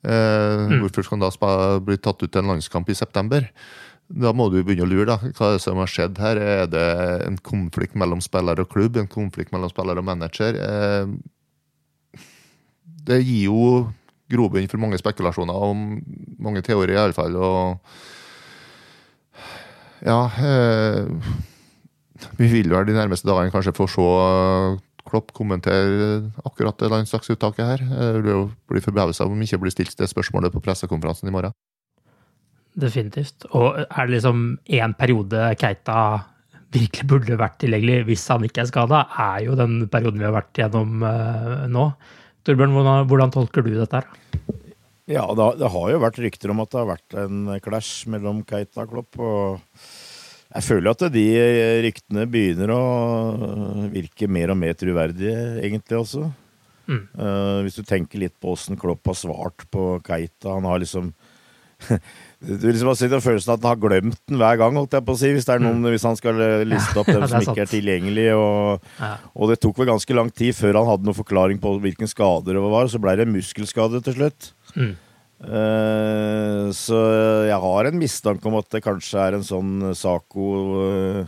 Eh, 0.08 0.64
mm. 0.72 0.80
Hvorfor 0.84 1.08
skal 1.08 1.20
han 1.20 1.26
da 1.26 1.80
bli 1.84 2.00
tatt 2.00 2.24
ut 2.24 2.30
til 2.30 2.44
en 2.44 2.54
landskamp 2.54 2.90
i 2.90 2.98
september? 2.98 3.50
Da 4.08 4.32
må 4.32 4.48
du 4.48 4.62
begynne 4.64 4.86
å 4.86 4.90
lure. 4.90 5.06
da. 5.10 5.18
Hva 5.36 5.52
er 5.52 5.58
det 5.58 5.64
som 5.66 5.80
har 5.82 5.92
skjedd 5.92 6.20
her? 6.24 6.40
Er 6.40 6.68
det 6.72 6.88
en 7.28 7.38
konflikt 7.44 7.96
mellom 7.96 8.22
spiller 8.24 8.60
og 8.64 8.70
klubb? 8.72 8.98
En 8.98 9.10
konflikt 9.12 9.52
mellom 9.52 9.72
spiller 9.72 10.00
og 10.00 10.08
manager? 10.08 10.56
Det 13.08 13.20
gir 13.20 13.48
jo 13.48 13.92
grobunn 14.32 14.68
for 14.72 14.80
mange 14.84 15.00
spekulasjoner 15.00 15.56
og 15.56 15.76
mange 16.44 16.64
teorier, 16.64 16.96
i 16.96 17.04
alle 17.04 17.16
fall. 17.16 17.36
Og 17.36 17.80
ja 20.06 20.28
eh, 20.46 21.08
Vi 22.38 22.48
vil 22.52 22.70
vel 22.70 22.86
de 22.86 22.94
nærmeste 22.96 23.28
dagene 23.28 23.54
kanskje 23.54 23.76
få 23.76 23.88
se 23.92 24.04
Klopp 25.08 25.32
kommentere 25.32 26.28
akkurat 26.44 26.76
det 26.82 26.90
landslagsuttaket 26.92 27.64
her. 27.64 27.84
Det 28.26 28.34
blir 28.68 28.84
forbausa 28.84 29.24
om 29.24 29.40
ikke 29.40 29.62
blir 29.62 29.72
stilt 29.72 29.96
det 29.96 30.10
spørsmålet 30.12 30.52
på 30.52 30.60
pressekonferansen 30.60 31.30
i 31.30 31.32
morgen. 31.32 31.56
Definitivt. 32.78 33.48
Og 33.58 33.80
er 33.82 34.06
det 34.06 34.14
liksom 34.14 34.48
én 34.78 34.94
periode 34.98 35.52
Keita 35.58 36.00
virkelig 36.74 37.08
burde 37.10 37.40
vært 37.40 37.60
tilgjengelig 37.62 38.06
hvis 38.10 38.26
han 38.34 38.46
ikke 38.46 38.64
er 38.64 38.70
skada, 38.70 39.04
er 39.18 39.46
jo 39.48 39.58
den 39.58 39.80
perioden 39.92 40.22
vi 40.22 40.28
har 40.28 40.36
vært 40.36 40.60
gjennom 40.62 41.04
uh, 41.06 41.66
nå. 41.72 41.90
Torbjørn, 42.48 42.76
hvordan, 42.76 43.08
hvordan, 43.10 43.34
tolker 43.34 43.66
du 43.66 43.74
dette? 43.76 44.02
her? 44.02 44.58
Ja, 45.08 45.24
det, 45.36 45.48
det, 45.62 45.72
har 45.72 45.90
jo 45.92 46.04
vært 46.04 46.20
rykter 46.20 46.52
om 46.52 46.62
at 46.64 46.72
det 46.72 46.82
har 46.82 46.92
vært 46.92 47.18
en 47.24 47.40
clash 47.64 48.08
mellom 48.12 48.44
Keita 48.48 48.84
og 48.84 48.92
Klopp. 48.92 49.20
og 49.20 49.88
Jeg 50.52 50.68
føler 50.68 50.92
at 50.92 51.06
de 51.14 51.26
ryktene 51.88 52.28
begynner 52.32 52.74
å 52.76 52.84
virke 53.92 54.30
mer 54.32 54.52
og 54.54 54.60
mer 54.60 54.76
truverdige, 54.80 55.40
egentlig 55.64 56.02
også. 56.02 56.28
Mm. 56.88 57.02
Uh, 57.20 57.64
hvis 57.66 57.80
du 57.80 57.84
tenker 57.88 58.22
litt 58.22 58.36
på 58.40 58.54
åssen 58.54 58.80
Klopp 58.80 59.10
har 59.10 59.18
svart 59.20 59.66
på 59.68 59.98
Keita 60.08 60.54
Han 60.54 60.64
har 60.70 60.80
liksom 60.80 61.10
Du 62.38 62.68
liksom 62.68 62.92
har 62.92 62.98
sitter 63.00 63.22
følelsen 63.24 63.56
at 63.56 63.64
han 63.66 63.72
har 63.72 63.80
glemt 63.82 64.20
den 64.30 64.38
hver 64.38 64.60
gang, 64.62 64.76
holdt 64.78 64.94
jeg 64.94 65.06
på 65.08 65.16
å 65.16 65.18
si, 65.18 65.32
hvis, 65.34 65.48
er 65.50 65.62
noen, 65.64 65.80
mm. 65.82 65.90
hvis 65.90 66.06
han 66.06 66.20
skal 66.20 66.42
liste 66.70 67.02
opp 67.02 67.10
dem 67.16 67.26
som 67.26 67.42
ikke 67.42 67.64
er 67.64 67.72
tilgjengelige. 67.72 68.36
Og, 68.38 68.86
ja. 69.02 69.10
og, 69.34 69.50
det 69.50 69.58
tok 69.64 69.82
vel 69.82 69.90
ganske 69.90 70.18
lang 70.18 70.30
tid 70.30 70.54
før 70.58 70.78
han 70.82 70.90
hadde 70.92 71.10
noen 71.10 71.18
forklaring 71.18 71.62
på 71.64 71.74
hvilken 71.82 72.12
skader 72.12 72.60
det 72.60 72.64
var. 72.64 72.92
Så 72.94 73.02
ble 73.02 73.16
det 73.18 73.30
muskelskade 73.32 74.04
til 74.06 74.20
slutt. 74.20 74.52
Mm. 74.78 74.94
Uh, 75.38 76.70
så 76.74 76.98
jeg 77.46 77.58
har 77.62 77.90
en 77.90 78.00
mistanke 78.02 78.50
om 78.50 78.58
at 78.58 78.70
det 78.74 78.86
kanskje 78.86 79.22
er 79.22 79.38
en 79.38 79.46
sånn 79.46 79.92
Saco 79.94 80.48
uh, 80.82 81.20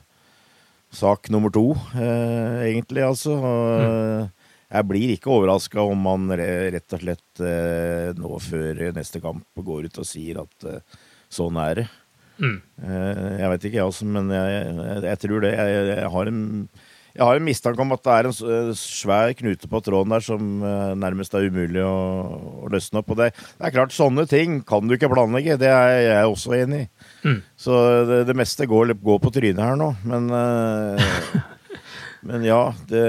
Sak 0.89 1.29
nummer 1.29 1.53
to, 1.53 1.67
uh, 1.93 2.65
egentlig, 2.65 3.03
altså. 3.05 3.35
Mm 3.37 4.29
jeg 4.69 4.85
blir 4.85 5.15
ikke 5.15 5.31
overraska 5.33 5.81
om 5.81 6.03
man 6.05 6.29
rett 6.29 6.93
og 6.93 7.01
slett 7.01 7.41
eh, 7.41 8.11
nå 8.17 8.37
før 8.43 8.83
neste 8.93 9.21
kamp 9.23 9.63
går 9.65 9.89
ut 9.89 9.97
og 10.01 10.05
sier 10.05 10.43
at 10.43 10.69
eh, 10.69 10.99
sånn 11.33 11.57
er 11.61 11.81
det. 11.81 11.87
Mm. 12.39 12.59
Eh, 12.85 13.25
jeg 13.41 13.49
vet 13.53 13.65
ikke, 13.65 13.79
jeg 13.79 13.89
også, 13.89 14.05
men 14.13 14.29
jeg, 14.33 14.61
jeg, 14.69 15.01
jeg 15.09 15.21
tror 15.23 15.43
det. 15.43 15.53
Jeg, 15.57 15.87
jeg, 15.89 16.11
har 16.13 16.29
en, 16.29 16.43
jeg 17.15 17.23
har 17.25 17.39
en 17.39 17.47
mistanke 17.47 17.81
om 17.81 17.95
at 17.95 18.03
det 18.05 18.13
er 18.13 18.29
en 18.29 18.75
svær 18.77 19.33
knute 19.39 19.71
på 19.71 19.81
tråden 19.87 20.13
der 20.13 20.25
som 20.27 20.51
nærmest 21.01 21.33
er 21.33 21.49
umulig 21.49 21.81
å, 21.81 21.95
å 22.61 22.69
løsne 22.69 23.01
opp. 23.01 23.09
Og 23.15 23.19
det, 23.23 23.31
det, 23.33 23.63
er 23.65 23.73
klart, 23.73 23.95
sånne 23.97 24.27
ting 24.29 24.59
kan 24.69 24.85
du 24.85 24.93
ikke 24.99 25.09
planlegge. 25.09 25.57
Det 25.57 25.71
er 25.73 25.95
jeg 26.05 26.29
også 26.29 26.53
enig 26.59 26.83
i. 26.83 26.91
Mm. 27.25 27.39
Så 27.57 27.81
det, 28.11 28.21
det, 28.29 28.37
meste 28.37 28.69
går, 28.69 28.93
går, 29.01 29.17
på 29.25 29.33
trynet 29.33 29.65
her 29.65 29.81
nå. 29.81 29.89
Men, 30.05 30.29
men 32.29 32.45
ja, 32.45 32.61
det 32.93 33.07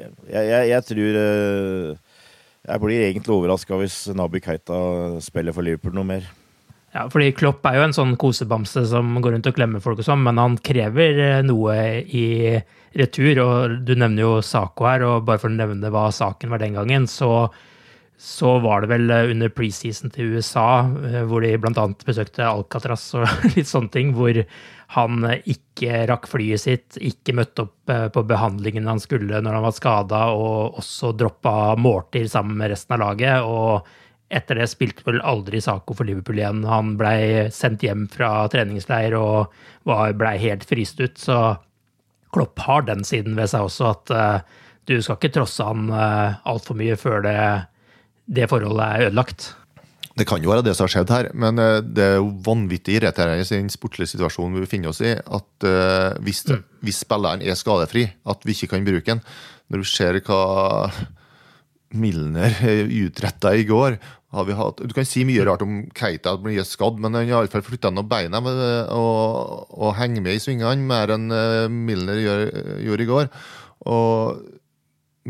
jeg, 0.00 0.44
jeg, 0.50 0.68
jeg 0.70 0.86
tror 0.88 1.18
eh, 1.20 2.18
Jeg 2.66 2.82
blir 2.82 3.06
egentlig 3.06 3.34
overraska 3.34 3.78
hvis 3.80 4.02
Nabi 4.16 4.42
Keita 4.44 4.80
spiller 5.24 5.56
for 5.56 5.66
Liverpool 5.66 5.96
noe 5.96 6.08
mer. 6.08 6.28
Ja, 6.90 7.04
fordi 7.06 7.30
Klopp 7.38 7.64
er 7.70 7.78
jo 7.78 7.86
en 7.86 7.94
sånn 7.94 8.16
kosebamse 8.18 8.82
som 8.90 9.12
går 9.22 9.36
rundt 9.36 9.46
og 9.46 9.54
klemmer 9.54 9.82
folk 9.82 10.00
og 10.02 10.06
sånn, 10.08 10.24
men 10.26 10.40
han 10.42 10.58
krever 10.58 11.20
eh, 11.22 11.42
noe 11.46 11.76
i 12.02 12.58
retur. 12.98 13.42
Og 13.44 13.76
du 13.86 13.94
nevner 13.94 14.24
jo 14.24 14.32
Saco 14.42 14.88
her, 14.90 15.06
og 15.06 15.26
bare 15.28 15.38
for 15.42 15.52
å 15.52 15.54
nevne 15.54 15.92
hva 15.94 16.08
saken 16.14 16.50
var 16.50 16.62
den 16.62 16.74
gangen, 16.80 17.06
så, 17.10 17.46
så 18.20 18.58
var 18.58 18.82
det 18.82 18.90
vel 18.90 19.10
eh, 19.10 19.30
under 19.32 19.48
preseason 19.48 20.12
til 20.12 20.34
USA, 20.36 20.82
hvor 21.24 21.40
de 21.40 21.54
bl.a. 21.56 21.86
besøkte 22.04 22.44
Alcatraz 22.44 23.06
og 23.16 23.24
litt 23.54 23.70
sånne 23.70 23.88
ting, 23.94 24.10
hvor 24.12 24.36
han 24.92 25.24
ikke 25.48 26.02
rakk 26.10 26.28
flyet 26.28 26.60
sitt, 26.60 26.98
ikke 27.00 27.32
møtte 27.38 27.64
opp 27.64 27.92
eh, 27.94 28.08
på 28.12 28.24
behandlingen 28.28 28.90
han 28.90 29.00
skulle 29.00 29.40
når 29.40 29.56
han 29.56 29.64
var 29.64 29.76
skada, 29.76 30.20
og 30.36 30.76
også 30.82 31.14
droppa 31.16 31.72
måltid 31.80 32.28
sammen 32.28 32.60
med 32.60 32.74
resten 32.74 32.98
av 32.98 33.04
laget. 33.06 33.40
og 33.40 33.88
etter 34.30 34.60
det 34.60 34.68
spilte 34.70 35.02
vel 35.08 35.22
aldri 35.26 35.58
Saco 35.64 35.96
for 35.96 36.06
Liverpool 36.06 36.38
igjen. 36.38 36.60
Han 36.68 36.92
blei 37.00 37.48
sendt 37.50 37.82
hjem 37.82 38.04
fra 38.12 38.44
treningsleir 38.52 39.16
og 39.18 39.56
blei 39.88 40.36
helt 40.44 40.62
fryst 40.68 41.00
ut. 41.00 41.16
Så 41.18 41.38
Klopp 42.30 42.60
har 42.68 42.84
den 42.86 43.02
siden 43.02 43.34
ved 43.34 43.50
seg 43.50 43.66
også, 43.66 43.90
at 43.90 44.46
du 44.86 45.00
skal 45.02 45.18
ikke 45.18 45.32
trosse 45.34 45.66
han 45.66 45.90
altfor 45.90 46.78
mye 46.78 46.94
før 47.00 47.26
det, 47.26 47.34
det 48.26 48.48
forholdet 48.50 48.86
er 48.86 49.08
ødelagt. 49.08 49.50
Det 50.18 50.26
kan 50.28 50.42
jo 50.42 50.50
være 50.50 50.64
det 50.66 50.74
som 50.76 50.84
har 50.84 50.92
skjedd 50.92 51.12
her, 51.14 51.28
men 51.38 51.60
eh, 51.62 51.78
det 51.86 52.04
er 52.04 52.18
jo 52.18 52.32
vanvittig 52.44 52.98
irriterende 52.98 53.46
i 53.46 53.62
den 53.62 53.72
sportslige 53.72 54.12
situasjonen 54.12 54.58
vi 54.58 54.64
befinner 54.66 54.90
oss 54.90 55.00
i, 55.06 55.14
at 55.14 55.66
uh, 55.66 56.18
hvis, 56.24 56.42
mm. 56.50 56.64
hvis, 56.84 57.00
spilleren 57.06 57.44
er 57.46 57.58
skadefri, 57.58 58.04
at 58.28 58.44
vi 58.44 58.56
ikke 58.56 58.74
kan 58.74 58.86
bruke 58.86 59.06
den. 59.06 59.22
Når 59.70 59.84
du 59.84 59.88
ser 59.88 60.18
hva 60.26 60.42
Milner 61.90 62.54
utretta 63.04 63.54
i 63.54 63.64
går 63.66 63.96
hatt, 64.30 64.82
Du 64.86 64.92
kan 64.94 65.06
si 65.08 65.24
mye 65.26 65.42
rart 65.46 65.62
om 65.64 65.80
Keita 65.96 66.36
at 66.36 66.42
blir 66.42 66.62
skadd, 66.66 67.00
men 67.02 67.16
han 67.16 67.26
har 67.26 67.40
iallfall 67.40 67.64
flytta 67.66 67.90
noen 67.90 68.06
beina 68.10 68.38
og, 68.38 69.72
og 69.74 69.96
henger 69.98 70.22
med 70.22 70.38
i 70.38 70.42
svingene 70.42 70.86
mer 70.86 71.10
enn 71.16 71.26
Milner 71.26 72.20
Milner 72.20 72.20
gjorde 72.84 73.06
i 73.06 73.10
går. 73.10 73.32
Og 73.90 74.59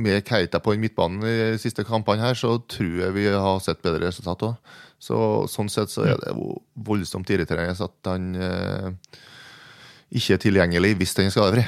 med 0.03 0.25
Keita 0.27 0.61
på 0.63 0.75
den 0.75 0.85
midtbanen 0.85 1.25
i 1.27 1.59
siste 1.61 1.85
kampene 1.87 2.25
her, 2.25 2.39
så 2.39 2.57
tror 2.71 3.03
jeg 3.05 3.17
vi 3.17 3.27
har 3.31 3.61
sett 3.65 3.83
bedre 3.85 4.09
resultat 4.09 4.47
òg. 4.49 4.77
Så, 5.01 5.17
sånn 5.49 5.71
sett 5.73 5.93
så 5.93 6.05
er 6.11 6.19
det 6.21 6.35
voldsomt 6.85 7.31
irriterende 7.33 7.73
at 7.73 8.11
han 8.11 8.35
eh, 8.37 9.19
ikke 10.13 10.37
er 10.37 10.43
tilgjengelig 10.43 10.97
hvis 11.01 11.17
han 11.17 11.31
er 11.31 11.35
skadefri. 11.35 11.65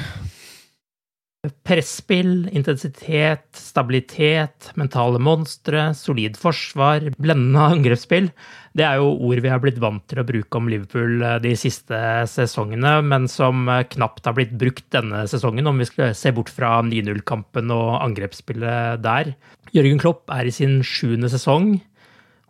Presspill, 1.67 2.47
intensitet, 2.55 3.49
stabilitet, 3.59 4.69
mentale 4.79 5.19
monstre, 5.19 5.89
solid 5.99 6.37
forsvar, 6.39 7.09
blendende 7.19 7.65
angrepsspill. 7.73 8.29
Det 8.73 8.85
er 8.87 8.97
jo 9.03 9.11
ord 9.29 9.41
vi 9.45 9.51
har 9.53 9.61
blitt 9.61 9.81
vant 9.83 10.05
til 10.09 10.23
å 10.23 10.25
bruke 10.25 10.57
om 10.57 10.69
Liverpool 10.73 11.21
eh, 11.21 11.39
de 11.45 11.53
siste 11.61 11.99
sesongene, 12.31 12.95
men 13.05 13.29
som 13.29 13.67
eh, 13.69 13.85
knapt 13.93 14.25
har 14.29 14.37
blitt 14.39 14.55
brukt 14.57 14.87
denne 14.95 15.27
sesongen, 15.29 15.69
om 15.69 15.81
vi 15.83 15.89
skal 15.91 16.15
se 16.17 16.33
bort 16.33 16.49
fra 16.53 16.79
9-0-kampen 16.87 17.73
og 17.75 17.99
angrepsspillet 18.01 19.03
der. 19.05 19.35
Jørgen 19.77 20.01
Klopp 20.01 20.33
er 20.33 20.49
i 20.49 20.55
sin 20.55 20.81
sjuende 20.87 21.29
sesong 21.33 21.75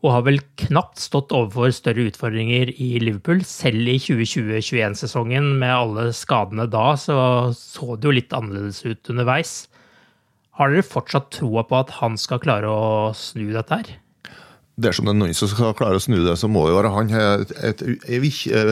og 0.03 0.11
har 0.11 0.25
vel 0.27 0.41
knapt 0.59 0.99
stått 0.99 1.35
overfor 1.35 1.71
større 1.75 2.09
utfordringer 2.11 2.73
i 2.75 2.97
Liverpool. 3.03 3.45
Selv 3.47 3.87
i 3.87 3.99
2020-21-sesongen 4.03 5.53
med 5.61 5.75
alle 5.75 6.09
skadene 6.17 6.67
da, 6.71 6.93
så 6.99 7.17
så 7.55 7.95
det 7.95 8.11
jo 8.11 8.17
litt 8.17 8.35
annerledes 8.35 8.83
ut 8.83 9.13
underveis. 9.15 9.55
Har 10.59 10.75
dere 10.75 10.87
fortsatt 10.87 11.31
troa 11.39 11.63
på 11.67 11.79
at 11.79 11.95
han 12.01 12.19
skal 12.21 12.43
klare 12.43 12.71
å 12.71 13.13
snu 13.17 13.47
dette 13.55 13.79
her? 13.79 13.95
Dersom 14.81 15.05
det 15.05 15.13
er 15.13 15.19
noen 15.21 15.35
som 15.37 15.51
skal 15.51 15.75
klare 15.77 15.99
å 15.99 16.01
snu 16.01 16.23
det, 16.25 16.33
så 16.41 16.49
må 16.49 16.63
det 16.65 16.77
være 16.79 16.91
han. 16.95 17.11
Jeg, 17.13 18.21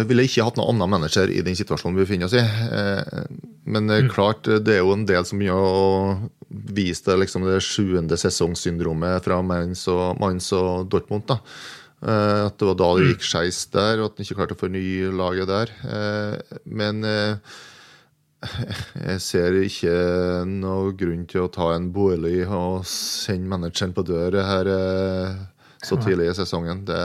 ville 0.09 0.25
ikke 0.25 0.47
hatt 0.47 0.57
noen 0.57 0.73
annen 0.73 0.95
manager 0.95 1.29
i 1.29 1.43
den 1.45 1.59
situasjonen 1.59 1.99
vi 1.99 2.07
befinner 2.07 2.31
oss 2.31 2.37
i. 2.39 2.41
Eh, 2.41 3.27
men 3.69 3.91
mm. 3.91 4.09
klart, 4.15 4.49
det 4.49 4.79
er 4.79 4.81
jo 4.81 4.95
en 4.95 5.05
del 5.09 5.27
som 5.29 5.43
begynner 5.43 5.61
å 5.61 6.31
vise 6.49 7.05
det, 7.05 7.19
liksom, 7.21 7.45
det 7.45 7.61
sjuende 7.67 8.17
sesongsyndromet 8.17 9.29
fra 9.29 9.43
Mainz 9.45 9.85
og, 9.93 10.17
Mainz 10.23 10.49
og 10.57 10.89
Dortmund. 10.89 11.27
da. 11.29 11.37
Eh, 12.01 12.47
at 12.47 12.57
det 12.57 12.71
var 12.71 12.81
da 12.81 12.91
det 12.97 13.05
mm. 13.05 13.13
gikk 13.13 13.29
skeis 13.29 13.61
der, 13.77 14.01
og 14.01 14.09
at 14.09 14.17
han 14.17 14.25
ikke 14.25 14.41
klarte 14.41 14.57
å 14.57 14.63
fornye 14.65 15.13
laget 15.21 15.53
der. 15.53 15.77
Eh, 15.85 16.59
men 16.81 17.05
jeg 19.05 19.21
ser 19.21 19.63
ikke 19.69 19.95
noe 20.49 20.97
grunn 20.97 21.29
til 21.29 21.45
å 21.45 21.53
ta 21.53 21.75
en 21.77 21.93
bolig 21.93 22.47
og 22.49 22.89
sende 22.89 23.53
manageren 23.53 23.93
på 23.93 24.09
dør 24.09 24.41
her 24.49 24.77
så 25.87 25.97
tidlig 26.01 26.29
i 26.31 26.35
sesongen. 26.37 26.83
Det 26.89 27.05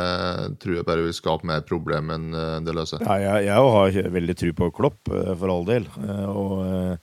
tror 0.62 0.80
jeg 0.80 0.88
bare 0.88 1.06
vil 1.06 1.16
skape 1.16 1.48
mer 1.48 1.64
problem 1.68 2.12
enn 2.16 2.28
eh, 2.36 2.58
det 2.66 2.76
løser. 2.76 3.04
Ja, 3.06 3.16
jeg, 3.22 3.48
jeg 3.48 3.72
har 3.78 4.12
veldig 4.18 4.36
tro 4.42 4.52
på 4.60 4.70
Klopp, 4.76 5.00
eh, 5.12 5.32
for 5.40 5.54
all 5.54 5.66
del. 5.70 5.88
Eh, 6.04 6.28
og, 6.32 7.00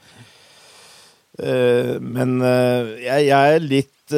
men 1.32 2.34
jeg, 2.44 3.22
jeg 3.24 3.54
er 3.54 3.62
litt 3.64 4.12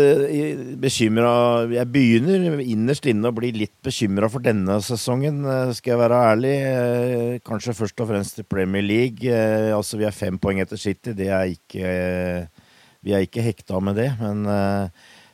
bekymra 0.82 1.62
Jeg 1.70 1.86
begynner 1.94 2.57
innerst 2.59 3.07
inne 3.07 3.30
å 3.30 3.36
bli 3.36 3.52
litt 3.55 3.76
bekymra 3.86 4.26
for 4.32 4.42
denne 4.42 4.80
sesongen, 4.82 5.38
skal 5.78 5.92
jeg 5.92 6.00
være 6.00 6.18
ærlig. 6.32 6.57
Kanskje 7.46 7.76
først 7.78 8.02
og 8.02 8.11
fremst 8.11 8.42
i 8.42 8.46
Premier 8.48 8.82
League. 8.82 9.30
Altså, 9.70 10.00
vi 10.00 10.09
er 10.09 10.16
fem 10.16 10.40
poeng 10.42 10.59
etter 10.64 10.80
City. 10.80 11.14
Det 11.14 11.30
er 11.30 11.55
ikke 11.55 11.94
Vi 13.07 13.14
er 13.14 13.22
ikke 13.22 13.46
hekta 13.46 13.78
med 13.78 14.02
det, 14.02 14.11
men 14.18 14.42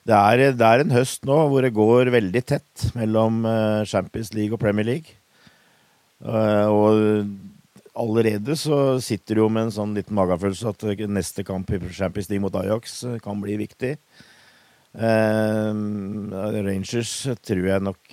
det 0.08 0.16
er, 0.16 0.42
det 0.56 0.64
er, 0.64 0.82
en 0.82 0.94
høst 0.94 1.26
nå 1.28 1.36
hvor 1.50 1.64
det 1.64 1.74
går 1.76 2.08
veldig 2.14 2.40
tett 2.48 2.86
mellom 2.96 3.44
eh, 3.44 3.82
Champions 3.88 4.32
League 4.32 4.56
og 4.56 4.62
Premier 4.62 4.86
League. 4.88 5.12
Eh, 6.24 6.68
og 6.72 7.28
allerede 8.00 8.56
så 8.56 8.96
sitter 9.04 9.36
du 9.36 9.42
jo 9.42 9.50
med 9.52 9.68
en 9.68 9.76
sånn 9.76 9.92
liten 9.96 10.16
magefølelse 10.16 10.72
at 10.72 10.86
neste 11.10 11.44
kamp 11.44 11.68
i 11.74 11.80
Champions 11.92 12.30
League 12.30 12.44
mot 12.44 12.56
Ajax 12.62 13.02
eh, 13.04 13.20
kan 13.22 13.40
bli 13.42 13.58
viktig. 13.60 13.96
Rangers 14.90 17.12
tror 17.46 17.66
jeg 17.68 17.82
nok 17.86 18.08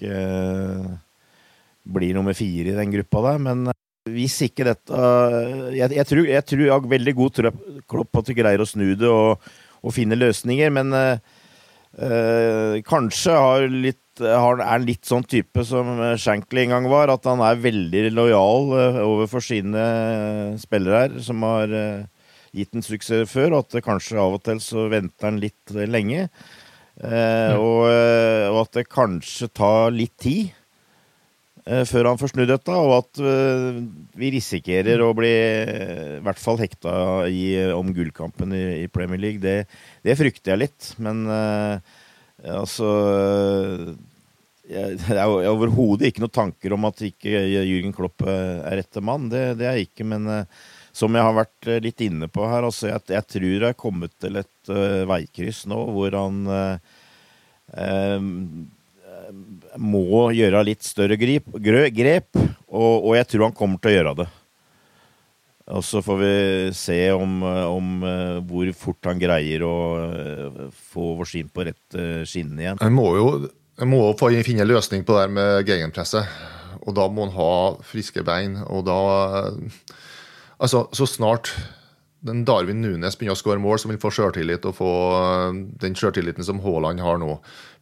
blir 1.90 2.12
nummer 2.14 2.36
fire 2.38 2.70
i 2.70 2.76
den 2.78 2.92
gruppa 2.94 3.24
der, 3.32 3.40
men 3.42 3.72
hvis 4.14 4.36
ikke 4.46 4.68
dette 4.68 5.00
Jeg, 5.74 5.90
jeg 5.98 6.06
tror, 6.06 6.22
jeg 6.30 6.46
tror 6.46 6.62
jeg 6.62 6.76
har 6.76 6.92
veldig 6.92 7.14
god 7.18 7.34
tro 7.34 8.04
på 8.06 8.22
at 8.22 8.30
vi 8.30 8.38
greier 8.38 8.62
å 8.62 8.70
snu 8.70 8.92
det 8.94 9.10
og, 9.10 9.42
og 9.82 9.96
finne 9.96 10.20
løsninger, 10.20 10.70
men 10.78 10.94
Eh, 11.98 12.78
kanskje 12.86 13.34
har 13.34 13.64
litt, 13.74 14.20
har, 14.22 14.62
er 14.62 14.84
litt 14.84 15.08
sånn 15.10 15.26
type 15.26 15.64
som 15.66 15.98
Shankly 16.22 16.68
en 16.68 16.76
gang 16.76 16.90
var, 16.92 17.10
at 17.10 17.26
han 17.26 17.42
er 17.42 17.58
veldig 17.64 18.04
lojal 18.14 18.70
eh, 18.78 19.00
overfor 19.02 19.42
sine 19.42 19.88
spillere 20.62 21.08
her, 21.08 21.18
som 21.26 21.42
har 21.48 21.74
eh, 21.74 22.06
gitt 22.54 22.78
en 22.78 22.86
suksess 22.86 23.32
før, 23.32 23.56
og 23.56 23.66
at 23.66 23.80
det 23.80 23.86
kanskje 23.88 24.22
av 24.22 24.38
og 24.38 24.46
til 24.46 24.62
så 24.62 24.86
venter 24.94 25.32
han 25.32 25.42
litt 25.42 25.74
lenge. 25.90 26.28
Eh, 27.02 27.10
mm. 27.10 27.58
og, 27.58 27.84
og, 27.90 28.62
at 28.62 28.78
det 28.78 28.88
kanskje 28.94 29.50
tar 29.58 29.94
litt 29.94 30.16
tid 30.22 30.54
før 31.68 32.08
han 32.08 32.20
får 32.20 32.32
snudd 32.32 32.50
dette, 32.52 32.72
og 32.72 32.94
at 32.96 33.20
vi 34.18 34.30
risikerer 34.32 35.02
å 35.04 35.10
bli 35.18 35.32
i 36.18 36.22
hvert 36.24 36.40
fall 36.40 36.60
hekta 36.62 36.92
i, 37.28 37.58
om 37.76 37.90
gullkampen 37.96 38.54
i, 38.56 38.64
i 38.84 38.92
Premier 38.92 39.20
League. 39.20 39.42
Det, 39.44 39.66
det 40.06 40.16
frykter 40.20 40.54
jeg 40.54 40.62
litt, 40.64 40.92
men 41.04 41.26
uh, 41.28 41.80
altså 42.58 42.92
jeg, 44.68 44.98
Det 45.00 45.16
er 45.16 45.32
overhodet 45.48 46.10
ikke 46.10 46.26
noen 46.26 46.36
tanker 46.36 46.76
om 46.76 46.88
at 46.90 47.04
ikke 47.08 47.40
Jürgen 47.48 47.94
Klopp 47.96 48.26
eh, 48.28 48.58
er 48.68 48.82
rette 48.82 49.00
mann. 49.00 49.30
Det, 49.32 49.44
det 49.60 49.68
er 49.70 49.78
jeg 49.78 49.88
ikke, 49.90 50.08
men 50.12 50.28
uh, 50.28 50.66
som 50.96 51.16
jeg 51.16 51.24
har 51.24 51.38
vært 51.38 51.70
litt 51.86 52.02
inne 52.04 52.28
på 52.32 52.48
her, 52.50 52.66
altså 52.68 52.90
jeg, 52.90 53.06
jeg 53.14 53.30
tror 53.32 53.48
jeg 53.54 53.70
er 53.70 53.80
kommet 53.80 54.16
til 54.20 54.40
et 54.42 54.72
uh, 54.74 55.06
veikryss 55.08 55.66
nå 55.72 55.84
hvor 55.96 56.20
han 56.20 56.42
må 59.78 60.28
gjøre 60.36 60.66
litt 60.68 60.86
større 60.86 61.18
grip, 61.20 61.48
grep, 61.62 62.38
og, 62.68 63.08
og 63.08 63.16
jeg 63.18 63.30
tror 63.32 63.48
han 63.48 63.58
kommer 63.58 63.82
til 63.82 63.94
å 63.94 63.98
gjøre 63.98 64.16
det. 64.22 64.28
Og 65.76 65.84
så 65.84 66.00
får 66.04 66.20
vi 66.22 66.34
se 66.80 66.98
om, 67.12 67.42
om, 67.44 67.88
eh, 68.08 68.38
hvor 68.48 68.70
fort 68.80 69.10
han 69.10 69.20
greier 69.20 69.66
å 69.68 69.76
eh, 70.00 70.60
få 70.94 71.10
vår 71.20 71.28
skinn 71.28 71.50
på 71.52 71.66
rett 71.68 71.98
eh, 72.00 72.22
skinne 72.24 72.64
igjen. 72.64 72.80
Han 72.80 72.96
må 72.96 73.10
jo 73.18 73.26
må 73.88 74.00
få 74.18 74.32
finne 74.48 74.64
en 74.64 74.72
løsning 74.72 75.04
på 75.06 75.14
det 75.14 75.26
her 75.26 75.34
med 75.36 75.68
gegenpresset. 75.68 76.32
Og 76.88 76.96
da 76.98 77.10
må 77.12 77.28
han 77.28 77.36
ha 77.36 77.52
friske 77.86 78.24
bein. 78.26 78.62
Og 78.66 78.88
da 78.88 79.02
Altså, 80.58 80.88
så 80.90 81.06
snart 81.06 81.52
den 82.26 82.44
Darwin 82.48 82.82
Nunes 82.82 83.18
begynner 83.18 83.36
å 83.36 83.40
skåre 83.40 83.62
mål, 83.62 83.78
som 83.82 83.92
vil 83.94 84.00
få 84.02 84.10
sjøltillit 84.14 84.66
og 84.66 84.76
få 84.80 84.92
den 85.82 85.98
sjøltilliten 85.98 86.46
som 86.46 86.62
Haaland 86.64 87.02
har 87.04 87.20
nå. 87.22 87.38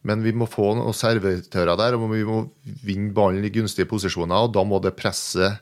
Men 0.06 0.22
vi 0.24 0.34
må 0.36 0.48
få 0.50 0.74
noen 0.76 0.96
servitører 0.96 1.78
der, 1.80 1.96
og 1.96 2.10
vi 2.12 2.24
må 2.26 2.42
vinne 2.84 3.14
ballen 3.16 3.46
i 3.46 3.52
gunstige 3.54 3.88
posisjoner. 3.90 4.46
Og 4.46 4.52
da 4.54 4.64
må 4.68 4.80
det 4.84 4.96
presset 4.98 5.56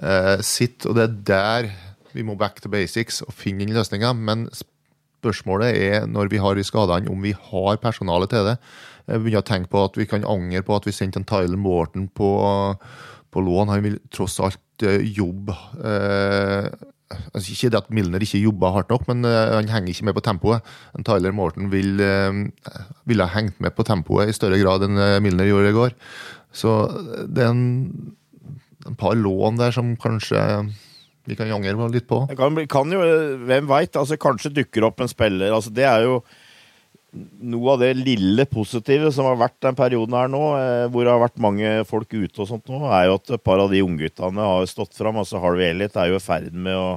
eh, 0.00 0.38
sitt. 0.40 0.86
Og 0.88 0.96
det 0.96 1.04
er 1.04 1.18
der 1.30 1.70
vi 2.14 2.24
må 2.26 2.36
back 2.38 2.62
to 2.62 2.70
basics 2.72 3.20
og 3.26 3.34
finne 3.36 3.66
den 3.66 3.76
løsninger. 3.76 4.16
Men 4.16 4.48
spørsmålet 4.54 5.76
er, 5.76 6.08
når 6.10 6.32
vi 6.32 6.40
har 6.42 6.56
de 6.56 6.64
skadene, 6.66 7.12
om 7.12 7.22
vi 7.22 7.34
har 7.36 7.82
personale 7.82 8.30
til 8.30 8.48
det. 8.48 8.56
Jeg 9.04 9.20
begynner 9.20 9.44
å 9.44 9.46
tenke 9.46 9.68
på 9.72 9.84
at 9.84 9.98
vi 10.00 10.08
kan 10.08 10.24
angre 10.24 10.64
på 10.64 10.78
at 10.78 10.88
vi 10.88 10.96
sendte 10.96 11.20
en 11.20 11.28
Tyler 11.28 11.60
Morton 11.60 12.08
på, 12.08 12.30
på 13.30 13.44
lån. 13.44 13.72
Han 13.74 13.84
vil 13.84 14.00
tross 14.14 14.40
alt 14.40 14.86
eh, 14.86 15.04
jobbe 15.12 15.54
eh, 15.84 16.72
altså 17.12 17.52
Ikke 17.52 17.70
det 17.70 17.80
at 17.82 17.90
Milner 17.94 18.22
ikke 18.24 18.42
jobber 18.42 18.74
hardt 18.74 18.90
nok, 18.92 19.06
men 19.10 19.26
uh, 19.28 19.54
han 19.54 19.68
henger 19.70 19.92
ikke 19.92 20.08
med 20.08 20.16
på 20.16 20.24
tempoet. 20.24 20.74
Tyler 21.04 21.36
Morton 21.36 21.70
vil, 21.72 22.00
uh, 22.00 22.78
ville 23.04 23.28
ha 23.28 23.38
hengt 23.38 23.60
med 23.60 23.76
på 23.76 23.86
tempoet 23.86 24.32
i 24.32 24.36
større 24.36 24.58
grad 24.62 24.86
enn 24.86 24.98
Milner 25.24 25.50
gjorde 25.50 25.72
i 25.72 25.78
går. 25.78 25.96
Så 26.54 26.74
det 27.28 27.44
er 27.44 27.50
en 27.52 28.14
en 28.88 28.96
par 28.96 29.16
lån 29.16 29.60
der 29.60 29.74
som 29.74 29.94
kanskje 30.00 30.40
vi 31.24 31.36
kan 31.38 31.48
angre 31.56 31.88
litt 31.88 32.06
på. 32.08 32.20
Kan, 32.36 32.58
kan 32.68 32.90
jo, 32.92 33.00
Hvem 33.48 33.68
veit? 33.70 33.96
Altså, 33.96 34.18
kanskje 34.20 34.52
dukker 34.52 34.84
opp 34.90 35.00
en 35.00 35.08
spiller. 35.08 35.54
Altså, 35.56 35.72
det 35.72 35.86
er 35.88 36.04
jo 36.04 36.18
noe 37.14 37.72
av 37.74 37.82
det 37.82 37.92
lille 37.98 38.46
positive 38.50 39.10
som 39.14 39.28
har 39.28 39.38
vært 39.38 39.56
den 39.62 39.76
perioden 39.78 40.16
her 40.18 40.30
nå, 40.30 40.42
eh, 40.58 40.84
hvor 40.90 41.06
det 41.06 41.12
har 41.12 41.22
vært 41.22 41.42
mange 41.42 41.72
folk 41.88 42.10
ute 42.10 42.42
og 42.42 42.50
sånt 42.50 42.70
nå, 42.70 42.82
er 42.88 43.08
jo 43.08 43.16
at 43.20 43.34
et 43.36 43.44
par 43.46 43.62
av 43.62 43.72
de 43.72 43.82
ungguttene 43.84 44.48
har 44.50 44.70
stått 44.70 44.96
fram. 44.98 45.20
Altså 45.22 45.42
Harvey 45.42 45.70
Elliot 45.70 45.98
er 46.00 46.10
jo 46.10 46.20
i 46.20 46.24
ferd 46.24 46.54
med 46.54 46.78
å 46.78 46.88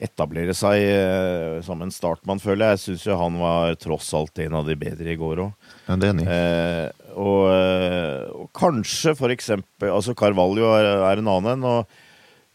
etablere 0.00 0.54
seg 0.56 0.80
eh, 0.80 1.58
som 1.64 1.82
en 1.84 1.92
startmann, 1.92 2.40
føler 2.40 2.70
jeg. 2.70 2.78
Jeg 2.78 2.84
syns 2.84 3.06
jo 3.10 3.18
han 3.20 3.36
var 3.40 3.76
tross 3.80 4.08
alt 4.16 4.40
en 4.40 4.56
av 4.60 4.68
de 4.68 4.76
bedre 4.80 5.12
i 5.12 5.18
går 5.20 5.44
òg. 5.44 5.72
Ja, 5.86 5.96
det 6.00 6.08
er 6.08 6.14
enig. 6.14 6.28
Eh, 6.32 7.10
og, 7.20 7.42
eh, 7.52 8.22
og, 8.32 8.46
kanskje 8.56 9.16
for 9.18 9.32
eksempel 9.34 9.90
Altså 9.90 10.14
Carvalho 10.14 10.68
er, 10.76 10.86
er 11.10 11.20
en 11.20 11.30
annen 11.32 11.52
en. 11.58 11.66
og 11.66 11.98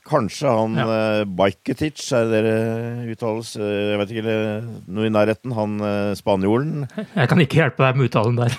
Kanskje 0.06 0.52
han 0.54 0.78
ja. 0.78 0.86
uh, 0.86 1.22
Bajketic, 1.26 2.02
er 2.14 2.28
det 2.30 2.42
dere 2.44 3.14
uttales? 3.16 3.56
Jeg 3.58 4.00
vet 4.02 4.12
ikke, 4.14 4.40
noe 4.94 5.08
i 5.08 5.14
nærheten. 5.14 5.56
Han 5.58 5.80
uh, 5.82 6.14
spanjolen. 6.18 6.86
Jeg 7.20 7.32
kan 7.32 7.42
ikke 7.42 7.62
hjelpe 7.64 7.88
deg 7.88 7.98
med 7.98 8.12
uttalen 8.12 8.38
der. 8.38 8.58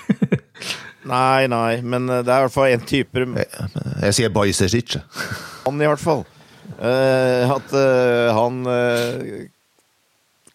nei, 1.13 1.47
nei, 1.51 1.77
men 1.87 2.09
det 2.11 2.25
er 2.25 2.41
i 2.41 2.47
hvert 2.47 2.55
fall 2.55 2.73
en 2.73 2.83
type 2.83 3.21
Jeg, 3.23 3.69
jeg 4.01 4.15
sier 4.17 4.33
Bajsesic. 4.33 4.97
han 5.63 5.79
i 5.79 5.87
hvert 5.87 6.03
fall. 6.03 6.25
Uh, 6.77 7.47
at 7.55 7.71
uh, 7.73 8.27
han 8.35 8.59
uh, 8.67 9.47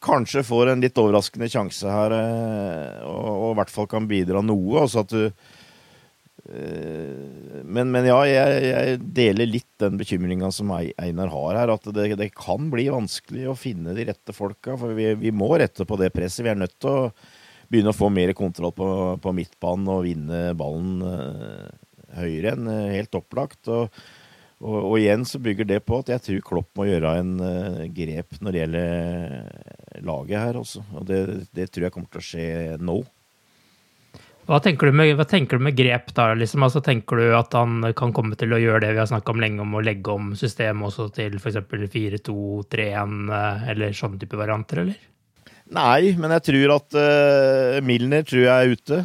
kanskje 0.02 0.44
får 0.44 0.74
en 0.74 0.84
litt 0.84 0.98
overraskende 1.00 1.48
sjanse 1.50 1.88
her, 1.88 2.14
og, 3.06 3.26
og 3.32 3.48
i 3.52 3.58
hvert 3.60 3.72
fall 3.72 3.88
kan 3.90 4.06
bidra 4.10 4.42
noe. 4.44 4.82
Altså 4.82 5.06
at 5.06 5.14
du 5.14 5.30
men, 6.52 7.88
men, 7.88 8.06
ja, 8.06 8.18
jeg, 8.28 8.64
jeg, 8.66 8.96
deler 9.16 9.48
litt 9.48 9.68
den 9.80 9.96
bekymringa 10.00 10.50
som 10.52 10.72
Einar 10.74 11.30
har 11.32 11.58
her. 11.60 11.72
At 11.74 11.86
det, 11.94 12.08
det, 12.20 12.32
kan 12.36 12.68
bli 12.72 12.88
vanskelig 12.92 13.46
å 13.48 13.58
finne 13.58 13.94
de 13.96 14.06
rette 14.10 14.34
folka. 14.36 14.76
For 14.80 14.96
vi, 14.96 15.12
vi, 15.20 15.32
må 15.34 15.48
rette 15.60 15.86
på 15.88 15.98
det 16.00 16.12
presset. 16.14 16.44
Vi 16.44 16.52
er 16.52 16.60
nødt 16.60 16.76
til 16.82 16.90
å 16.90 17.12
begynne 17.72 17.94
å 17.94 17.96
få 17.96 18.10
mer 18.12 18.34
kontroll 18.36 18.74
på, 18.76 18.88
på 19.22 19.32
midtbanen 19.36 19.88
og 19.94 20.04
vinne 20.04 20.42
ballen 20.58 20.98
uh, 21.06 21.70
høyere 22.18 22.52
enn 22.52 22.68
uh, 22.68 22.90
helt 22.92 23.16
opplagt. 23.16 23.62
Og, 23.72 23.88
og, 24.60 24.76
og, 24.76 24.98
igjen 25.00 25.24
så 25.28 25.40
bygger 25.42 25.70
det 25.70 25.80
på 25.86 26.02
at 26.02 26.12
jeg 26.12 26.26
tror 26.26 26.44
Klopp 26.50 26.68
må 26.76 26.90
gjøre 26.90 27.16
en 27.22 27.32
grep 27.96 28.36
når 28.44 28.52
det 28.52 28.62
gjelder 28.62 30.04
laget 30.04 30.38
her 30.42 30.60
også. 30.60 30.84
Og 31.00 31.08
det, 31.08 31.24
det 31.56 31.70
tror 31.72 31.88
jeg 31.88 31.96
kommer 31.96 32.12
til 32.12 32.22
å 32.22 32.28
skje 32.28 32.46
nå. 32.82 33.00
Hva 34.42 34.58
tenker, 34.58 34.90
med, 34.90 35.12
hva 35.14 35.24
tenker, 35.28 35.60
du 35.60 35.62
med, 35.68 35.76
grep 35.78 36.10
da? 36.16 36.32
Liksom? 36.34 36.64
Altså, 36.66 36.82
tenker 36.82 37.20
du 37.20 37.28
at 37.38 37.54
han 37.54 37.92
kan 37.98 38.10
komme 38.14 38.34
til 38.38 38.50
å 38.54 38.58
gjøre 38.58 38.82
det 38.82 38.90
vi 38.96 38.98
har 38.98 39.06
snakka 39.06 39.30
om 39.34 39.42
lenge, 39.42 39.62
om 39.62 39.76
å 39.78 39.82
legge 39.84 40.10
om 40.10 40.32
systemet 40.38 40.88
også 40.88 41.06
til 41.14 41.38
f.eks. 41.38 41.60
4-2-3-1 41.70 43.30
eller 43.70 43.94
sånne 43.94 44.18
type 44.18 44.40
varianter, 44.40 44.82
eller? 44.82 44.98
Nei, 45.72 46.12
men 46.18 46.34
jeg 46.36 46.44
tror 46.50 46.74
at 46.74 46.98
uh, 46.98 47.78
Milner 47.86 48.26
tror 48.26 48.42
jeg 48.42 48.50
er 48.50 48.74
ute. 48.74 48.98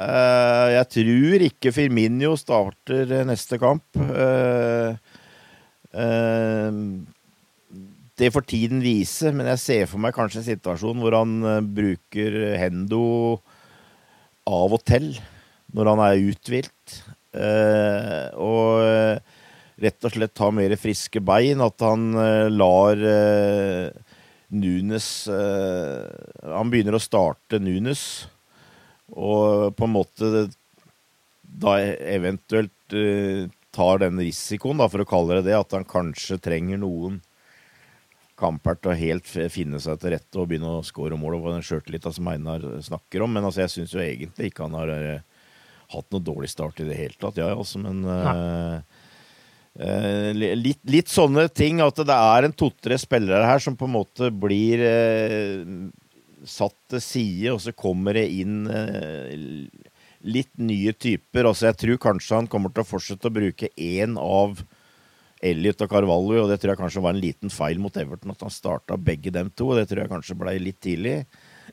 Uh, 0.00 0.66
jeg 0.74 0.88
tror 0.96 1.46
ikke 1.46 1.72
Firminio 1.76 2.34
starter 2.40 3.14
neste 3.28 3.60
kamp. 3.62 3.86
Uh, 3.94 4.98
det 8.20 8.34
får 8.34 8.44
tiden 8.50 8.82
vise, 8.84 9.30
men 9.32 9.48
jeg 9.54 9.62
ser 9.62 9.88
for 9.88 10.02
meg 10.02 10.18
kanskje 10.18 10.42
en 10.42 10.50
situasjon 10.50 10.98
hvor 11.00 11.16
han 11.16 11.40
bruker 11.72 12.36
Hendo 12.60 13.06
av 14.50 14.76
og 14.76 14.82
til 14.86 15.12
når 15.74 15.92
han 15.92 16.02
er 16.04 16.28
uthvilt. 16.32 16.96
og 18.34 19.20
rett 19.80 20.04
og 20.04 20.12
slett 20.12 20.42
ha 20.42 20.50
mer 20.52 20.74
friske 20.76 21.22
bein. 21.22 21.62
At 21.62 21.86
han 21.86 22.10
lar 22.50 23.04
Nunes 24.50 25.28
uh, 25.30 26.10
Han 26.42 26.72
begynner 26.72 26.98
å 26.98 27.02
starte 27.02 27.60
Nunes, 27.62 28.26
og 29.14 29.70
på 29.78 29.86
en 29.86 29.94
måte 29.94 30.48
da 31.40 31.76
eventuelt 31.78 32.94
tar 33.74 34.02
den 34.02 34.18
risikoen, 34.18 34.78
da, 34.82 34.88
for 34.90 35.02
å 35.02 35.08
kalle 35.08 35.38
det 35.38 35.50
det, 35.50 35.58
at 35.58 35.74
han 35.76 35.86
kanskje 35.86 36.40
trenger 36.42 36.80
noen 36.82 37.20
kamper 38.40 38.78
til 38.80 38.92
å 38.92 38.98
helt 38.98 39.28
finne 39.52 39.80
seg 39.82 40.00
til 40.00 40.14
rette 40.16 40.40
og 40.40 40.48
begynne 40.50 40.78
å 40.78 40.86
skåre 40.86 41.18
mål 41.20 41.38
og 41.38 41.50
den 41.52 41.66
sjøltillita 41.66 42.12
som 42.16 42.32
Einar 42.32 42.64
snakker 42.86 43.26
om. 43.26 43.36
Men 43.36 43.46
altså, 43.46 43.64
jeg 43.66 43.74
syns 43.76 43.94
jo 43.96 44.02
egentlig 44.02 44.50
ikke 44.50 44.66
han 44.66 44.78
har 44.78 44.90
uh, 44.90 45.44
hatt 45.94 46.10
noe 46.10 46.24
dårlig 46.24 46.50
start 46.52 46.82
i 46.82 46.88
det 46.88 46.98
hele 46.98 47.16
tatt, 47.20 47.38
jeg, 47.40 47.46
ja, 47.46 47.56
altså. 47.58 47.82
Men 47.84 48.02
Uh, 49.78 50.34
litt, 50.34 50.80
litt, 50.90 51.08
sånne 51.08 51.46
ting. 51.54 51.78
At 51.84 52.00
det 52.02 52.16
er 52.16 52.46
en 52.46 52.54
to-tre 52.56 52.98
spillere 52.98 53.46
her 53.46 53.62
som 53.62 53.76
på 53.78 53.86
en 53.86 53.94
måte 53.94 54.30
blir 54.34 54.82
uh, 54.82 55.62
satt 56.44 56.76
til 56.90 57.04
side, 57.04 57.54
og 57.54 57.62
så 57.62 57.74
kommer 57.76 58.18
det 58.18 58.26
inn 58.34 58.64
uh, 58.66 59.30
litt 60.26 60.52
nye 60.60 60.92
typer. 60.92 61.46
Altså, 61.48 61.70
jeg 61.70 61.80
tror 61.84 62.02
kanskje 62.08 62.42
han 62.42 62.50
kommer 62.50 62.74
til 62.74 62.84
å 62.84 62.90
fortsette 62.90 63.30
å 63.30 63.36
bruke 63.36 63.70
én 63.76 64.18
av 64.20 64.64
Elliot 65.40 65.80
og 65.84 65.92
Carvalho, 65.92 66.42
og 66.42 66.50
det 66.50 66.58
tror 66.60 66.74
jeg 66.74 66.80
kanskje 66.82 67.02
var 67.04 67.14
en 67.16 67.22
liten 67.22 67.52
feil 67.52 67.80
mot 67.80 67.94
Everton 67.96 68.34
at 68.34 68.44
han 68.44 68.52
starta 68.52 68.98
begge 69.00 69.32
dem 69.32 69.48
to. 69.56 69.70
og 69.70 69.80
Det 69.80 69.86
tror 69.88 70.02
jeg 70.02 70.12
kanskje 70.12 70.36
ble 70.36 70.58
litt 70.60 70.80
tidlig. 70.84 71.14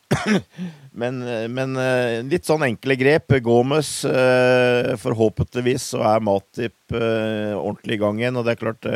men, 1.01 1.19
men, 1.51 1.75
eh, 1.81 2.21
litt 2.27 2.47
sånn 2.47 2.63
enkle 2.67 2.95
grep. 2.99 3.35
Gomez 3.43 3.91
eh, 4.07 4.93
Forhåpentligvis 5.01 5.89
så 5.93 6.03
er 6.13 6.23
Matip 6.23 6.95
eh, 6.95 7.53
ordentlig 7.57 7.97
i 7.97 8.01
gang 8.05 8.21
igjen. 8.21 8.39
Og 8.39 8.47
det 8.47 8.55
er 8.55 8.61
klart, 8.61 8.89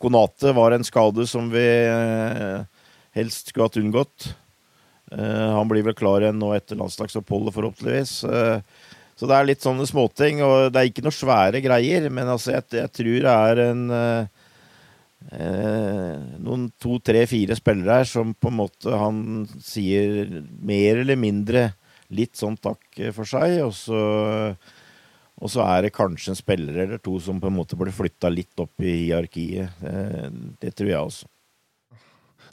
Konate 0.00 0.54
var 0.56 0.76
en 0.76 0.86
skade 0.86 1.26
som 1.30 1.48
vi 1.52 1.64
helst 3.16 3.50
skulle 3.50 3.70
hatt 3.70 3.80
unngått. 3.80 4.30
Han 5.10 5.66
blir 5.66 5.82
vel 5.82 5.96
klar 5.98 6.22
igjen 6.22 6.38
nå 6.38 6.52
etter 6.54 6.78
landslagsoppholdet, 6.78 7.56
forhåpentligvis. 7.56 8.12
Så 9.20 9.28
det 9.28 9.36
er 9.36 9.50
litt 9.50 9.60
sånne 9.60 9.84
småting. 9.84 10.38
Og 10.46 10.70
det 10.72 10.80
er 10.80 10.88
ikke 10.88 11.04
noe 11.04 11.12
svære 11.12 11.60
greier, 11.60 12.06
men 12.08 12.30
altså, 12.32 12.54
jeg, 12.56 12.64
jeg 12.78 12.88
tror 12.96 13.18
det 13.26 13.34
er 13.34 13.60
en 13.66 13.82
eh, 13.92 14.24
noen 16.40 16.70
to, 16.80 16.96
tre, 17.04 17.26
fire 17.28 17.52
spillere 17.58 17.98
her 18.00 18.08
som 18.08 18.32
på 18.32 18.48
en 18.48 18.56
måte 18.62 18.96
han 18.96 19.44
sier 19.60 20.40
mer 20.64 21.02
eller 21.02 21.18
mindre 21.20 21.66
litt 22.16 22.40
sånn 22.40 22.56
takk 22.58 22.96
for 23.14 23.28
seg, 23.28 23.60
og 23.62 23.74
så, 23.76 24.00
og 25.36 25.52
så 25.52 25.60
er 25.68 25.84
det 25.84 25.92
kanskje 25.94 26.32
en 26.32 26.40
spiller 26.40 26.80
eller 26.86 26.98
to 27.04 27.20
som 27.22 27.38
på 27.42 27.50
en 27.50 27.58
måte 27.60 27.78
blir 27.78 27.94
flytta 27.94 28.32
litt 28.32 28.64
opp 28.64 28.80
i 28.80 29.04
hierarkiet. 29.04 29.84
Eh, 29.84 30.32
det 30.64 30.72
tror 30.80 30.90
jeg 30.94 31.12
også. 31.12 31.28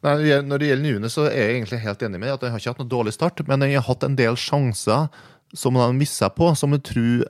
Nei, 0.06 0.14
når 0.46 0.62
det 0.62 0.68
gjelder 0.68 0.94
Nune, 0.94 1.10
så 1.10 1.24
er 1.26 1.40
jeg 1.40 1.54
egentlig 1.56 1.80
helt 1.82 2.04
enig 2.06 2.20
med 2.22 2.36
at 2.36 2.44
han 2.46 2.52
har 2.54 2.62
ikke 2.62 2.76
hatt 2.76 2.84
noe 2.84 2.92
dårlig 2.92 3.16
start, 3.16 3.42
men 3.48 3.64
han 3.64 3.72
har 3.74 3.88
hatt 3.88 4.04
en 4.06 4.20
del 4.20 4.36
sjanser 4.38 5.08
som 5.56 5.78
har 5.80 5.96
missa 5.96 6.30
på, 6.34 6.52
som 6.58 6.76
jeg 6.76 6.86
tror 6.92 7.26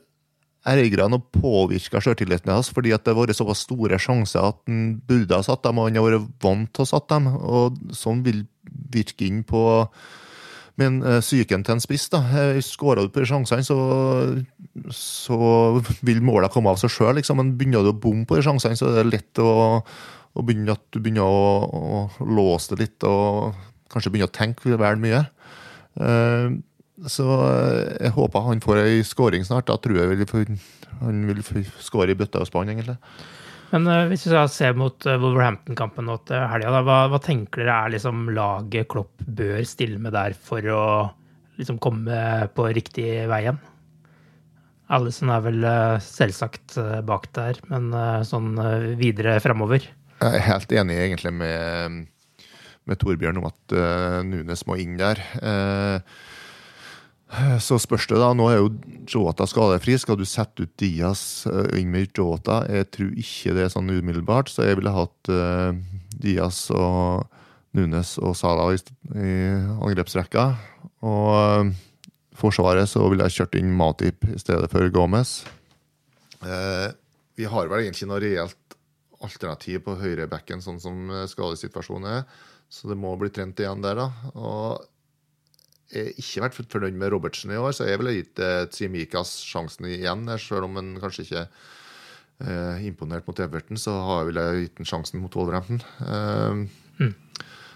ergra 0.67 1.07
og 1.07 1.27
påvirker 1.31 2.03
sjøltilliten 2.03 2.51
hans, 2.51 2.69
fordi 2.73 2.91
det 2.91 3.07
har 3.07 3.17
vært 3.17 3.37
såpass 3.37 3.63
store 3.67 3.99
sjanser 4.01 4.49
at 4.49 4.59
han 4.67 4.97
burde 5.07 5.37
ha 5.37 5.45
satt 5.45 5.63
dem, 5.63 5.79
og 5.79 5.89
han 5.89 5.99
har 5.99 6.07
vært 6.07 6.31
vant 6.43 6.71
til 6.73 6.83
å 6.83 6.89
satt 6.89 7.07
dem. 7.13 7.29
og 7.35 7.77
Sånn 7.95 8.23
vil 8.25 8.45
virke 8.91 9.27
inn 9.27 9.43
på 9.47 9.61
men 10.77 10.99
uh, 11.01 11.17
psyken 11.23 11.63
til 11.65 11.73
en 11.73 11.81
spiss, 11.81 12.05
da. 12.13 12.19
Eh, 12.37 12.59
skårer 12.61 13.07
du 13.07 13.13
på 13.13 13.23
sjansene, 13.25 13.65
så, 13.65 13.77
så 14.93 15.39
vil 16.05 16.21
målene 16.21 16.51
komme 16.53 16.69
av 16.69 16.77
seg 16.77 16.93
sjøl. 16.93 17.15
Liksom. 17.17 17.39
Men 17.41 17.55
begynner 17.57 17.81
du 17.81 17.95
å 17.95 17.97
bomme 17.97 18.27
på 18.29 18.37
de 18.37 18.43
sjansene, 18.45 18.77
så 18.77 18.91
er 18.91 18.99
det 18.99 19.07
lett 19.15 19.41
å, 19.41 19.49
å 19.81 20.45
begynne 20.45 20.75
at 20.77 20.83
du 20.93 20.99
begynner 21.01 21.25
å, 21.25 21.47
å, 21.65 22.03
låse 22.29 22.75
det 22.75 22.83
litt, 22.83 23.07
og 23.09 23.57
kanskje 23.89 24.13
begynne 24.13 24.29
å 24.29 24.37
tenke 24.37 24.77
vel 24.77 25.01
mye. 25.01 25.23
Uh, 25.97 26.61
så 27.05 27.25
eh, 27.45 27.97
jeg 28.07 28.13
håper 28.15 28.45
han 28.47 28.61
får 28.63 28.81
ei 28.81 29.01
skåring 29.05 29.45
snart. 29.45 29.67
Da 29.69 29.77
tror 29.81 29.99
jeg 29.99 30.57
han 30.97 31.25
vil 31.29 31.43
skåre 31.83 32.13
i 32.13 32.17
bøtta 32.17 32.41
og 32.41 32.49
spann, 32.49 32.71
egentlig. 32.73 32.97
Men 33.69 33.87
uh, 33.91 34.07
hvis 34.07 34.25
vi 34.25 34.31
skal 34.31 34.49
se 34.49 34.71
mot 34.79 35.05
uh, 35.05 35.17
Wolverhampton-kampen 35.21 36.07
nå 36.07 36.17
til 36.25 36.45
helga, 36.49 36.81
hva, 36.87 36.99
hva, 37.11 37.19
tenker 37.21 37.65
dere 37.65 37.79
er 37.83 37.95
liksom 37.97 38.29
laget 38.33 38.87
Klopp 38.89 39.25
bør 39.27 39.59
stille 39.67 39.99
med 40.01 40.15
der 40.15 40.33
for 40.33 40.63
å 40.71 40.83
liksom 41.59 41.81
komme 41.83 42.47
på 42.55 42.69
riktig 42.77 43.27
vei 43.29 43.41
igjen? 43.43 43.59
Alison 44.95 45.33
er 45.35 45.43
vel 45.43 45.67
uh, 45.67 45.99
selvsagt 46.01 46.77
bak 47.05 47.27
der, 47.35 47.59
men 47.67 47.91
sånn 48.25 48.55
videre 48.97 49.35
framover? 49.43 49.83
Jeg 50.23 50.39
er 50.39 50.47
helt 50.47 50.71
enig 50.71 50.95
egentlig 51.03 51.33
med, 51.35 51.99
med 52.87 53.01
Torbjørn 53.03 53.41
om 53.43 53.49
at 53.51 53.75
Nunes 54.25 54.63
må 54.65 54.79
inn 54.79 54.95
der. 54.97 55.19
Uh, 55.43 55.99
så 57.59 57.75
spørs 57.81 58.07
det, 58.07 58.19
da. 58.21 58.29
Nå 58.35 58.47
er 58.47 58.61
jo 58.61 58.69
Jota 59.07 59.47
skadefri. 59.49 59.97
Skal 59.99 60.19
du 60.19 60.23
sette 60.27 60.63
ut 60.63 60.75
Diaz 60.79 61.43
uh, 61.49 61.67
inn 61.75 61.91
med 61.91 62.15
Jota? 62.15 62.61
Jeg 62.71 62.87
tror 62.95 63.11
ikke 63.19 63.55
det 63.57 63.65
er 63.65 63.73
sånn 63.73 63.91
umiddelbart, 63.91 64.51
så 64.51 64.67
jeg 64.67 64.79
ville 64.79 64.95
hatt 64.95 65.31
uh, 65.33 65.75
Diaz 66.15 66.67
og 66.71 67.27
Nunes 67.75 68.15
og 68.23 68.37
Salah 68.39 68.71
i, 68.71 68.79
i 69.19 69.35
angrepsrekka. 69.75 70.47
Og 71.03 71.35
uh, 71.35 71.75
Forsvaret 72.37 72.85
så 72.85 73.01
ville 73.09 73.25
jeg 73.27 73.41
kjørt 73.41 73.55
inn 73.59 73.75
Matip 73.75 74.27
i 74.29 74.39
stedet 74.39 74.69
for 74.71 74.87
Gomez. 74.93 75.41
Uh, 76.39 76.93
vi 77.35 77.47
har 77.49 77.67
vel 77.67 77.81
egentlig 77.83 78.07
noe 78.07 78.21
reelt 78.21 78.77
alternativ 79.25 79.81
på 79.87 79.97
høyrebacken, 79.97 80.61
sånn 80.61 80.77
som 80.79 81.09
skadesituasjonen 81.27 82.19
er. 82.19 82.45
Så 82.69 82.91
det 82.91 82.97
må 82.99 83.15
bli 83.17 83.31
trent 83.33 83.57
igjen 83.59 83.81
der, 83.81 83.97
da. 83.97 84.31
Og 84.37 84.85
ikke 85.87 86.43
vært 86.43 86.57
fornøyd 86.57 86.97
med 86.99 87.11
Robertsen 87.13 87.53
i 87.53 87.59
år, 87.59 87.71
så 87.75 87.87
jeg 87.87 87.99
ville 88.01 88.15
gitt 88.17 88.41
eh, 88.43 88.65
Tsimikas 88.71 89.37
sjansen 89.47 89.87
igjen. 89.87 90.25
Selv 90.41 90.67
om 90.67 90.75
han 90.79 90.95
kanskje 90.99 91.23
ikke 91.23 91.43
eh, 92.43 92.87
imponert 92.89 93.27
mot 93.29 93.39
Everton, 93.39 93.79
så 93.79 93.95
har 94.09 94.31
jeg 94.31 94.65
gitt 94.65 94.81
ham 94.81 94.89
sjansen 94.89 95.23
mot 95.23 95.37
Wolverhampton. 95.37 95.79
Eh, 96.03 97.03
mm. 97.03 97.13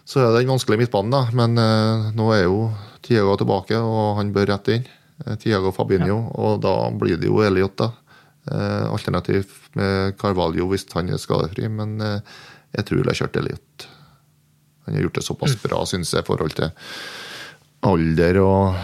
Så 0.03 0.19
er 0.19 0.31
det 0.31 0.41
den 0.41 0.51
vanskelige 0.51 0.83
midtbanen, 0.83 1.13
da. 1.13 1.23
Men 1.37 1.55
eh, 1.61 2.09
nå 2.17 2.27
er 2.35 2.43
jo 2.45 2.65
Tiago 3.05 3.37
tilbake, 3.39 3.79
og 3.79 4.19
han 4.19 4.33
bør 4.35 4.51
rett 4.53 4.73
inn. 4.75 4.91
Eh, 5.25 5.37
Tiago 5.39 5.71
Fabinho, 5.75 6.17
ja. 6.17 6.35
og 6.43 6.61
da 6.65 6.75
blir 6.91 7.21
det 7.21 7.31
jo 7.31 7.39
Elliot, 7.45 7.77
da. 7.79 7.91
Eh, 8.51 8.85
alternativ 8.89 9.69
med 9.77 10.17
Carvalho 10.19 10.65
hvis 10.71 10.87
han 10.95 11.11
er 11.13 11.21
skadefri, 11.21 11.67
men 11.69 11.99
eh, 12.01 12.37
jeg 12.75 12.87
tror 12.89 13.03
jeg 13.03 13.11
har 13.11 13.19
kjørt 13.23 13.43
Elliot. 13.43 13.89
Han 14.87 14.97
har 14.97 15.05
gjort 15.05 15.19
det 15.19 15.27
såpass 15.27 15.55
mm. 15.55 15.63
bra, 15.67 15.83
syns 15.87 16.11
jeg, 16.15 16.25
i 16.25 16.27
forhold 16.27 16.57
til 16.57 16.71
alder 17.85 18.39
og, 18.43 18.77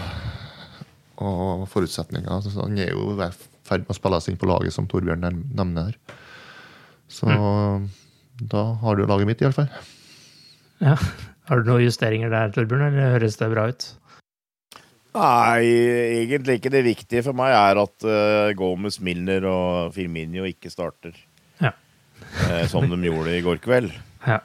og 1.22 1.64
forutsetninger. 1.70 2.42
Så 2.44 2.54
han 2.60 2.78
er 2.82 2.92
jo 2.94 3.14
i 3.14 3.30
ferd 3.68 3.86
med 3.86 3.94
å 3.94 3.98
spille 3.98 4.20
seg 4.24 4.34
inn 4.34 4.40
på 4.40 4.50
laget, 4.50 4.74
som 4.74 4.88
Torbjørn 4.90 5.24
nevner 5.28 5.90
her. 5.90 6.18
Så 7.08 7.28
mm. 7.28 7.88
da 8.52 8.64
har 8.82 8.98
du 8.98 9.06
laget 9.08 9.30
mitt, 9.30 9.44
iallfall. 9.44 9.70
Ja. 10.84 10.98
Har 11.48 11.62
du 11.62 11.70
noen 11.70 11.86
justeringer 11.86 12.32
der, 12.32 12.52
Torbjørn, 12.52 12.90
eller 12.90 13.16
høres 13.16 13.38
det 13.40 13.48
bra 13.52 13.70
ut? 13.70 13.86
Nei, 15.18 15.64
egentlig 16.20 16.58
ikke. 16.58 16.72
Det 16.72 16.84
viktige 16.84 17.24
for 17.26 17.36
meg 17.36 17.54
er 17.56 17.80
at 17.80 18.06
uh, 18.06 18.50
Gomez, 18.58 19.00
Milner 19.02 19.46
og 19.48 19.94
Firminio 19.96 20.44
ikke 20.46 20.70
starter. 20.70 21.16
Ja. 21.62 21.72
uh, 22.44 22.64
som 22.70 22.86
de 22.90 23.00
gjorde 23.08 23.34
i 23.34 23.42
går 23.44 23.62
kveld. 23.64 23.94
Ja. 24.26 24.42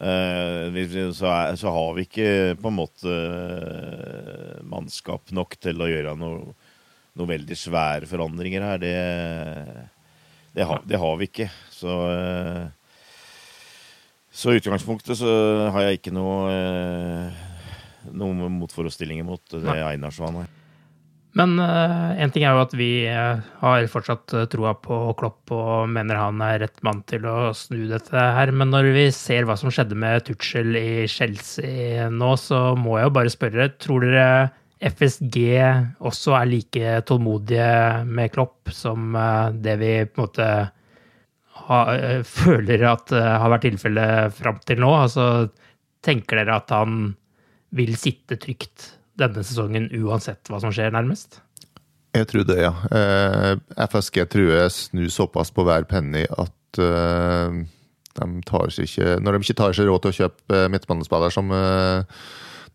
Uh, 0.00 0.72
så, 1.12 1.28
er, 1.28 1.56
så, 1.60 1.68
har 1.74 1.94
vi 1.96 2.06
ikke 2.06 2.30
på 2.56 2.70
en 2.70 2.78
måte 2.78 3.16
mannskap 4.64 5.28
nok 5.36 5.58
til 5.60 5.82
å 5.82 5.90
gjøre 5.90 6.14
noe, 6.16 6.54
noe 7.20 7.28
veldig 7.28 7.58
svære 7.58 8.08
forandringer 8.08 8.64
her. 8.64 8.80
Det, 8.80 8.94
det, 10.56 10.64
har, 10.64 10.80
det 10.88 11.00
har 11.04 11.20
vi 11.20 11.28
ikke. 11.28 11.50
Så 11.74 11.96
så 14.30 14.52
i 14.54 14.60
utgangspunktet 14.60 15.18
så 15.18 15.30
har 15.74 15.88
jeg 15.88 15.98
ikke 15.98 16.14
noe 16.14 16.52
noe 18.14 18.48
motforestillinger 18.54 19.26
mot 19.26 19.42
det 19.52 19.74
Einar 19.74 20.14
Svan 20.14 20.38
nei. 20.38 20.46
Men 21.38 21.54
én 21.62 22.24
en 22.24 22.32
ting 22.34 22.42
er 22.42 22.56
jo 22.56 22.64
at 22.64 22.72
vi 22.74 23.06
uh, 23.06 23.38
har 23.60 23.84
fortsatt 23.92 24.32
uh, 24.34 24.46
troa 24.50 24.72
på 24.82 24.96
Klopp 25.18 25.52
og 25.54 25.90
mener 25.92 26.18
han 26.18 26.42
er 26.42 26.58
rett 26.64 26.82
mann 26.86 27.04
til 27.06 27.26
å 27.30 27.52
snu 27.54 27.84
dette 27.90 28.18
her. 28.18 28.50
Men 28.50 28.72
når 28.74 28.90
vi 28.96 29.04
ser 29.14 29.46
hva 29.46 29.54
som 29.60 29.70
skjedde 29.70 29.98
med 29.98 30.24
Tuchel 30.26 30.74
i 30.78 31.06
Chelsea 31.10 32.08
nå, 32.10 32.32
så 32.40 32.74
må 32.78 32.98
jeg 32.98 33.06
jo 33.06 33.14
bare 33.20 33.34
spørre. 33.36 33.68
Tror 33.78 34.08
dere 34.08 34.50
FSG 34.80 35.38
også 36.08 36.34
er 36.40 36.50
like 36.50 36.98
tålmodige 37.06 37.70
med 38.10 38.34
Klopp 38.34 38.72
som 38.74 39.14
det 39.60 39.78
vi 39.78 39.94
på 40.08 40.22
en 40.22 40.26
måte 40.26 40.52
har, 41.68 42.04
føler 42.40 42.86
at 42.90 43.14
har 43.14 43.52
vært 43.54 43.68
tilfellet 43.68 44.38
fram 44.40 44.58
til 44.66 44.82
nå? 44.82 44.94
Altså, 45.04 45.26
tenker 46.02 46.42
dere 46.42 46.58
at 46.58 46.74
han 46.74 47.12
vil 47.76 47.94
sitte 48.00 48.40
trygt 48.40 48.96
denne 49.20 49.44
sesongen 49.46 49.88
uansett 50.00 50.50
hva 50.50 50.60
som 50.62 50.72
skjer, 50.74 50.92
nærmest? 50.94 51.40
Jeg 52.16 52.26
tror 52.26 52.46
det, 52.46 52.58
ja. 52.58 52.72
Eh, 52.90 53.52
FSG 53.86 54.24
tror 54.32 54.48
jeg 54.50 54.74
snur 54.74 55.10
såpass 55.14 55.52
på 55.54 55.62
hver 55.66 55.86
penny 55.90 56.24
at 56.26 56.80
eh, 56.82 57.60
de 58.18 58.26
tar 58.48 58.72
seg 58.74 58.88
ikke 58.88 59.20
Når 59.22 59.36
de 59.36 59.44
ikke 59.44 59.58
tar 59.60 59.76
seg 59.76 59.86
råd 59.86 60.02
til 60.02 60.10
å 60.10 60.18
kjøpe 60.18 60.64
midtbanespiller 60.74 61.34
som 61.34 61.52
eh, 61.54 62.24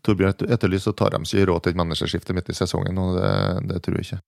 Torbjørn 0.06 0.48
etterlyser, 0.48 0.88
så 0.88 0.96
tar 0.96 1.12
de 1.12 1.20
ikke 1.20 1.50
råd 1.50 1.66
til 1.66 1.74
et 1.74 1.82
menneskeskifte 1.82 2.36
midt 2.36 2.48
i 2.52 2.56
sesongen, 2.56 2.96
og 3.02 3.18
det, 3.18 3.30
det 3.72 3.82
tror 3.84 3.98
jeg 3.98 4.06
ikke. 4.06 4.22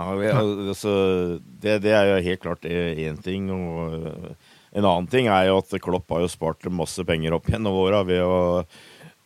Ja, 0.00 0.40
altså, 0.40 0.92
det, 1.40 1.80
det, 1.84 1.92
er 1.96 2.08
jo 2.08 2.22
helt 2.24 2.42
klart 2.44 2.64
én 2.64 3.18
ting. 3.24 3.50
og 3.52 4.30
En 4.72 4.84
annen 4.86 5.08
ting 5.12 5.28
er 5.28 5.48
jo 5.48 5.58
at 5.60 5.74
Klopp 5.82 6.12
har 6.12 6.22
jo 6.24 6.30
spart 6.30 6.68
masse 6.72 7.04
penger 7.08 7.36
opp 7.36 7.48
gjennom 7.50 7.76
åra 7.82 8.02
ved 8.08 8.22
å 8.24 8.38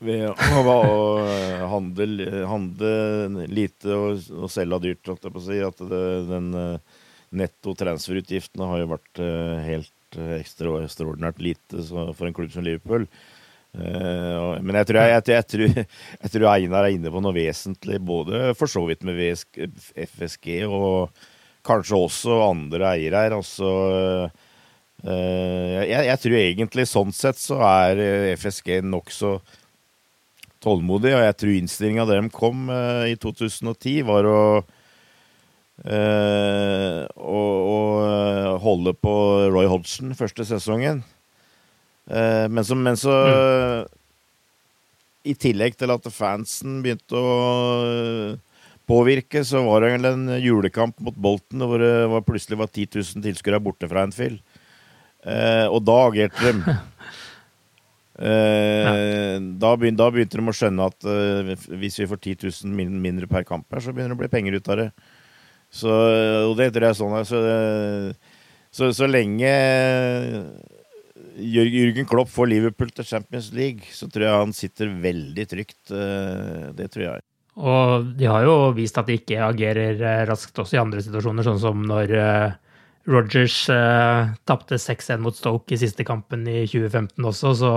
ved 0.05 0.27
å 0.31 0.75
handle, 1.75 2.45
handle 2.49 3.47
lite 3.51 3.95
og, 3.97 4.27
og 4.37 4.53
selge 4.53 4.81
dyrt, 4.85 5.05
holdt 5.09 5.27
jeg 5.27 5.35
på 5.35 5.43
å 5.43 5.47
si. 5.47 5.61
At 5.65 5.81
det, 5.91 6.03
den 6.31 6.51
uh, 6.57 7.05
netto 7.35 7.75
transferutgiftene 7.79 8.69
har 8.71 8.83
jo 8.83 8.91
vært 8.95 9.23
uh, 9.23 9.63
helt 9.67 9.91
ekstra, 10.15 10.77
ekstraordinært 10.85 11.41
lite 11.43 11.83
for 11.91 12.29
en 12.29 12.37
klubb 12.37 12.53
som 12.55 12.63
Liverpool. 12.63 13.09
Men 13.75 14.77
jeg 14.79 14.87
tror, 14.87 15.01
jeg, 15.01 15.11
jeg, 15.11 15.25
jeg, 15.35 15.47
tror, 15.51 15.73
jeg, 16.23 16.31
tror, 16.31 16.45
Einar 16.53 16.87
er 16.87 16.95
inne 16.95 17.11
på 17.11 17.23
noe 17.25 17.35
vesentlig, 17.35 17.99
både 17.99 18.53
for 18.55 18.71
så 18.71 18.85
vidt 18.87 19.03
med 19.03 19.19
VSK, 19.19 19.59
FSG 20.13 20.47
og 20.69 21.25
kanskje 21.67 21.99
også 21.99 22.37
andre 22.45 22.93
eiere 22.93 23.25
her. 23.25 23.35
Altså, 23.35 23.73
jeg, 25.03 26.07
jeg, 26.07 26.23
tror 26.23 26.39
egentlig 26.39 26.87
sånn 26.87 27.11
sett 27.19 27.43
så 27.43 27.59
er 27.67 28.05
FSG 28.39 28.79
nokså 28.87 29.35
tålmodig, 30.65 31.13
og 31.15 31.25
jeg 31.27 31.37
tror 31.41 31.57
innstillinga 31.59 32.07
der 32.09 32.23
de 32.23 32.33
kom 32.33 32.69
uh, 32.73 33.05
i 33.09 33.17
2010, 33.21 34.01
var 34.09 34.29
å, 34.29 34.41
uh, 35.85 37.01
å, 37.15 37.43
å 37.75 38.57
holde 38.65 38.95
på 38.97 39.15
Roy 39.55 39.69
Hodgson 39.71 40.15
første 40.19 40.47
sesongen. 40.49 41.05
Uh, 42.09 42.47
men, 42.49 42.65
så, 42.67 42.77
men 42.77 42.99
så 43.01 43.13
mm. 43.13 43.93
I 45.25 45.37
tillegg 45.41 45.79
til 45.81 45.93
at 45.95 46.11
fansen 46.13 46.83
begynte 46.85 47.17
å 47.17 47.37
påvirke, 48.85 49.41
så 49.49 49.63
var 49.65 49.81
det 49.81 50.11
en 50.11 50.35
julekamp 50.37 50.99
mot 51.01 51.17
Bolten 51.17 51.65
hvor 51.65 51.81
det 51.81 51.95
var, 52.13 52.27
plutselig 52.27 52.61
var 52.61 52.69
10 52.69 53.01
000 53.01 53.25
tilskuere 53.25 53.63
borte 53.65 53.89
fra 53.89 54.03
Anfield. 54.05 54.43
og 55.73 55.81
da 55.89 55.97
agerte 56.11 56.53
de. 56.53 56.75
Eh, 58.15 59.37
da, 59.59 59.73
begynte, 59.75 59.99
da, 59.99 60.11
begynte, 60.15 60.39
de 60.39 60.47
å 60.47 60.55
skjønne 60.55 60.87
at 60.87 61.07
uh, 61.09 61.51
hvis 61.81 61.99
vi 61.99 62.07
får 62.07 62.21
10 62.21 62.47
000 62.47 62.77
min, 62.79 62.95
mindre 63.03 63.27
per 63.31 63.47
kamp 63.49 63.67
her, 63.75 63.83
så 63.83 63.95
begynner 63.95 64.15
det 64.15 64.21
å 64.21 64.23
bli 64.23 64.31
penger 64.31 64.59
ut 64.59 64.71
av 64.71 64.81
det. 64.85 64.89
Så, 65.75 65.91
og 65.91 66.55
det 66.61 66.71
tror 66.71 66.87
jeg 66.87 66.95
er 66.95 66.99
sånn 67.01 67.15
så, 67.27 67.39
så, 68.71 68.93
så, 68.95 69.09
lenge 69.11 69.51
Jørgen 71.35 72.07
Klopp 72.07 72.31
får 72.31 72.47
Liverpool 72.53 72.93
til 72.95 73.09
Champions 73.09 73.49
League, 73.57 73.91
så 73.91 74.07
tror 74.07 74.29
jeg 74.29 74.43
han 74.45 74.55
sitter 74.55 74.93
veldig 75.03 75.47
trygt. 75.51 75.81
Det 75.91 76.87
tror 76.95 77.03
jeg. 77.09 77.25
Og 77.59 78.13
de 78.15 78.29
har 78.31 78.47
jo 78.47 78.55
vist 78.77 79.01
at 79.03 79.11
de 79.11 79.19
ikke 79.19 79.43
agerer 79.43 79.99
raskt 80.31 80.63
også 80.63 80.79
i 80.79 80.83
andre 80.85 81.03
situasjoner, 81.03 81.49
sånn 81.49 81.59
som 81.65 81.83
når 81.91 82.15
Rogers 83.05 83.69
eh, 83.69 84.29
tapte 84.49 84.79
6-1 84.81 85.21
mot 85.21 85.37
Stoke 85.37 85.75
i 85.75 85.79
siste 85.81 86.07
kampen 86.09 86.47
i 86.49 86.63
2015 86.65 87.27
også, 87.29 87.53
så 87.61 87.73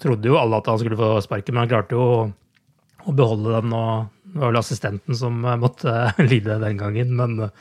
trodde 0.00 0.30
jo 0.30 0.38
alle 0.40 0.60
at 0.60 0.70
han 0.72 0.80
skulle 0.80 0.96
få 0.96 1.18
sparken, 1.24 1.54
men 1.56 1.66
han 1.66 1.72
klarte 1.74 1.98
jo 1.98 2.06
å 3.04 3.14
beholde 3.16 3.52
den. 3.58 3.74
og 3.76 4.08
Det 4.24 4.40
var 4.40 4.52
vel 4.52 4.60
assistenten 4.62 5.16
som 5.16 5.44
eh, 5.44 5.60
måtte 5.60 5.94
lide 6.32 6.60
den 6.62 6.80
gangen. 6.80 7.14
Men 7.18 7.38
eh, 7.46 7.54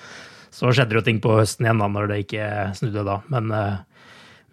så 0.53 0.71
skjedde 0.73 0.97
jo 0.97 1.05
ting 1.05 1.21
på 1.23 1.35
høsten 1.37 1.67
igjen 1.67 1.83
da, 1.83 1.91
når 1.91 2.09
det 2.09 2.23
ikke 2.23 2.49
snudde 2.79 3.05
da. 3.07 3.19
Men 3.33 3.53
eh, 3.55 3.77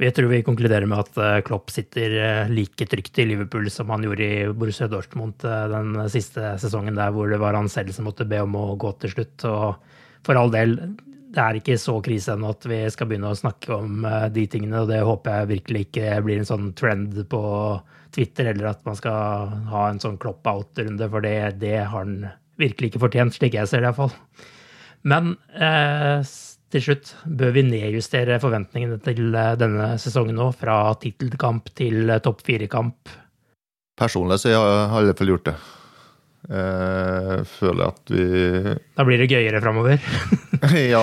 vi 0.03 0.11
tror 0.12 0.29
vi 0.29 0.43
konkluderer 0.45 0.91
med 0.91 1.07
at 1.07 1.23
eh, 1.23 1.41
Klopp 1.47 1.71
sitter 1.73 2.19
eh, 2.19 2.53
like 2.53 2.89
trygt 2.91 3.23
i 3.23 3.29
Liverpool 3.31 3.71
som 3.73 3.95
han 3.95 4.05
gjorde 4.05 4.27
i 4.27 4.47
Borussia 4.51 4.91
Dortmund 4.91 5.39
den 5.43 5.97
siste 6.12 6.57
sesongen 6.61 6.99
der 6.99 7.14
hvor 7.14 7.31
det 7.31 7.41
var 7.41 7.57
han 7.57 7.71
selv 7.73 7.95
som 7.97 8.11
måtte 8.11 8.29
be 8.29 8.43
om 8.45 8.59
å 8.59 8.73
gå 8.81 8.93
til 9.01 9.14
slutt. 9.17 9.47
og 9.49 9.95
for 10.27 10.35
all 10.35 10.51
del, 10.51 10.75
det 11.37 11.45
er 11.45 11.59
ikke 11.59 11.76
så 11.80 11.99
krise 12.05 12.32
ennå 12.32 12.55
at 12.55 12.64
vi 12.68 12.78
skal 12.93 13.11
begynne 13.11 13.30
å 13.32 13.37
snakke 13.37 13.76
om 13.76 14.07
uh, 14.09 14.26
de 14.32 14.47
tingene, 14.51 14.80
og 14.82 14.91
det 14.91 15.03
håper 15.05 15.43
jeg 15.43 15.51
virkelig 15.53 15.84
ikke 15.87 16.16
blir 16.24 16.41
en 16.41 16.49
sånn 16.49 16.70
trend 16.78 17.18
på 17.30 17.43
Twitter, 18.16 18.51
eller 18.53 18.70
at 18.70 18.82
man 18.89 18.97
skal 18.97 19.53
ha 19.68 19.84
en 19.91 20.01
sånn 20.01 20.16
klopp-out-runde, 20.22 21.11
for 21.12 21.26
det, 21.26 21.37
det, 21.61 21.76
har 21.84 22.07
han 22.07 22.30
virkelig 22.61 22.93
ikke 22.95 23.05
fortjent, 23.05 23.37
slik 23.37 23.59
jeg 23.59 23.68
ser 23.68 23.84
det 23.84 23.91
iallfall. 23.91 24.14
Men 25.07 25.34
eh, 25.53 26.24
til 26.72 26.82
slutt, 26.82 27.12
bør 27.28 27.53
vi 27.55 27.66
nedjustere 27.68 28.41
forventningene 28.43 28.97
til 29.05 29.28
uh, 29.37 29.53
denne 29.61 29.93
sesongen 30.01 30.41
nå, 30.41 30.49
fra 30.57 30.80
tittelkamp 31.03 31.68
til 31.76 32.16
topp 32.24 32.41
fire-kamp? 32.49 33.12
Personlig 34.01 34.41
så 34.41 34.57
har 34.57 34.70
jeg 34.72 34.87
i 34.89 35.03
alle 35.03 35.18
fall 35.20 35.34
gjort 35.34 35.51
det. 35.51 35.59
Jeg 36.47 37.47
føler 37.51 37.91
at 37.91 38.11
vi 38.13 38.25
Da 38.95 39.05
blir 39.07 39.19
det 39.19 39.31
gøyere 39.33 39.61
framover? 39.63 40.03
ja. 40.95 41.03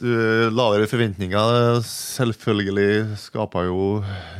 Du, 0.00 0.08
lavere 0.48 0.86
forventninger 0.88 1.80
selvfølgelig 1.84 3.18
skaper 3.20 3.66
jo 3.68 3.80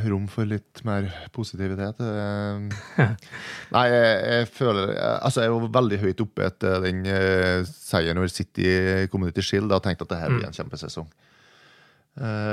rom 0.08 0.24
for 0.32 0.48
litt 0.48 0.80
mer 0.88 1.10
positivitet. 1.36 2.00
Nei, 3.74 3.82
jeg, 3.92 4.14
jeg 4.24 4.46
føler 4.56 4.94
Altså, 5.18 5.44
jeg 5.44 5.52
var 5.52 5.74
veldig 5.74 5.98
høyt 6.04 6.22
oppe 6.24 6.46
etter 6.48 6.80
den 6.86 7.02
uh, 7.04 7.60
seieren 7.68 8.22
over 8.22 8.32
City 8.32 8.70
Community 9.12 9.44
Shield. 9.44 9.68
Da 9.72 9.82
tenkte 9.84 10.08
at 10.08 10.14
det 10.14 10.22
her 10.22 10.32
blir 10.32 10.48
en 10.48 10.54
mm. 10.54 10.58
kjempesesong. 10.62 11.10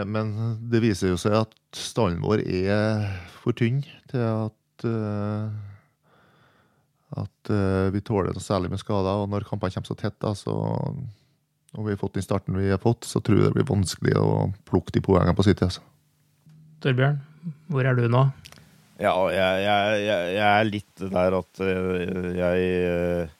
Men 0.08 0.36
det 0.70 0.80
viser 0.84 1.10
jo 1.10 1.18
seg 1.20 1.34
at 1.42 1.56
stallen 1.76 2.20
vår 2.24 2.44
er 2.46 3.08
for 3.42 3.58
tynn 3.58 3.82
til 4.08 4.22
at 4.22 4.86
uh, 7.18 7.88
at 7.88 7.94
vi 7.96 8.04
tåler 8.06 8.36
noe 8.36 8.44
særlig 8.44 8.72
med 8.74 8.82
skader. 8.82 9.24
Og 9.24 9.32
når 9.32 9.48
kampene 9.50 9.74
kommer 9.74 9.90
så 9.90 9.98
tett, 9.98 10.18
da, 10.24 10.34
så 10.38 10.58
og 11.78 11.86
vi 11.86 11.94
har 11.94 12.00
fått 12.00 12.16
den 12.18 12.26
starten 12.26 12.58
vi 12.58 12.72
har 12.72 12.82
fått, 12.82 13.06
så 13.06 13.22
tror 13.22 13.42
jeg 13.42 13.50
det 13.50 13.58
blir 13.60 13.70
vanskelig 13.70 14.16
å 14.18 14.50
plukke 14.70 14.96
de 14.96 15.04
poengene 15.04 15.36
på 15.38 15.46
City. 15.46 15.68
Altså. 15.68 15.84
Torbjørn, 16.82 17.20
hvor 17.70 17.90
er 17.90 17.98
du 17.98 18.08
nå? 18.12 18.24
Ja, 18.98 19.14
jeg, 19.30 19.58
jeg, 19.62 19.98
jeg, 20.08 20.30
jeg 20.34 20.48
er 20.48 20.70
litt 20.72 21.04
der 21.14 21.36
at 21.38 21.60
eh, 21.62 22.30
jeg 22.40 22.70
eh, 22.88 23.34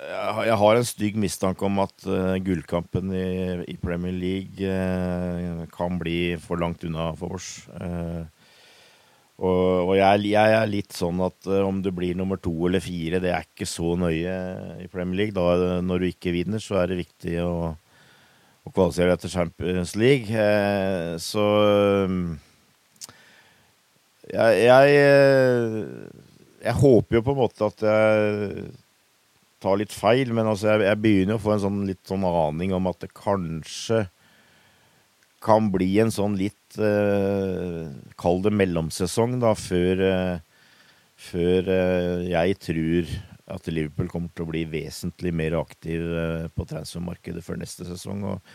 jeg 0.00 0.56
har 0.56 0.78
en 0.78 0.86
stygg 0.88 1.18
mistanke 1.20 1.66
om 1.66 1.82
at 1.82 2.06
uh, 2.08 2.38
gullkampen 2.40 3.10
i, 3.12 3.24
i, 3.68 3.74
Premier 3.76 4.14
League 4.16 4.64
uh, 4.64 5.66
kan 5.74 5.98
bli 6.00 6.38
for 6.40 6.56
langt 6.56 6.86
unna 6.88 7.10
for 7.20 7.36
oss. 7.36 7.50
Uh, 7.76 8.24
og, 9.40 9.88
og 9.88 9.94
jeg, 9.96 10.26
jeg, 10.34 10.52
er 10.52 10.68
litt 10.68 10.92
sånn 10.92 11.20
at 11.24 11.48
uh, 11.48 11.62
om 11.64 11.78
du 11.80 11.88
blir 11.96 12.18
nummer 12.18 12.36
to 12.40 12.52
eller 12.68 12.82
fire, 12.84 13.22
det 13.24 13.30
er 13.32 13.46
ikke 13.46 13.68
så 13.68 13.94
nøye 13.96 14.34
i 14.84 14.88
Premier 14.92 15.22
League. 15.22 15.36
Da, 15.36 15.80
når 15.84 16.02
du 16.02 16.08
ikke 16.10 16.34
vinner, 16.34 16.60
så 16.60 16.82
er 16.82 16.92
det 16.92 17.00
viktig 17.00 17.38
å, 17.46 17.54
å 17.72 18.72
kvalifisere 18.74 19.14
deg 19.14 19.22
til 19.24 19.32
Champions 19.32 19.96
League. 19.96 20.28
Uh, 20.28 21.16
så 21.24 21.46
um, 22.04 22.20
Jeg, 24.30 24.60
jeg, 24.62 24.92
eh, 24.94 25.72
jeg 26.62 26.78
håper 26.78 27.16
jo 27.16 27.24
på 27.26 27.32
en 27.32 27.40
måte 27.40 27.66
at 27.66 27.82
jeg 27.82 28.68
tar 29.60 29.80
litt 29.80 29.96
feil, 29.96 30.30
men 30.36 30.46
altså 30.52 30.76
jeg, 30.76 31.00
begynner 31.02 31.40
å 31.40 31.42
få 31.42 31.56
en 31.56 31.64
sånn 31.64 31.80
litt 31.88 32.04
sånn 32.06 32.22
aning 32.28 32.76
om 32.76 32.86
at 32.92 33.00
det 33.02 33.10
kanskje 33.16 34.04
kan 35.42 35.70
bli 35.72 35.90
en 36.02 36.12
sånn 36.12 36.36
litt 36.38 36.78
eh, 36.78 37.88
Kall 38.20 38.42
det 38.44 38.52
mellomsesong, 38.54 39.38
da, 39.42 39.54
før, 39.58 40.02
eh, 40.06 40.66
før 41.30 41.70
eh, 41.74 42.26
jeg 42.30 42.58
tror 42.62 43.14
at 43.50 43.70
Liverpool 43.72 44.10
kommer 44.10 44.30
til 44.34 44.46
å 44.46 44.50
bli 44.52 44.66
vesentlig 44.70 45.32
mer 45.34 45.56
aktiv 45.58 46.04
eh, 46.04 46.50
på 46.54 46.66
transfermarkedet 46.70 47.42
før 47.44 47.58
neste 47.62 47.88
sesong. 47.88 48.26
og 48.34 48.52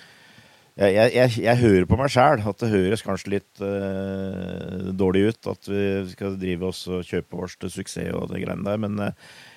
jeg, 0.76 0.92
jeg, 1.16 1.32
jeg, 1.40 1.60
hører 1.62 1.86
på 1.88 1.96
meg 1.96 2.12
sjæl 2.12 2.42
at 2.44 2.60
det 2.60 2.68
høres 2.68 3.04
kanskje 3.06 3.30
litt 3.38 3.62
uh, 3.64 4.90
dårlig 4.92 5.30
ut 5.30 5.48
at 5.48 5.70
vi 5.72 5.84
skal 6.12 6.36
drive 6.36 6.68
oss 6.68 6.82
og 6.92 7.06
kjøpe 7.08 7.40
oss 7.46 7.56
til 7.62 7.72
suksess 7.72 8.12
og 8.12 8.28
det 8.34 8.42
greiene 8.44 8.68
der, 8.68 8.82
men 8.84 9.00
uh, 9.00 9.14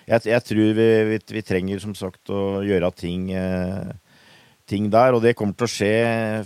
jeg, 0.06 0.28
jeg, 0.30 0.44
tror 0.46 0.76
vi, 0.78 0.86
vi, 1.08 1.18
vi, 1.34 1.42
trenger 1.42 1.82
som 1.82 1.96
sagt 1.98 2.30
å 2.30 2.60
gjøre 2.62 2.92
ting, 2.94 3.32
uh, 3.34 3.90
ting 4.68 4.88
der, 4.92 5.16
og 5.16 5.24
det 5.24 5.34
kommer 5.38 5.56
til 5.56 5.68
å 5.68 5.72
skje 5.72 5.92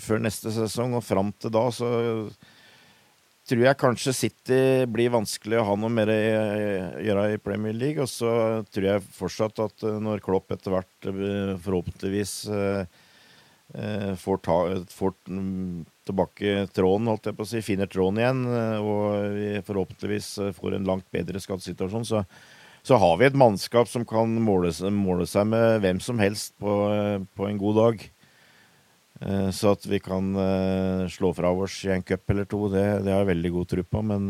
før 0.03 0.23
neste 0.25 0.55
sesong. 0.55 0.97
Og 0.99 1.07
fram 1.07 1.33
til 1.43 1.53
da 1.55 1.67
så 1.75 1.93
tror 3.49 3.65
jeg 3.67 3.81
kanskje 3.81 4.15
City 4.15 4.61
blir 4.91 5.13
vanskelig 5.13 5.59
å 5.59 5.67
ha 5.67 5.79
noe 5.79 5.91
mer 5.93 6.13
å 6.15 6.19
gjøre 7.03 7.31
i 7.35 7.41
Premier 7.43 7.75
League. 7.77 8.03
Og 8.05 8.11
så 8.11 8.63
tror 8.71 8.91
jeg 8.95 9.07
fortsatt 9.19 9.65
at 9.67 9.89
når 10.03 10.23
Klopp 10.25 10.55
etter 10.55 10.77
hvert 10.77 11.11
forhåpentligvis 11.65 12.37
Eh, 13.75 14.15
får, 14.15 14.37
ta, 14.37 14.85
får, 14.89 15.13
tilbake 16.05 16.67
tråden, 16.77 17.09
holdt 17.09 17.31
jeg 17.31 17.37
på 17.39 17.45
å 17.47 17.49
si, 17.49 17.63
finner 17.65 17.89
tråden 17.89 18.19
igjen, 18.21 18.43
eh, 18.53 18.85
og 18.85 19.31
vi 19.33 19.47
forhåpentligvis 19.65 20.29
eh, 20.45 20.51
får 20.53 20.77
en 20.77 20.89
langt 20.91 21.07
bedre 21.15 21.41
skadesituasjon, 21.41 22.05
så, 22.05 22.21
så 22.83 22.99
har 22.99 23.19
vi 23.21 23.29
et 23.29 23.39
mannskap 23.39 23.91
som 23.91 24.07
kan 24.09 24.33
måle, 24.43 24.73
måle 24.91 25.27
seg 25.31 25.47
med 25.51 25.85
hvem 25.85 26.01
som 26.03 26.19
helst 26.23 26.57
på, 26.61 26.77
på, 27.37 27.47
en 27.47 27.61
god 27.61 27.79
dag. 27.79 28.05
Så 29.55 29.77
at 29.77 29.85
vi 29.87 30.01
kan 30.03 30.33
slå 31.15 31.31
fra 31.37 31.53
oss 31.55 31.77
i 31.87 31.93
en 31.95 32.03
cup 32.03 32.33
eller 32.35 32.49
to, 32.51 32.65
det, 32.73 32.83
det 33.07 33.13
har 33.13 33.23
jeg 33.23 33.29
veldig 33.37 33.53
god 33.55 33.69
tro 33.71 33.85
på. 33.87 34.03
Men 34.03 34.25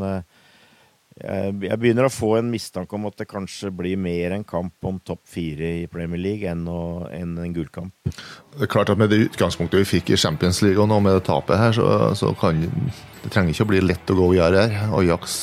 jeg 1.20 1.78
begynner 1.78 2.09
å 2.09 2.12
få 2.12 2.34
en 2.38 2.50
mistanke 2.50 2.96
om 2.96 3.05
at 3.09 3.18
det 3.20 3.28
kanskje 3.30 3.70
blir 3.74 4.00
mer 4.00 4.32
en 4.36 4.44
kamp 4.48 4.88
om 4.88 4.98
topp 5.05 5.20
fire 5.28 5.72
i 5.82 5.88
Premier 5.90 6.20
League 6.20 6.48
enn, 6.48 6.64
å, 6.68 7.09
enn 7.12 7.34
en 7.38 7.53
gullkamp. 7.55 7.92
Det 8.09 8.64
er 8.64 8.70
klart 8.70 8.92
at 8.92 9.00
Med 9.00 9.12
det 9.12 9.20
utgangspunktet 9.26 9.82
vi 9.82 9.90
fikk 9.96 10.12
i 10.12 10.20
Champions 10.20 10.62
League 10.64 10.80
og 10.80 10.88
nå 10.90 11.00
med 11.05 11.18
det 11.18 11.26
tapet 11.28 11.61
her, 11.61 11.76
så, 11.76 12.12
så 12.18 12.32
kan 12.38 12.62
det 12.62 13.30
trenger 13.30 13.53
ikke 13.53 13.68
å 13.68 13.72
bli 13.74 13.82
lett 13.84 14.12
å 14.12 14.18
gå 14.18 14.32
videre 14.32 14.64
her. 14.68 14.96
Ajax 14.98 15.36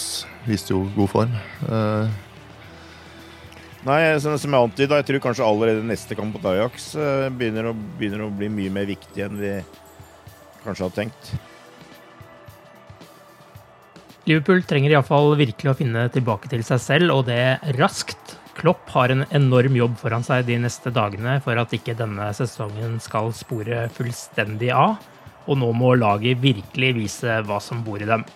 viste 0.50 0.76
jo 0.76 0.88
god 0.98 1.14
form. 1.14 1.38
Uh... 1.70 2.29
Nei, 3.90 4.02
som 4.22 4.36
jeg 4.38 4.54
antyda, 4.54 5.00
jeg 5.00 5.06
tror 5.08 5.22
kanskje 5.24 5.46
allerede 5.48 5.86
neste 5.88 6.14
kamp 6.18 6.36
mot 6.36 6.44
Ajax 6.46 6.92
uh, 7.00 7.26
begynner, 7.34 7.72
å, 7.72 7.78
begynner 7.98 8.28
å 8.28 8.34
bli 8.34 8.50
mye 8.54 8.74
mer 8.74 8.86
viktig 8.86 9.24
enn 9.26 9.40
vi 9.40 9.54
kanskje 10.62 10.86
har 10.86 10.94
tenkt. 10.94 11.32
Liverpool 14.30 14.62
trenger 14.70 14.94
iallfall 14.94 15.34
virkelig 15.40 15.72
å 15.72 15.78
finne 15.80 16.04
tilbake 16.14 16.52
til 16.52 16.62
seg 16.68 16.84
selv, 16.84 17.16
og 17.16 17.26
det 17.32 17.58
raskt. 17.80 18.36
Klopp 18.60 18.92
har 18.94 19.10
en 19.10 19.24
enorm 19.34 19.78
jobb 19.80 19.96
foran 19.98 20.26
seg 20.28 20.46
de 20.46 20.60
neste 20.62 20.92
dagene 20.94 21.40
for 21.42 21.58
at 21.58 21.74
ikke 21.74 21.98
denne 21.98 22.28
sesongen 22.38 23.00
skal 23.02 23.32
spore 23.34 23.88
fullstendig 23.96 24.70
av, 24.76 25.00
og 25.50 25.58
nå 25.64 25.72
må 25.74 25.96
laget 25.98 26.44
virkelig 26.44 26.92
vise 27.00 27.40
hva 27.48 27.58
som 27.64 27.82
bor 27.88 28.04
i 28.04 28.10
dem. 28.10 28.28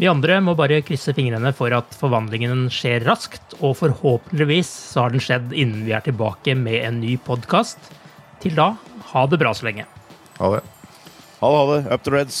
Vi 0.00 0.08
andre 0.08 0.38
må 0.40 0.54
bare 0.56 0.78
krysse 0.80 1.12
fingrene 1.12 1.50
for 1.52 1.74
at 1.76 1.92
forvandlingen 2.00 2.70
skjer 2.72 3.02
raskt, 3.04 3.52
og 3.60 3.74
forhåpentligvis 3.82 4.70
så 4.94 5.02
har 5.04 5.12
den 5.12 5.20
skjedd 5.20 5.52
innen 5.52 5.82
vi 5.84 5.92
er 5.92 6.06
tilbake 6.06 6.54
med 6.56 6.78
en 6.86 7.02
ny 7.02 7.18
podkast. 7.20 7.90
Til 8.40 8.56
da, 8.56 8.70
ha 9.10 9.26
det 9.28 9.40
bra 9.42 9.52
så 9.52 9.68
lenge. 9.68 9.84
Ha 10.38 10.54
det. 10.54 10.62
Ha 11.42 11.50
det, 11.52 11.58
ha 11.58 11.66
det. 11.74 11.82
Up 11.92 12.06
to 12.06 12.14
Reds. 12.16 12.40